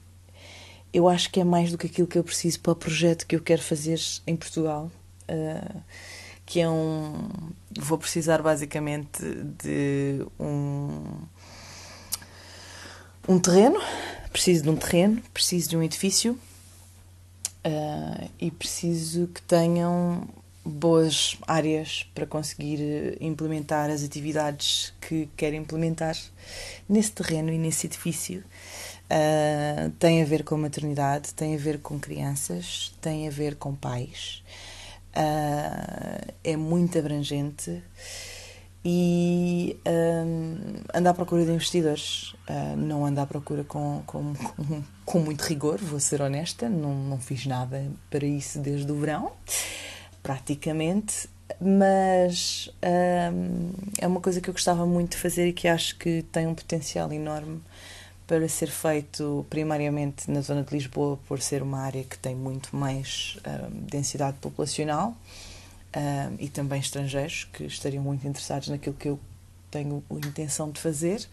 eu 0.93 1.09
acho 1.09 1.31
que 1.31 1.39
é 1.39 1.45
mais 1.45 1.71
do 1.71 1.79
que 1.79 1.87
aquilo 1.87 2.09
que 2.09 2.19
eu 2.19 2.25
preciso 2.25 2.61
para 2.61 2.73
o 2.73 2.77
projeto 2.77 3.27
que 3.27 3.37
eu 3.37 3.41
quero 3.41 3.63
fazer 3.63 4.01
em 4.27 4.35
Portugal. 4.35 4.91
Que 6.51 6.59
é 6.61 6.69
um. 6.69 7.29
Vou 7.79 7.97
precisar 7.97 8.43
basicamente 8.43 9.23
de 9.63 10.27
um. 10.39 11.05
Um 13.29 13.39
terreno, 13.39 13.81
preciso 14.33 14.65
de 14.65 14.71
um 14.71 14.75
terreno, 14.75 15.23
preciso 15.33 15.71
de 15.71 15.77
um 15.77 15.83
edifício, 15.83 16.37
Uh, 17.63 18.31
e 18.41 18.51
preciso 18.51 19.27
que 19.27 19.43
tenham 19.43 20.27
boas 20.65 21.37
áreas 21.47 22.09
para 22.15 22.25
conseguir 22.25 22.81
eh, 22.81 23.17
implementar 23.21 23.91
as 23.91 24.03
atividades 24.03 24.95
que 24.99 25.29
quero 25.37 25.57
implementar 25.57 26.17
nesse 26.89 27.13
terreno 27.13 27.53
e 27.53 27.59
nesse 27.59 27.87
edifício. 27.87 28.43
Uh, 29.11 29.91
tem 29.99 30.23
a 30.23 30.25
ver 30.25 30.43
com 30.43 30.57
maternidade, 30.57 31.35
tem 31.35 31.55
a 31.55 31.59
ver 31.59 31.81
com 31.81 32.01
crianças, 32.01 32.95
tem 32.99 33.29
a 33.29 33.31
ver 33.31 33.57
com 33.57 33.75
pais. 33.75 34.43
Uh, 35.17 36.33
é 36.45 36.57
muito 36.57 36.97
abrangente 36.99 37.83
e 38.85 39.77
um, 39.87 40.57
ando 40.95 41.09
à 41.09 41.15
procura 41.15 41.45
de 41.45 41.51
investidores. 41.51 42.33
Uh, 42.49 42.77
não 42.77 43.05
ando 43.05 43.21
à 43.21 43.27
procura 43.27 43.65
com, 43.65 44.03
com, 44.07 44.35
com, 44.35 44.83
com, 45.05 45.19
muito 45.19 45.43
rigor, 45.43 45.79
vou 45.79 46.01
ser 46.01 46.23
honesta, 46.23 46.69
não, 46.69 46.95
não 46.95 47.19
fiz 47.19 47.45
nada 47.47 47.91
para 48.09 48.25
isso 48.25 48.59
desde 48.61 48.91
o 48.91 48.95
verão, 48.95 49.33
praticamente, 50.23 51.29
mas 51.61 52.71
é 52.81 54.07
uma 54.07 54.21
coisa 54.21 54.41
que 54.41 54.49
eu 54.49 54.55
gostava 54.55 54.87
muito 54.87 55.13
de 55.13 55.17
fazer 55.17 55.49
e 55.49 55.53
que 55.53 55.67
acho 55.67 55.97
que 55.99 56.23
tem 56.31 56.47
um 56.47 56.55
potencial 56.55 57.13
enorme 57.13 57.61
para 58.31 58.49
ser 58.49 58.71
feito 58.71 59.45
primariamente 59.51 60.31
na 60.31 60.41
zona 60.41 60.63
de 60.63 60.73
Lisboa, 60.73 61.19
por 61.27 61.41
ser 61.41 61.65
uma 61.65 61.81
área 61.81 62.05
que 62.05 62.17
tem 62.17 62.33
muito 62.33 62.77
mais 62.77 63.37
um, 63.45 63.81
densidade 63.87 64.37
populacional 64.41 65.17
um, 65.97 66.37
e 66.39 66.49
também 66.49 66.79
estrangeiros 66.79 67.49
que 67.53 67.65
estariam 67.65 68.05
muito 68.05 68.25
interessados 68.29 68.69
naquilo 68.69 68.95
que 68.95 69.09
eu 69.09 69.19
tenho 69.69 70.01
a 70.09 70.15
intenção 70.15 70.71
de 70.71 70.81
fazer. 70.81 71.27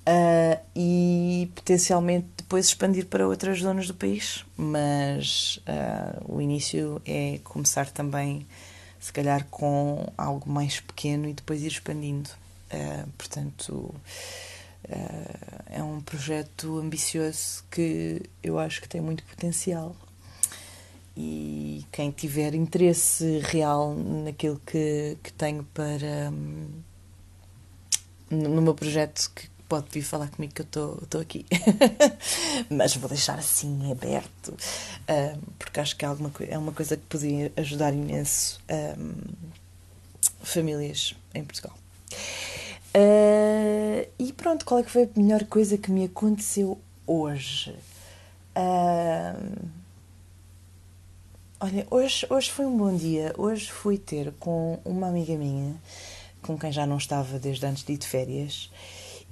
Uh, 0.00 0.58
e 0.74 1.48
potencialmente 1.54 2.26
depois 2.38 2.66
expandir 2.66 3.06
para 3.06 3.28
outras 3.28 3.60
zonas 3.60 3.86
do 3.86 3.94
país, 3.94 4.44
mas 4.56 5.58
uh, 5.58 6.24
o 6.34 6.40
início 6.40 7.00
é 7.06 7.38
começar 7.44 7.88
também, 7.88 8.44
se 8.98 9.12
calhar, 9.12 9.46
com 9.48 10.12
algo 10.18 10.50
mais 10.50 10.80
pequeno 10.80 11.28
e 11.28 11.34
depois 11.34 11.62
ir 11.62 11.68
expandindo. 11.68 12.30
Uh, 12.72 13.08
portanto, 13.16 13.94
é 15.70 15.82
um 15.82 16.00
projeto 16.00 16.78
ambicioso 16.78 17.64
que 17.70 18.22
eu 18.42 18.58
acho 18.58 18.80
que 18.80 18.88
tem 18.88 19.00
muito 19.00 19.24
potencial. 19.24 19.94
E 21.16 21.84
quem 21.92 22.10
tiver 22.10 22.54
interesse 22.54 23.40
real 23.40 23.94
naquilo 23.94 24.60
que, 24.64 25.18
que 25.22 25.32
tenho 25.32 25.64
para 25.74 26.30
hum, 26.32 26.68
no 28.30 28.62
meu 28.62 28.74
projeto 28.74 29.30
que 29.34 29.48
pode 29.68 29.86
vir 29.90 30.02
falar 30.02 30.28
comigo 30.28 30.54
que 30.54 30.62
eu 30.62 30.98
estou 31.02 31.20
aqui. 31.20 31.46
Mas 32.70 32.96
vou 32.96 33.08
deixar 33.08 33.38
assim 33.38 33.90
aberto 33.90 34.52
hum, 34.52 35.40
porque 35.58 35.80
acho 35.80 35.96
que 35.96 36.04
é, 36.04 36.08
alguma, 36.08 36.32
é 36.48 36.58
uma 36.58 36.72
coisa 36.72 36.96
que 36.96 37.04
podia 37.04 37.52
ajudar 37.56 37.92
imenso 37.92 38.60
um, 38.98 39.14
famílias 40.42 41.14
em 41.34 41.44
Portugal. 41.44 41.76
Uh, 42.94 43.49
e 44.18 44.32
pronto, 44.32 44.64
qual 44.64 44.80
é 44.80 44.82
que 44.82 44.90
foi 44.90 45.04
a 45.04 45.20
melhor 45.20 45.44
coisa 45.44 45.78
que 45.78 45.90
me 45.90 46.04
aconteceu 46.04 46.78
hoje? 47.06 47.74
Uh, 48.56 49.80
Olha, 51.62 51.86
hoje, 51.90 52.26
hoje 52.30 52.50
foi 52.50 52.64
um 52.64 52.74
bom 52.74 52.96
dia. 52.96 53.34
Hoje 53.36 53.70
fui 53.70 53.98
ter 53.98 54.32
com 54.40 54.78
uma 54.82 55.08
amiga 55.08 55.36
minha, 55.36 55.76
com 56.40 56.58
quem 56.58 56.72
já 56.72 56.86
não 56.86 56.96
estava 56.96 57.38
desde 57.38 57.66
antes 57.66 57.84
de 57.84 57.92
ir 57.92 57.98
de 57.98 58.06
férias, 58.06 58.70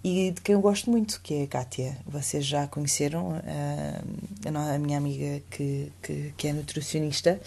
e 0.04 0.30
de 0.32 0.42
quem 0.42 0.52
eu 0.52 0.60
gosto 0.60 0.90
muito, 0.90 1.22
que 1.22 1.32
é 1.32 1.44
a 1.44 1.46
Kátia. 1.46 1.96
Vocês 2.06 2.44
já 2.44 2.66
conheceram 2.66 3.30
uh, 3.30 4.74
a 4.74 4.78
minha 4.78 4.98
amiga 4.98 5.42
que, 5.50 5.90
que, 6.02 6.34
que 6.36 6.48
é 6.48 6.52
nutricionista 6.52 7.40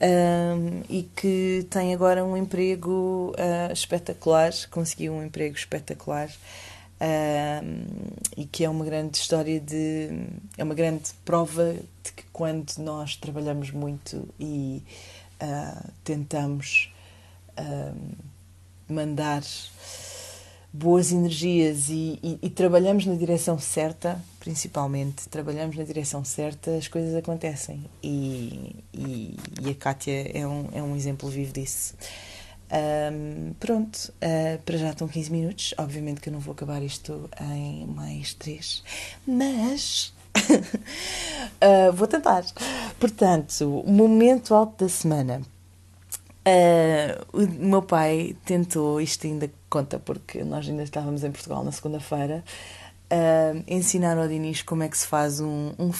uh, 0.00 0.84
e 0.88 1.02
que 1.14 1.66
tem 1.70 1.94
agora 1.94 2.24
um 2.24 2.36
emprego 2.36 3.32
uh, 3.36 3.72
espetacular, 3.72 4.52
conseguiu 4.70 5.12
um 5.12 5.24
emprego 5.24 5.56
espetacular. 5.56 6.30
Uh, 7.00 8.20
e 8.36 8.44
que 8.44 8.62
é 8.62 8.68
uma 8.68 8.84
grande 8.84 9.16
história 9.16 9.58
de. 9.58 10.10
é 10.58 10.64
uma 10.64 10.74
grande 10.74 11.10
prova 11.24 11.74
de 12.02 12.12
que 12.12 12.24
quando 12.30 12.76
nós 12.78 13.16
trabalhamos 13.16 13.70
muito 13.70 14.28
e 14.38 14.82
uh, 15.42 15.88
tentamos 16.04 16.92
mandar 18.88 19.42
boas 20.72 21.10
energias 21.10 21.88
e, 21.88 22.18
e, 22.22 22.38
e, 22.42 22.50
trabalhamos 22.50 23.04
na 23.04 23.14
direção 23.14 23.58
certa, 23.58 24.22
principalmente, 24.38 25.28
trabalhamos 25.28 25.76
na 25.76 25.82
direção 25.82 26.24
certa, 26.24 26.76
as 26.76 26.86
coisas 26.86 27.14
acontecem. 27.14 27.84
E, 28.02 28.76
e, 28.94 29.36
e 29.62 29.70
a 29.70 29.74
Kátia 29.74 30.30
é 30.32 30.46
um, 30.46 30.68
é 30.72 30.82
um 30.82 30.94
exemplo 30.94 31.28
vivo 31.28 31.52
disso. 31.52 31.94
Um, 32.72 33.52
pronto, 33.58 34.12
uh, 34.22 34.62
para 34.62 34.78
já 34.78 34.90
estão 34.90 35.08
15 35.08 35.32
minutos. 35.32 35.74
Obviamente 35.76 36.20
que 36.20 36.28
eu 36.28 36.32
não 36.32 36.40
vou 36.40 36.52
acabar 36.52 36.80
isto 36.82 37.28
em 37.40 37.86
mais 37.86 38.32
3, 38.34 38.84
mas 39.26 40.14
uh, 41.60 41.90
vou 41.92 42.06
tentar. 42.06 42.44
Portanto, 42.98 43.82
momento 43.86 44.54
alto 44.54 44.84
da 44.84 44.88
semana. 44.88 45.42
Uh, 46.46 47.36
o 47.42 47.66
meu 47.66 47.82
pai 47.82 48.36
tentou, 48.44 49.00
isto 49.00 49.26
ainda 49.26 49.50
conta 49.70 49.98
porque 49.98 50.44
nós 50.44 50.68
ainda 50.68 50.82
estávamos 50.82 51.24
em 51.24 51.30
Portugal 51.30 51.64
na 51.64 51.72
segunda-feira, 51.72 52.44
uh, 53.10 53.64
ensinar 53.66 54.18
ao 54.18 54.28
Dinis 54.28 54.62
como 54.62 54.82
é 54.82 54.88
que 54.88 54.98
se 54.98 55.06
faz 55.06 55.40
um, 55.40 55.72
um 55.78 55.88
uh, 55.88 55.92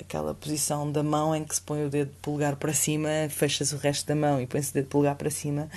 aquela 0.00 0.34
posição 0.34 0.90
da 0.90 1.02
mão 1.02 1.34
em 1.34 1.44
que 1.44 1.54
se 1.54 1.60
põe 1.60 1.84
o 1.84 1.90
dedo 1.90 2.12
polegar 2.22 2.56
para 2.56 2.72
cima, 2.72 3.08
fecha-se 3.28 3.74
o 3.74 3.78
resto 3.78 4.06
da 4.06 4.14
mão 4.14 4.40
e 4.40 4.46
põe-se 4.46 4.70
o 4.70 4.74
dedo 4.74 4.86
polegar 4.86 5.16
para 5.16 5.30
cima. 5.30 5.68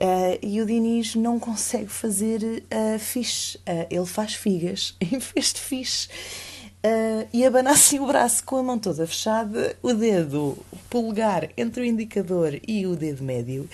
Uh, 0.00 0.38
e 0.40 0.62
o 0.62 0.66
Dinis 0.66 1.14
não 1.14 1.38
consegue 1.38 1.88
fazer 1.88 2.42
uh, 2.42 2.98
fixe. 2.98 3.58
Uh, 3.58 3.86
ele 3.90 4.06
faz 4.06 4.34
figas 4.34 4.96
em 5.00 5.18
vez 5.18 5.52
de 5.52 5.60
fixe. 5.60 6.08
Uh, 6.82 7.28
e 7.30 7.44
abana 7.44 7.72
assim 7.72 7.98
o 7.98 8.06
braço 8.06 8.42
com 8.42 8.56
a 8.56 8.62
mão 8.62 8.78
toda 8.78 9.06
fechada, 9.06 9.76
o 9.82 9.92
dedo 9.92 10.56
polegar 10.88 11.50
entre 11.54 11.82
o 11.82 11.84
indicador 11.84 12.58
e 12.66 12.86
o 12.86 12.96
dedo 12.96 13.22
médio, 13.22 13.68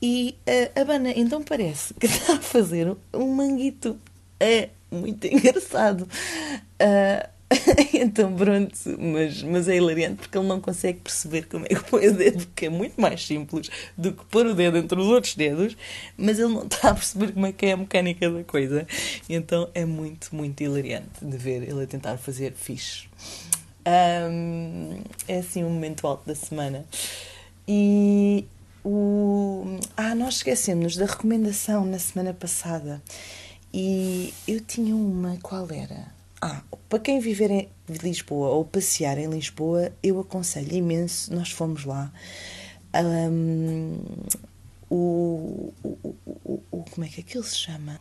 e 0.00 0.36
uh, 0.46 0.80
abana. 0.80 1.12
Então 1.14 1.42
parece 1.42 1.94
que 1.94 2.06
está 2.06 2.34
a 2.34 2.40
fazer 2.40 2.94
um 3.12 3.34
manguito. 3.34 3.98
É 4.40 4.70
muito 4.90 5.26
engraçado. 5.26 6.02
Uh, 6.02 7.38
então 7.94 8.34
pronto, 8.34 8.74
mas, 8.98 9.42
mas 9.42 9.68
é 9.68 9.76
hilariante 9.76 10.16
porque 10.16 10.36
ele 10.36 10.46
não 10.46 10.60
consegue 10.60 11.00
perceber 11.00 11.46
como 11.46 11.64
é 11.64 11.68
que 11.70 11.82
põe 11.84 12.06
o 12.08 12.14
dedo, 12.14 12.46
que 12.54 12.66
é 12.66 12.68
muito 12.68 13.00
mais 13.00 13.26
simples 13.26 13.70
do 13.96 14.12
que 14.12 14.24
pôr 14.26 14.46
o 14.46 14.54
dedo 14.54 14.76
entre 14.76 15.00
os 15.00 15.06
outros 15.06 15.34
dedos, 15.34 15.76
mas 16.16 16.38
ele 16.38 16.52
não 16.52 16.64
está 16.64 16.90
a 16.90 16.94
perceber 16.94 17.32
como 17.32 17.46
é 17.46 17.52
que 17.52 17.66
é 17.66 17.72
a 17.72 17.76
mecânica 17.76 18.30
da 18.30 18.44
coisa. 18.44 18.86
Então 19.28 19.68
é 19.74 19.84
muito, 19.84 20.34
muito 20.34 20.62
hilariante 20.62 21.24
de 21.24 21.36
ver 21.38 21.62
ele 21.62 21.82
a 21.82 21.86
tentar 21.86 22.18
fazer 22.18 22.52
fixe. 22.52 23.08
Um, 24.30 25.00
é 25.26 25.38
assim 25.38 25.64
um 25.64 25.70
momento 25.70 26.06
alto 26.06 26.26
da 26.26 26.34
semana. 26.34 26.84
E 27.66 28.44
o. 28.84 29.78
Ah, 29.96 30.14
nós 30.14 30.36
esquecemos 30.36 30.96
da 30.96 31.06
recomendação 31.06 31.84
na 31.84 31.98
semana 31.98 32.32
passada. 32.32 33.02
E 33.72 34.32
eu 34.46 34.60
tinha 34.60 34.94
uma, 34.94 35.36
qual 35.42 35.70
era? 35.70 36.12
Ah, 36.40 36.62
para 36.88 36.98
quem 36.98 37.20
viver 37.20 37.50
em 37.50 37.68
Lisboa 37.88 38.50
ou 38.50 38.64
passear 38.64 39.18
em 39.18 39.28
Lisboa, 39.28 39.92
eu 40.02 40.20
aconselho 40.20 40.72
imenso, 40.72 41.34
nós 41.34 41.50
fomos 41.50 41.84
lá. 41.84 42.12
Um, 42.94 43.98
o, 44.88 45.72
o, 45.82 46.16
o, 46.24 46.62
o, 46.70 46.84
como 46.84 47.04
é 47.04 47.08
que 47.08 47.20
aquilo 47.20 47.44
se 47.44 47.56
chama? 47.56 48.00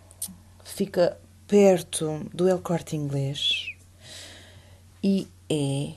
Fica 0.63 1.17
perto 1.47 2.25
do 2.33 2.47
El 2.47 2.59
Corte 2.59 2.95
Inglês 2.95 3.71
e 5.03 5.27
é 5.49 5.93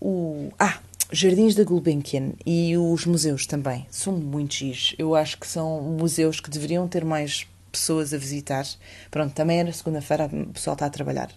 o. 0.00 0.50
Ah! 0.58 0.80
Jardins 1.14 1.54
da 1.54 1.62
Gulbenkian 1.62 2.32
e 2.46 2.74
os 2.78 3.04
museus 3.04 3.46
também 3.46 3.86
são 3.90 4.14
muito 4.14 4.54
giros. 4.54 4.94
Eu 4.98 5.14
acho 5.14 5.38
que 5.38 5.46
são 5.46 5.82
museus 5.82 6.40
que 6.40 6.48
deveriam 6.48 6.88
ter 6.88 7.04
mais 7.04 7.46
pessoas 7.70 8.14
a 8.14 8.16
visitar. 8.16 8.66
Pronto, 9.10 9.34
também 9.34 9.60
era 9.60 9.70
segunda-feira, 9.74 10.30
o 10.32 10.54
pessoal 10.54 10.72
está 10.72 10.86
a 10.86 10.90
trabalhar. 10.90 11.30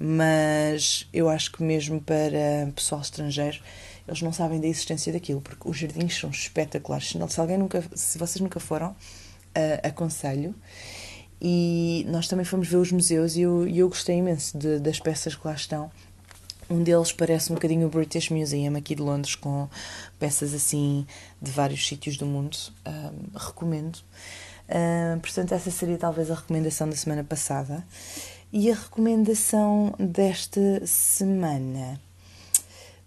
Mas 0.00 1.08
eu 1.12 1.28
acho 1.28 1.52
que 1.52 1.62
mesmo 1.62 2.00
para 2.00 2.72
pessoal 2.74 3.00
estrangeiro, 3.00 3.60
eles 4.08 4.20
não 4.20 4.32
sabem 4.32 4.60
da 4.60 4.66
existência 4.66 5.12
daquilo, 5.12 5.40
porque 5.40 5.68
os 5.68 5.76
jardins 5.76 6.18
são 6.18 6.30
espetaculares. 6.30 7.14
Se 7.28 7.40
alguém 7.40 7.56
nunca, 7.56 7.84
se 7.94 8.18
vocês 8.18 8.40
nunca 8.40 8.58
foram, 8.58 8.90
uh, 8.90 9.86
aconselho. 9.86 10.54
E 11.40 12.04
nós 12.08 12.26
também 12.26 12.44
fomos 12.44 12.66
ver 12.66 12.78
os 12.78 12.90
museus 12.90 13.36
e 13.36 13.42
eu, 13.42 13.68
eu 13.68 13.88
gostei 13.88 14.16
imenso 14.16 14.58
de, 14.58 14.80
das 14.80 14.98
peças 14.98 15.36
que 15.36 15.46
lá 15.46 15.54
estão. 15.54 15.90
Um 16.68 16.82
deles 16.82 17.12
parece 17.12 17.52
um 17.52 17.54
bocadinho 17.54 17.86
o 17.86 17.90
British 17.90 18.30
Museum 18.30 18.76
aqui 18.76 18.94
de 18.94 19.02
Londres, 19.02 19.34
com 19.34 19.68
peças 20.18 20.54
assim 20.54 21.06
de 21.40 21.50
vários 21.50 21.86
sítios 21.86 22.16
do 22.16 22.26
mundo. 22.26 22.56
Um, 22.86 23.38
recomendo. 23.38 23.98
Uh, 24.68 25.20
portanto, 25.20 25.52
essa 25.52 25.70
seria 25.70 25.98
talvez 25.98 26.30
a 26.30 26.34
recomendação 26.34 26.88
da 26.88 26.96
semana 26.96 27.22
passada. 27.22 27.86
E 28.52 28.70
a 28.70 28.74
recomendação 28.74 29.94
desta 29.98 30.86
semana. 30.86 32.00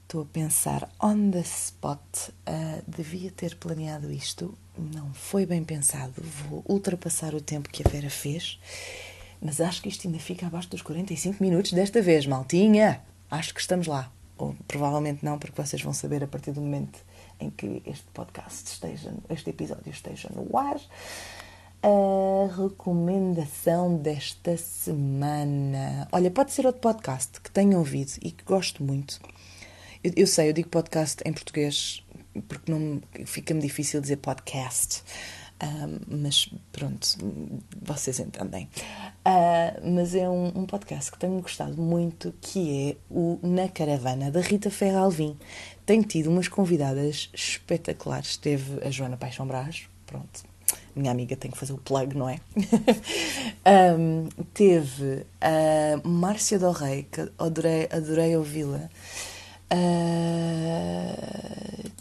Estou 0.04 0.22
a 0.22 0.26
pensar 0.26 0.90
on 1.02 1.32
the 1.32 1.42
spot. 1.42 2.00
Uh, 2.48 2.84
devia 2.88 3.32
ter 3.32 3.56
planeado 3.56 4.12
isto. 4.12 4.54
Não 4.78 5.12
foi 5.14 5.46
bem 5.46 5.64
pensado. 5.64 6.14
Vou 6.22 6.64
ultrapassar 6.68 7.34
o 7.34 7.42
tempo 7.42 7.70
que 7.70 7.82
a 7.86 7.90
Vera 7.90 8.10
fez. 8.10 8.60
Mas 9.42 9.60
acho 9.60 9.82
que 9.82 9.90
isto 9.90 10.08
ainda 10.08 10.20
fica 10.20 10.46
abaixo 10.48 10.70
dos 10.70 10.82
45 10.82 11.44
minutos 11.44 11.74
desta 11.74 12.02
vez, 12.02 12.26
maltinha. 12.26 13.02
Acho 13.30 13.54
que 13.54 13.60
estamos 13.60 13.88
lá. 13.88 14.12
Ou 14.38 14.56
provavelmente 14.68 15.26
não, 15.26 15.40
porque 15.40 15.60
vocês 15.60 15.82
vão 15.82 15.94
saber 15.94 16.24
a 16.24 16.28
partir 16.28 16.52
do 16.52 16.62
momento 16.62 17.00
em 17.40 17.50
que 17.50 17.82
este 17.86 18.06
podcast 18.14 18.72
esteja, 18.72 19.14
este 19.30 19.50
episódio 19.50 19.90
esteja 19.90 20.30
no 20.34 20.56
ar. 20.58 20.80
A 21.82 22.56
recomendação 22.56 23.98
desta 23.98 24.58
semana. 24.58 26.08
Olha, 26.12 26.30
pode 26.30 26.52
ser 26.52 26.66
outro 26.66 26.82
podcast 26.82 27.40
que 27.42 27.52
tenho 27.52 27.78
ouvido 27.78 28.14
e 28.22 28.32
que 28.32 28.44
gosto 28.44 28.84
muito. 28.84 29.20
Eu, 30.04 30.12
eu 30.16 30.28
sei, 30.28 30.50
eu 30.50 30.54
digo 30.54 30.70
podcast 30.70 31.22
em 31.26 31.34
português 31.34 32.04
porque 32.48 32.72
não 32.72 33.02
fica-me 33.26 33.62
difícil 33.62 34.02
dizer 34.02 34.18
podcast. 34.18 35.04
Mas 36.08 36.50
pronto, 36.72 37.08
vocês 37.82 38.20
entendem. 38.20 38.70
Uh, 39.26 39.92
mas 39.96 40.14
é 40.16 40.30
um, 40.30 40.48
um, 40.56 40.66
podcast 40.66 41.12
que 41.12 41.18
tenho 41.18 41.42
gostado 41.42 41.82
muito, 41.82 42.34
que 42.40 42.92
é 42.92 42.96
o 43.10 43.40
Na 43.42 43.68
Caravana, 43.68 44.32
da 44.32 44.40
Rita 44.40 44.70
Ferra 44.70 45.00
Alvim. 45.00 45.38
Tem 45.86 46.02
tido 46.02 46.30
umas 46.30 46.48
convidadas 46.48 47.30
espetaculares. 47.34 48.38
Teve 48.38 48.86
a 48.86 48.92
Joana 48.92 49.18
Paixão 49.18 49.48
Brás, 49.48 49.88
pronto, 50.06 50.44
minha 50.96 51.12
amiga 51.12 51.36
tem 51.36 51.52
que 51.52 51.58
fazer 51.58 51.74
o 51.74 51.78
plug, 51.78 52.16
não 52.16 52.30
é? 52.30 52.40
um, 53.98 54.30
teve 54.54 55.26
a 55.40 56.00
Márcia 56.08 56.58
do 56.60 56.72
Rei, 56.72 57.04
que 57.04 57.30
adorei, 57.38 57.88
adorei 57.92 58.36
ouvi-la. 58.36 58.90
Uh, 59.72 61.38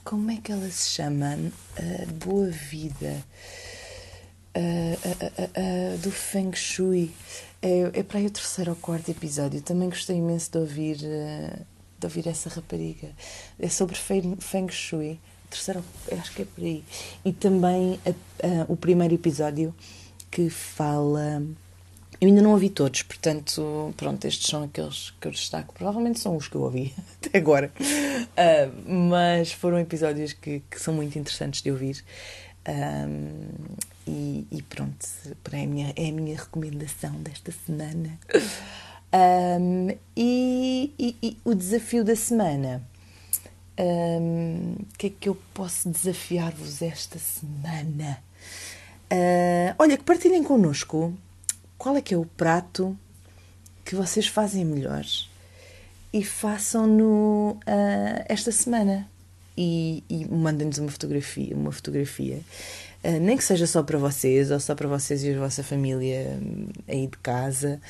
como 0.07 0.31
é 0.31 0.37
que 0.37 0.53
ela 0.53 0.71
se 0.71 0.91
chama? 0.91 1.37
Uh, 1.37 2.13
Boa 2.25 2.49
Vida. 2.49 3.25
Uh, 4.57 5.99
do 5.99 6.13
Feng 6.13 6.55
Shui. 6.55 7.11
É, 7.61 7.91
é 7.93 8.03
para 8.05 8.21
aí 8.21 8.27
o 8.27 8.31
terceiro 8.31 8.71
ou 8.71 8.77
quarto 8.77 9.11
episódio. 9.11 9.61
Também 9.61 9.91
gostei 9.91 10.17
imenso 10.17 10.53
de 10.53 10.59
ouvir, 10.59 10.97
de 10.97 12.07
ouvir 12.07 12.29
essa 12.29 12.49
rapariga. 12.49 13.11
É 13.59 13.69
sobre 13.69 13.97
Feng 13.97 14.71
Shui. 14.71 15.19
Terceiro, 15.51 15.85
acho 16.13 16.33
que 16.33 16.43
é 16.43 16.45
por 16.45 16.63
aí. 16.63 16.85
E 17.25 17.33
também 17.33 17.99
o 18.69 18.77
primeiro 18.77 19.15
episódio 19.15 19.75
que 20.31 20.49
fala 20.49 21.43
eu 22.21 22.29
ainda 22.29 22.41
não 22.41 22.53
ouvi 22.53 22.71
todos, 22.71 23.03
portanto, 23.03 23.93
pronto, 23.97 24.27
estes 24.27 24.49
são 24.49 24.63
aqueles 24.65 25.13
que 25.21 25.29
eu 25.29 25.33
destaco. 25.33 25.75
Provavelmente 25.75 26.19
são 26.19 26.37
os 26.37 26.49
que 26.49 26.55
eu 26.55 26.63
ouvi 26.63 26.95
até 27.23 27.39
agora. 27.39 27.71
Uh, 27.79 29.11
mas 29.11 29.53
foram 29.53 29.79
episódios 29.79 30.33
que, 30.33 30.63
que, 30.71 30.81
são 30.81 30.95
muito 30.95 31.19
interessantes 31.19 31.61
de 31.61 31.71
ouvir. 31.71 32.03
Um, 32.69 33.49
e, 34.07 34.47
e, 34.51 34.63
pronto, 34.63 35.07
é 35.53 35.63
a, 35.63 35.67
minha, 35.67 35.93
é 35.95 36.09
a 36.09 36.13
minha 36.13 36.37
recomendação 36.37 37.13
desta 37.23 37.53
semana. 37.67 38.19
Um, 39.13 39.91
e, 40.17 40.93
e, 40.99 41.17
e, 41.23 41.37
o 41.45 41.55
desafio 41.55 42.05
da 42.05 42.17
semana. 42.17 42.83
O 43.79 43.83
um, 43.83 44.77
que 44.97 45.09
é 45.09 45.11
que 45.11 45.29
eu 45.29 45.37
posso 45.53 45.91
desafiar-vos 45.91 46.81
esta 46.81 47.19
semana? 47.19 48.19
Uh, 49.13 49.75
olha, 49.79 49.99
que 49.99 50.03
partilhem 50.03 50.43
connosco 50.43 51.15
qual 51.79 51.97
é 51.97 52.03
que 52.03 52.15
é 52.15 52.17
o 52.17 52.25
prato 52.25 52.97
que 53.85 53.95
vocês 53.95 54.27
fazem 54.27 54.65
melhor 54.65 55.05
e 56.13 56.25
façam-no 56.25 57.53
uh, 57.53 58.25
esta 58.27 58.51
semana 58.51 59.09
e, 59.57 60.03
e 60.09 60.25
mandem-nos 60.27 60.79
uma 60.79 60.91
fotografia, 60.91 61.55
uma 61.55 61.73
fotografia. 61.73 62.41
Uh, 63.05 63.21
nem 63.21 63.37
que 63.37 63.45
seja 63.45 63.67
só 63.67 63.83
para 63.83 63.99
vocês 63.99 64.51
ou 64.51 64.59
só 64.59 64.75
para 64.75 64.89
vocês 64.89 65.23
e 65.23 65.33
a 65.33 65.39
vossa 65.39 65.63
família 65.63 66.39
um, 66.43 66.69
aí 66.89 67.07
de 67.07 67.19
casa, 67.19 67.81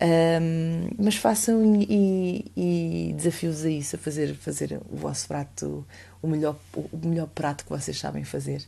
um, 0.00 0.88
mas 0.98 1.16
façam 1.16 1.62
e, 1.82 2.50
e 2.56 3.14
desafio-vos 3.16 3.64
a 3.64 3.70
isso, 3.70 3.96
a 3.96 3.98
fazer, 3.98 4.34
fazer 4.34 4.80
o 4.90 4.96
vosso 4.96 5.28
prato, 5.28 5.86
o 6.22 6.28
melhor, 6.28 6.56
o 6.74 7.06
melhor 7.06 7.28
prato 7.28 7.64
que 7.64 7.70
vocês 7.70 7.98
sabem 7.98 8.24
fazer 8.24 8.60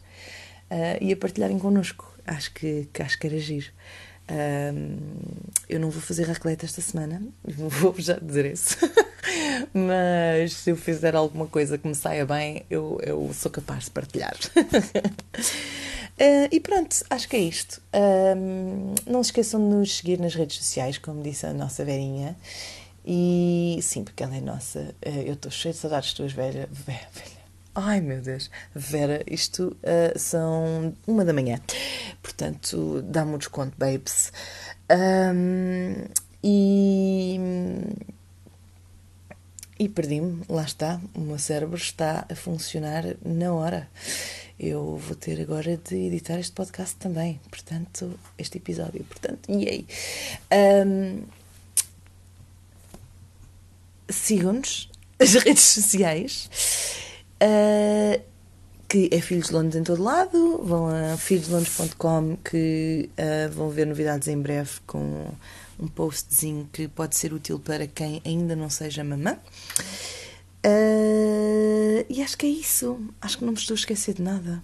uh, 0.71 0.99
e 1.01 1.12
a 1.12 1.17
partilharem 1.17 1.59
connosco. 1.59 2.12
Acho 2.27 2.53
que, 2.53 2.89
que 2.93 3.03
acho 3.03 3.19
que 3.19 3.27
era 3.27 3.39
giro. 3.39 3.69
Um, 4.29 4.99
eu 5.68 5.79
não 5.79 5.91
vou 5.91 6.03
fazer 6.03 6.24
raclette 6.24 6.64
esta 6.64 6.81
semana, 6.81 7.22
vou 7.45 7.95
já 7.99 8.14
dizer 8.14 8.53
isso. 8.53 8.77
Mas 9.72 10.53
se 10.53 10.70
eu 10.70 10.77
fizer 10.77 11.14
alguma 11.14 11.47
coisa 11.47 11.79
que 11.79 11.87
me 11.87 11.95
saia 11.95 12.27
bem, 12.27 12.64
eu, 12.70 12.99
eu 13.03 13.31
sou 13.35 13.51
capaz 13.51 13.85
de 13.85 13.91
partilhar. 13.91 14.37
Uh, 14.57 16.49
e 16.51 16.61
pronto, 16.61 16.97
acho 17.11 17.29
que 17.29 17.37
é 17.37 17.41
isto. 17.41 17.81
Não 19.07 19.22
se 19.22 19.29
esqueçam 19.29 19.61
de 19.61 19.74
nos 19.74 19.97
seguir 19.97 20.18
nas 20.18 20.35
redes 20.35 20.57
sociais, 20.59 20.99
como 20.99 21.22
disse 21.22 21.47
a 21.47 21.53
nossa 21.53 21.85
Verinha. 21.85 22.37
E 23.07 23.79
sim, 23.83 24.03
porque 24.03 24.22
ela 24.22 24.37
é 24.37 24.41
nossa. 24.41 24.95
Uh, 25.07 25.22
eu 25.24 25.35
estou 25.35 25.51
cheio 25.51 25.72
de 25.72 25.81
saudades 25.81 26.11
de 26.11 26.16
tuas 26.16 26.33
velhas. 26.33 26.68
Velha, 26.70 27.36
Ai 27.79 28.01
meu 28.01 28.22
Deus, 28.22 28.51
Vera, 28.74 29.22
isto 29.27 29.77
uh, 29.83 30.18
são 30.18 30.95
uma 31.07 31.27
da 31.27 31.35
manhã, 31.35 31.61
portanto 32.22 33.03
dá-me 33.03 33.35
um 33.35 33.39
desconto, 33.39 33.77
babes. 33.77 34.33
Um, 34.91 36.07
e. 36.43 37.39
E 39.79 39.91
perdi-me, 39.91 40.43
lá 40.49 40.62
está, 40.62 40.99
o 41.14 41.20
meu 41.20 41.39
cérebro 41.39 41.77
está 41.77 42.24
a 42.31 42.35
funcionar 42.35 43.05
na 43.22 43.53
hora. 43.53 43.91
Eu 44.59 44.97
vou 44.97 45.14
ter 45.14 45.39
agora 45.39 45.77
de 45.77 45.97
editar 45.97 46.39
este 46.39 46.53
podcast 46.53 46.97
também, 46.97 47.39
portanto, 47.51 48.18
este 48.39 48.57
episódio, 48.57 49.05
portanto, 49.05 49.51
yay! 49.53 49.87
Um, 50.51 51.24
Sigam-nos 54.09 54.91
nas 55.20 55.35
redes 55.35 55.62
sociais 55.62 56.49
Uh, 57.43 58.20
que 58.89 59.11
é 59.12 59.20
Filhos 59.20 59.49
de 59.49 59.55
Londres 59.55 59.76
em 59.76 59.82
todo 59.82 60.03
lado. 60.03 60.62
Vão 60.62 60.89
a 60.89 61.16
filhosdelondres.com 61.16 62.37
que 62.37 63.11
uh, 63.18 63.53
vão 63.53 63.68
ver 63.68 63.87
novidades 63.87 64.28
em 64.28 64.41
breve 64.41 64.70
com 64.87 65.26
um 65.78 65.87
postzinho 65.89 66.68
que 66.72 66.89
pode 66.89 67.16
ser 67.16 67.32
útil 67.32 67.59
para 67.59 67.87
quem 67.87 68.22
ainda 68.24 68.57
não 68.57 68.70
seja 68.70 69.05
mamã. 69.05 69.39
Uh, 70.64 72.05
e 72.09 72.22
acho 72.22 72.37
que 72.39 72.47
é 72.47 72.51
isso. 72.51 72.99
Acho 73.20 73.39
que 73.39 73.45
não 73.45 73.53
me 73.53 73.59
estou 73.59 73.74
a 73.74 73.78
esquecer 73.78 74.14
de 74.14 74.22
nada. 74.22 74.62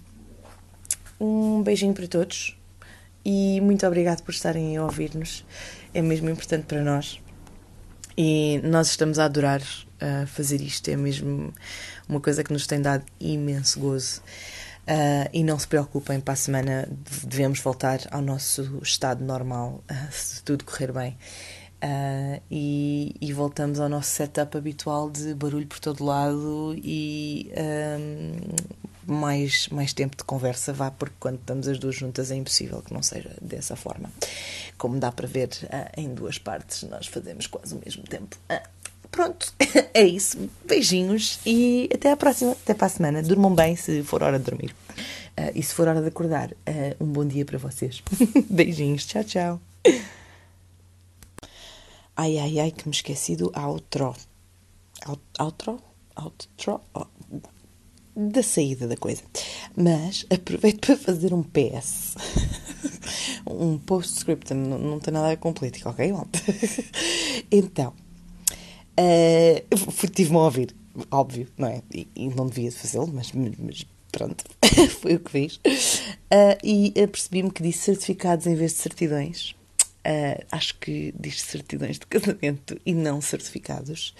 Um 1.19 1.61
beijinho 1.61 1.93
para 1.93 2.07
todos 2.07 2.57
e 3.25 3.61
muito 3.61 3.85
obrigado 3.85 4.21
por 4.23 4.31
estarem 4.31 4.75
a 4.77 4.83
ouvir-nos. 4.83 5.45
É 5.93 6.01
mesmo 6.01 6.29
importante 6.29 6.65
para 6.65 6.81
nós. 6.81 7.22
E 8.17 8.59
nós 8.63 8.89
estamos 8.89 9.19
a 9.19 9.25
adorar 9.25 9.61
uh, 9.61 10.27
fazer 10.27 10.61
isto. 10.61 10.89
É 10.89 10.95
mesmo 10.95 11.53
uma 12.07 12.19
coisa 12.19 12.43
que 12.43 12.53
nos 12.53 12.67
tem 12.67 12.81
dado 12.81 13.03
imenso 13.19 13.79
gozo. 13.79 14.21
Uh, 14.85 15.29
e 15.31 15.43
não 15.43 15.57
se 15.57 15.65
preocupem, 15.65 16.19
para 16.19 16.33
a 16.33 16.37
semana 16.37 16.89
devemos 17.23 17.61
voltar 17.61 18.01
ao 18.11 18.21
nosso 18.21 18.79
estado 18.83 19.23
normal, 19.23 19.81
uh, 19.89 20.11
se 20.11 20.43
tudo 20.43 20.65
correr 20.65 20.91
bem. 20.91 21.17
Uh, 21.83 22.41
e, 22.49 23.13
e, 23.19 23.33
voltamos 23.33 23.77
ao 23.77 23.89
nosso 23.89 24.09
setup 24.09 24.57
habitual 24.57 25.09
de 25.09 25.33
barulho 25.33 25.67
por 25.67 25.79
todo 25.79 26.05
lado 26.05 26.73
e 26.77 27.51
um, 27.57 29.13
mais, 29.13 29.67
mais 29.67 29.91
tempo 29.91 30.15
de 30.15 30.23
conversa, 30.23 30.71
vá, 30.71 30.89
porque 30.91 31.15
quando 31.19 31.39
estamos 31.39 31.67
as 31.67 31.77
duas 31.77 31.93
juntas 31.93 32.31
é 32.31 32.35
impossível 32.35 32.81
que 32.81 32.93
não 32.93 33.03
seja 33.03 33.35
dessa 33.41 33.75
forma. 33.75 34.09
Como 34.77 34.97
dá 34.97 35.11
para 35.11 35.27
ver 35.27 35.49
em 35.97 36.13
duas 36.13 36.37
partes, 36.37 36.83
nós 36.83 37.07
fazemos 37.07 37.47
quase 37.47 37.75
o 37.75 37.81
mesmo 37.83 38.03
tempo. 38.03 38.37
Pronto, 39.13 39.53
é 39.93 40.03
isso. 40.03 40.49
Beijinhos 40.65 41.39
e 41.45 41.87
até 41.93 42.11
à 42.11 42.17
próxima. 42.17 42.53
Até 42.53 42.73
para 42.73 42.87
a 42.87 42.89
semana. 42.89 43.21
Durmam 43.21 43.53
bem 43.53 43.75
se 43.75 44.01
for 44.01 44.23
hora 44.23 44.39
de 44.39 44.45
dormir. 44.45 44.75
Uh, 45.37 45.51
e 45.53 45.61
se 45.61 45.73
for 45.73 45.87
hora 45.87 46.01
de 46.01 46.07
acordar, 46.07 46.49
uh, 46.51 47.03
um 47.03 47.05
bom 47.05 47.25
dia 47.25 47.45
para 47.45 47.59
vocês. 47.59 48.03
Beijinhos. 48.49 49.05
Tchau, 49.05 49.23
tchau. 49.23 49.61
Ai, 52.15 52.37
ai, 52.37 52.59
ai, 52.59 52.71
que 52.71 52.87
me 52.87 52.93
esqueci 52.93 53.35
do 53.35 53.51
outro. 53.55 54.15
Outro? 55.39 55.79
Outro? 56.15 56.81
Oh, 56.93 57.07
da 58.15 58.43
saída 58.43 58.87
da 58.87 58.95
coisa. 58.95 59.23
Mas 59.75 60.25
aproveito 60.29 60.85
para 60.85 60.97
fazer 60.97 61.33
um 61.33 61.43
PS. 61.43 62.15
um 63.49 63.77
postscriptum. 63.79 64.55
Não, 64.55 64.77
não 64.77 64.99
tem 64.99 65.13
nada 65.13 65.27
a 65.27 65.29
ver 65.31 65.37
com 65.37 65.51
política, 65.51 65.89
ok? 65.89 66.13
então, 67.51 67.93
Uh, 68.99 70.07
Tive-me 70.13 70.37
a 70.37 70.41
ouvir, 70.41 70.75
óbvio, 71.09 71.47
não 71.57 71.67
é? 71.67 71.81
E, 71.93 72.07
e 72.15 72.29
não 72.29 72.47
devia 72.47 72.71
fazê-lo, 72.71 73.09
mas, 73.11 73.31
mas, 73.31 73.85
pronto, 74.11 74.43
foi 75.01 75.15
o 75.15 75.19
que 75.19 75.31
fiz. 75.31 75.55
Uh, 75.55 76.57
e 76.63 76.91
percebi-me 77.07 77.51
que 77.51 77.63
disse 77.63 77.79
certificados 77.79 78.45
em 78.45 78.55
vez 78.55 78.73
de 78.73 78.77
certidões. 78.77 79.55
Uh, 80.05 80.43
acho 80.51 80.77
que 80.79 81.13
diz 81.17 81.41
certidões 81.41 81.97
de 81.97 82.05
casamento 82.07 82.77
e 82.85 82.93
não 82.93 83.21
certificados. 83.21 84.13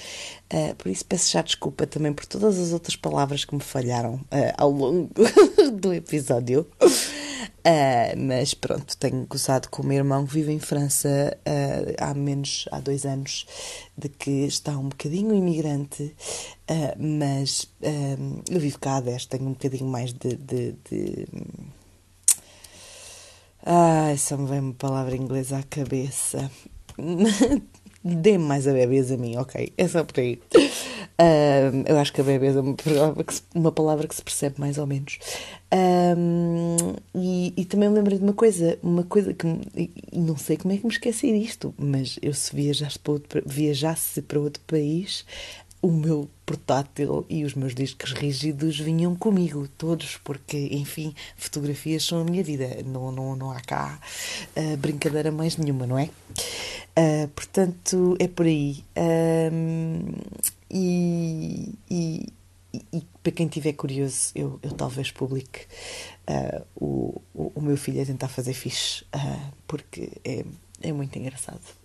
Uh, 0.51 0.73
por 0.75 0.89
isso 0.89 1.03
peço 1.03 1.31
já 1.31 1.41
desculpa 1.41 1.85
também 1.85 2.13
por 2.13 2.25
todas 2.25 2.57
as 2.57 2.71
outras 2.71 2.95
palavras 2.95 3.43
que 3.43 3.53
me 3.53 3.61
falharam 3.61 4.15
uh, 4.15 4.53
ao 4.57 4.71
longo 4.71 5.09
do 5.75 5.93
episódio. 5.93 6.65
Mas 8.17 8.53
pronto, 8.53 8.97
tenho 8.97 9.25
gozado 9.25 9.69
com 9.69 9.83
o 9.83 9.85
meu 9.85 9.97
irmão 9.97 10.25
que 10.27 10.33
vive 10.33 10.51
em 10.51 10.59
França 10.59 11.37
há 11.97 12.13
menos, 12.13 12.67
há 12.69 12.81
dois 12.81 13.05
anos, 13.05 13.47
de 13.97 14.09
que 14.09 14.29
está 14.45 14.77
um 14.77 14.89
bocadinho 14.89 15.33
imigrante, 15.33 16.13
mas 16.99 17.65
eu 18.51 18.59
vivo 18.59 18.77
cá 18.79 18.97
há 18.97 19.01
10, 19.01 19.27
tenho 19.27 19.45
um 19.45 19.53
bocadinho 19.53 19.85
mais 19.85 20.11
de. 20.11 20.35
de, 20.35 20.75
de... 20.89 21.25
Ai, 23.65 24.17
só 24.17 24.37
me 24.37 24.45
vem 24.47 24.59
uma 24.59 24.73
palavra 24.73 25.15
inglesa 25.15 25.57
à 25.57 25.63
cabeça. 25.63 26.51
Dê-me 28.03 28.43
mais 28.43 28.67
a 28.67 28.73
bebês 28.73 29.09
a 29.11 29.17
mim, 29.17 29.37
ok? 29.37 29.71
É 29.77 29.87
só 29.87 30.03
por 30.03 30.19
aí. 30.19 30.41
Eu 31.85 31.97
acho 31.97 32.11
que 32.11 32.19
a 32.19 32.23
bebês 32.23 32.57
é 32.57 32.59
uma 32.59 32.75
palavra, 32.75 33.23
que 33.23 33.33
se, 33.33 33.43
uma 33.55 33.71
palavra 33.71 34.07
que 34.07 34.15
se 34.15 34.21
percebe 34.21 34.59
mais 34.59 34.77
ou 34.77 34.85
menos. 34.85 35.17
Um, 35.73 36.95
e, 37.15 37.53
e, 37.55 37.65
também 37.65 37.89
me 37.89 37.95
lembrei 37.95 38.17
de 38.17 38.23
uma 38.23 38.33
coisa, 38.33 38.77
uma 38.83 39.03
coisa 39.03 39.33
que 39.33 39.47
não 40.13 40.35
sei 40.37 40.57
como 40.57 40.73
é 40.73 40.77
que 40.77 40.85
me 40.85 40.91
esqueci 40.91 41.31
disto, 41.39 41.73
mas 41.77 42.19
eu 42.21 42.33
se 42.33 42.55
viajasse 42.55 42.99
para 42.99 43.13
outro, 43.13 43.43
viajasse 43.45 44.21
para 44.21 44.39
outro 44.39 44.61
país, 44.67 45.25
o 45.83 45.91
meu 45.91 46.29
portátil 46.45 47.25
e 47.29 47.43
os 47.43 47.53
meus 47.53 47.75
discos 47.75 48.13
rígidos 48.13 48.79
vinham 48.79 49.13
comigo, 49.17 49.67
todos, 49.77 50.15
porque, 50.23 50.69
enfim, 50.71 51.13
fotografias 51.35 52.05
são 52.05 52.21
a 52.21 52.23
minha 52.23 52.41
vida, 52.41 52.81
não, 52.85 53.11
não, 53.11 53.35
não 53.35 53.51
há 53.51 53.59
cá 53.59 53.99
uh, 54.55 54.77
brincadeira 54.77 55.29
mais 55.29 55.57
nenhuma, 55.57 55.85
não 55.85 55.99
é? 55.99 56.09
Uh, 56.97 57.27
portanto, 57.35 58.15
é 58.17 58.29
por 58.29 58.45
aí. 58.45 58.81
E, 60.69 61.75
e, 61.91 62.27
e, 62.73 63.03
para 63.21 63.31
quem 63.33 63.45
estiver 63.47 63.73
curioso, 63.73 64.31
eu, 64.33 64.59
eu 64.63 64.71
talvez 64.71 65.11
publique 65.11 65.65
uh, 66.29 66.65
o, 66.75 67.21
o, 67.33 67.51
o, 67.55 67.61
meu 67.61 67.75
filho 67.75 68.01
a 68.01 68.05
tentar 68.05 68.29
fazer 68.29 68.53
fixe, 68.53 69.05
porque 69.67 70.13
é, 70.23 70.45
é 70.81 70.93
muito 70.93 71.19
engraçado. 71.19 71.82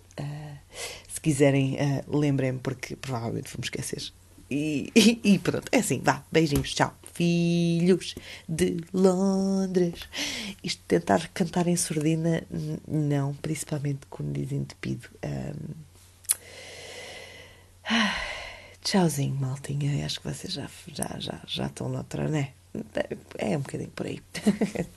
Se 1.07 1.21
quiserem, 1.21 1.77
lembrem-me, 2.07 2.59
porque 2.59 2.95
provavelmente 2.95 3.49
vou-me 3.51 3.65
esquecer. 3.65 4.11
E, 4.49 4.91
e, 4.95 5.19
e, 5.23 5.39
pronto, 5.39 5.67
é 5.71 5.77
assim, 5.77 6.01
vá, 6.03 6.23
beijinhos, 6.31 6.73
tchau. 6.73 6.93
Filhos 7.13 8.15
de 8.47 8.77
Londres. 8.93 10.07
Isto 10.63 10.81
tentar 10.87 11.27
cantar 11.33 11.67
em 11.67 11.75
surdina, 11.75 12.43
não, 12.87 13.35
principalmente 13.35 14.07
quando 14.09 14.31
dizem 14.33 14.63
depido. 14.63 15.09
Um... 15.23 15.89
Tchauzinho, 18.81 19.35
maltinha. 19.35 20.05
Acho 20.05 20.21
que 20.21 20.27
vocês 20.27 20.53
já, 20.53 20.69
já, 20.87 21.19
já, 21.19 21.41
já 21.45 21.65
estão 21.67 21.89
noutra, 21.89 22.27
né? 22.29 22.53
É 23.37 23.57
um 23.57 23.61
bocadinho 23.61 23.89
por 23.91 24.05
aí. 24.05 24.21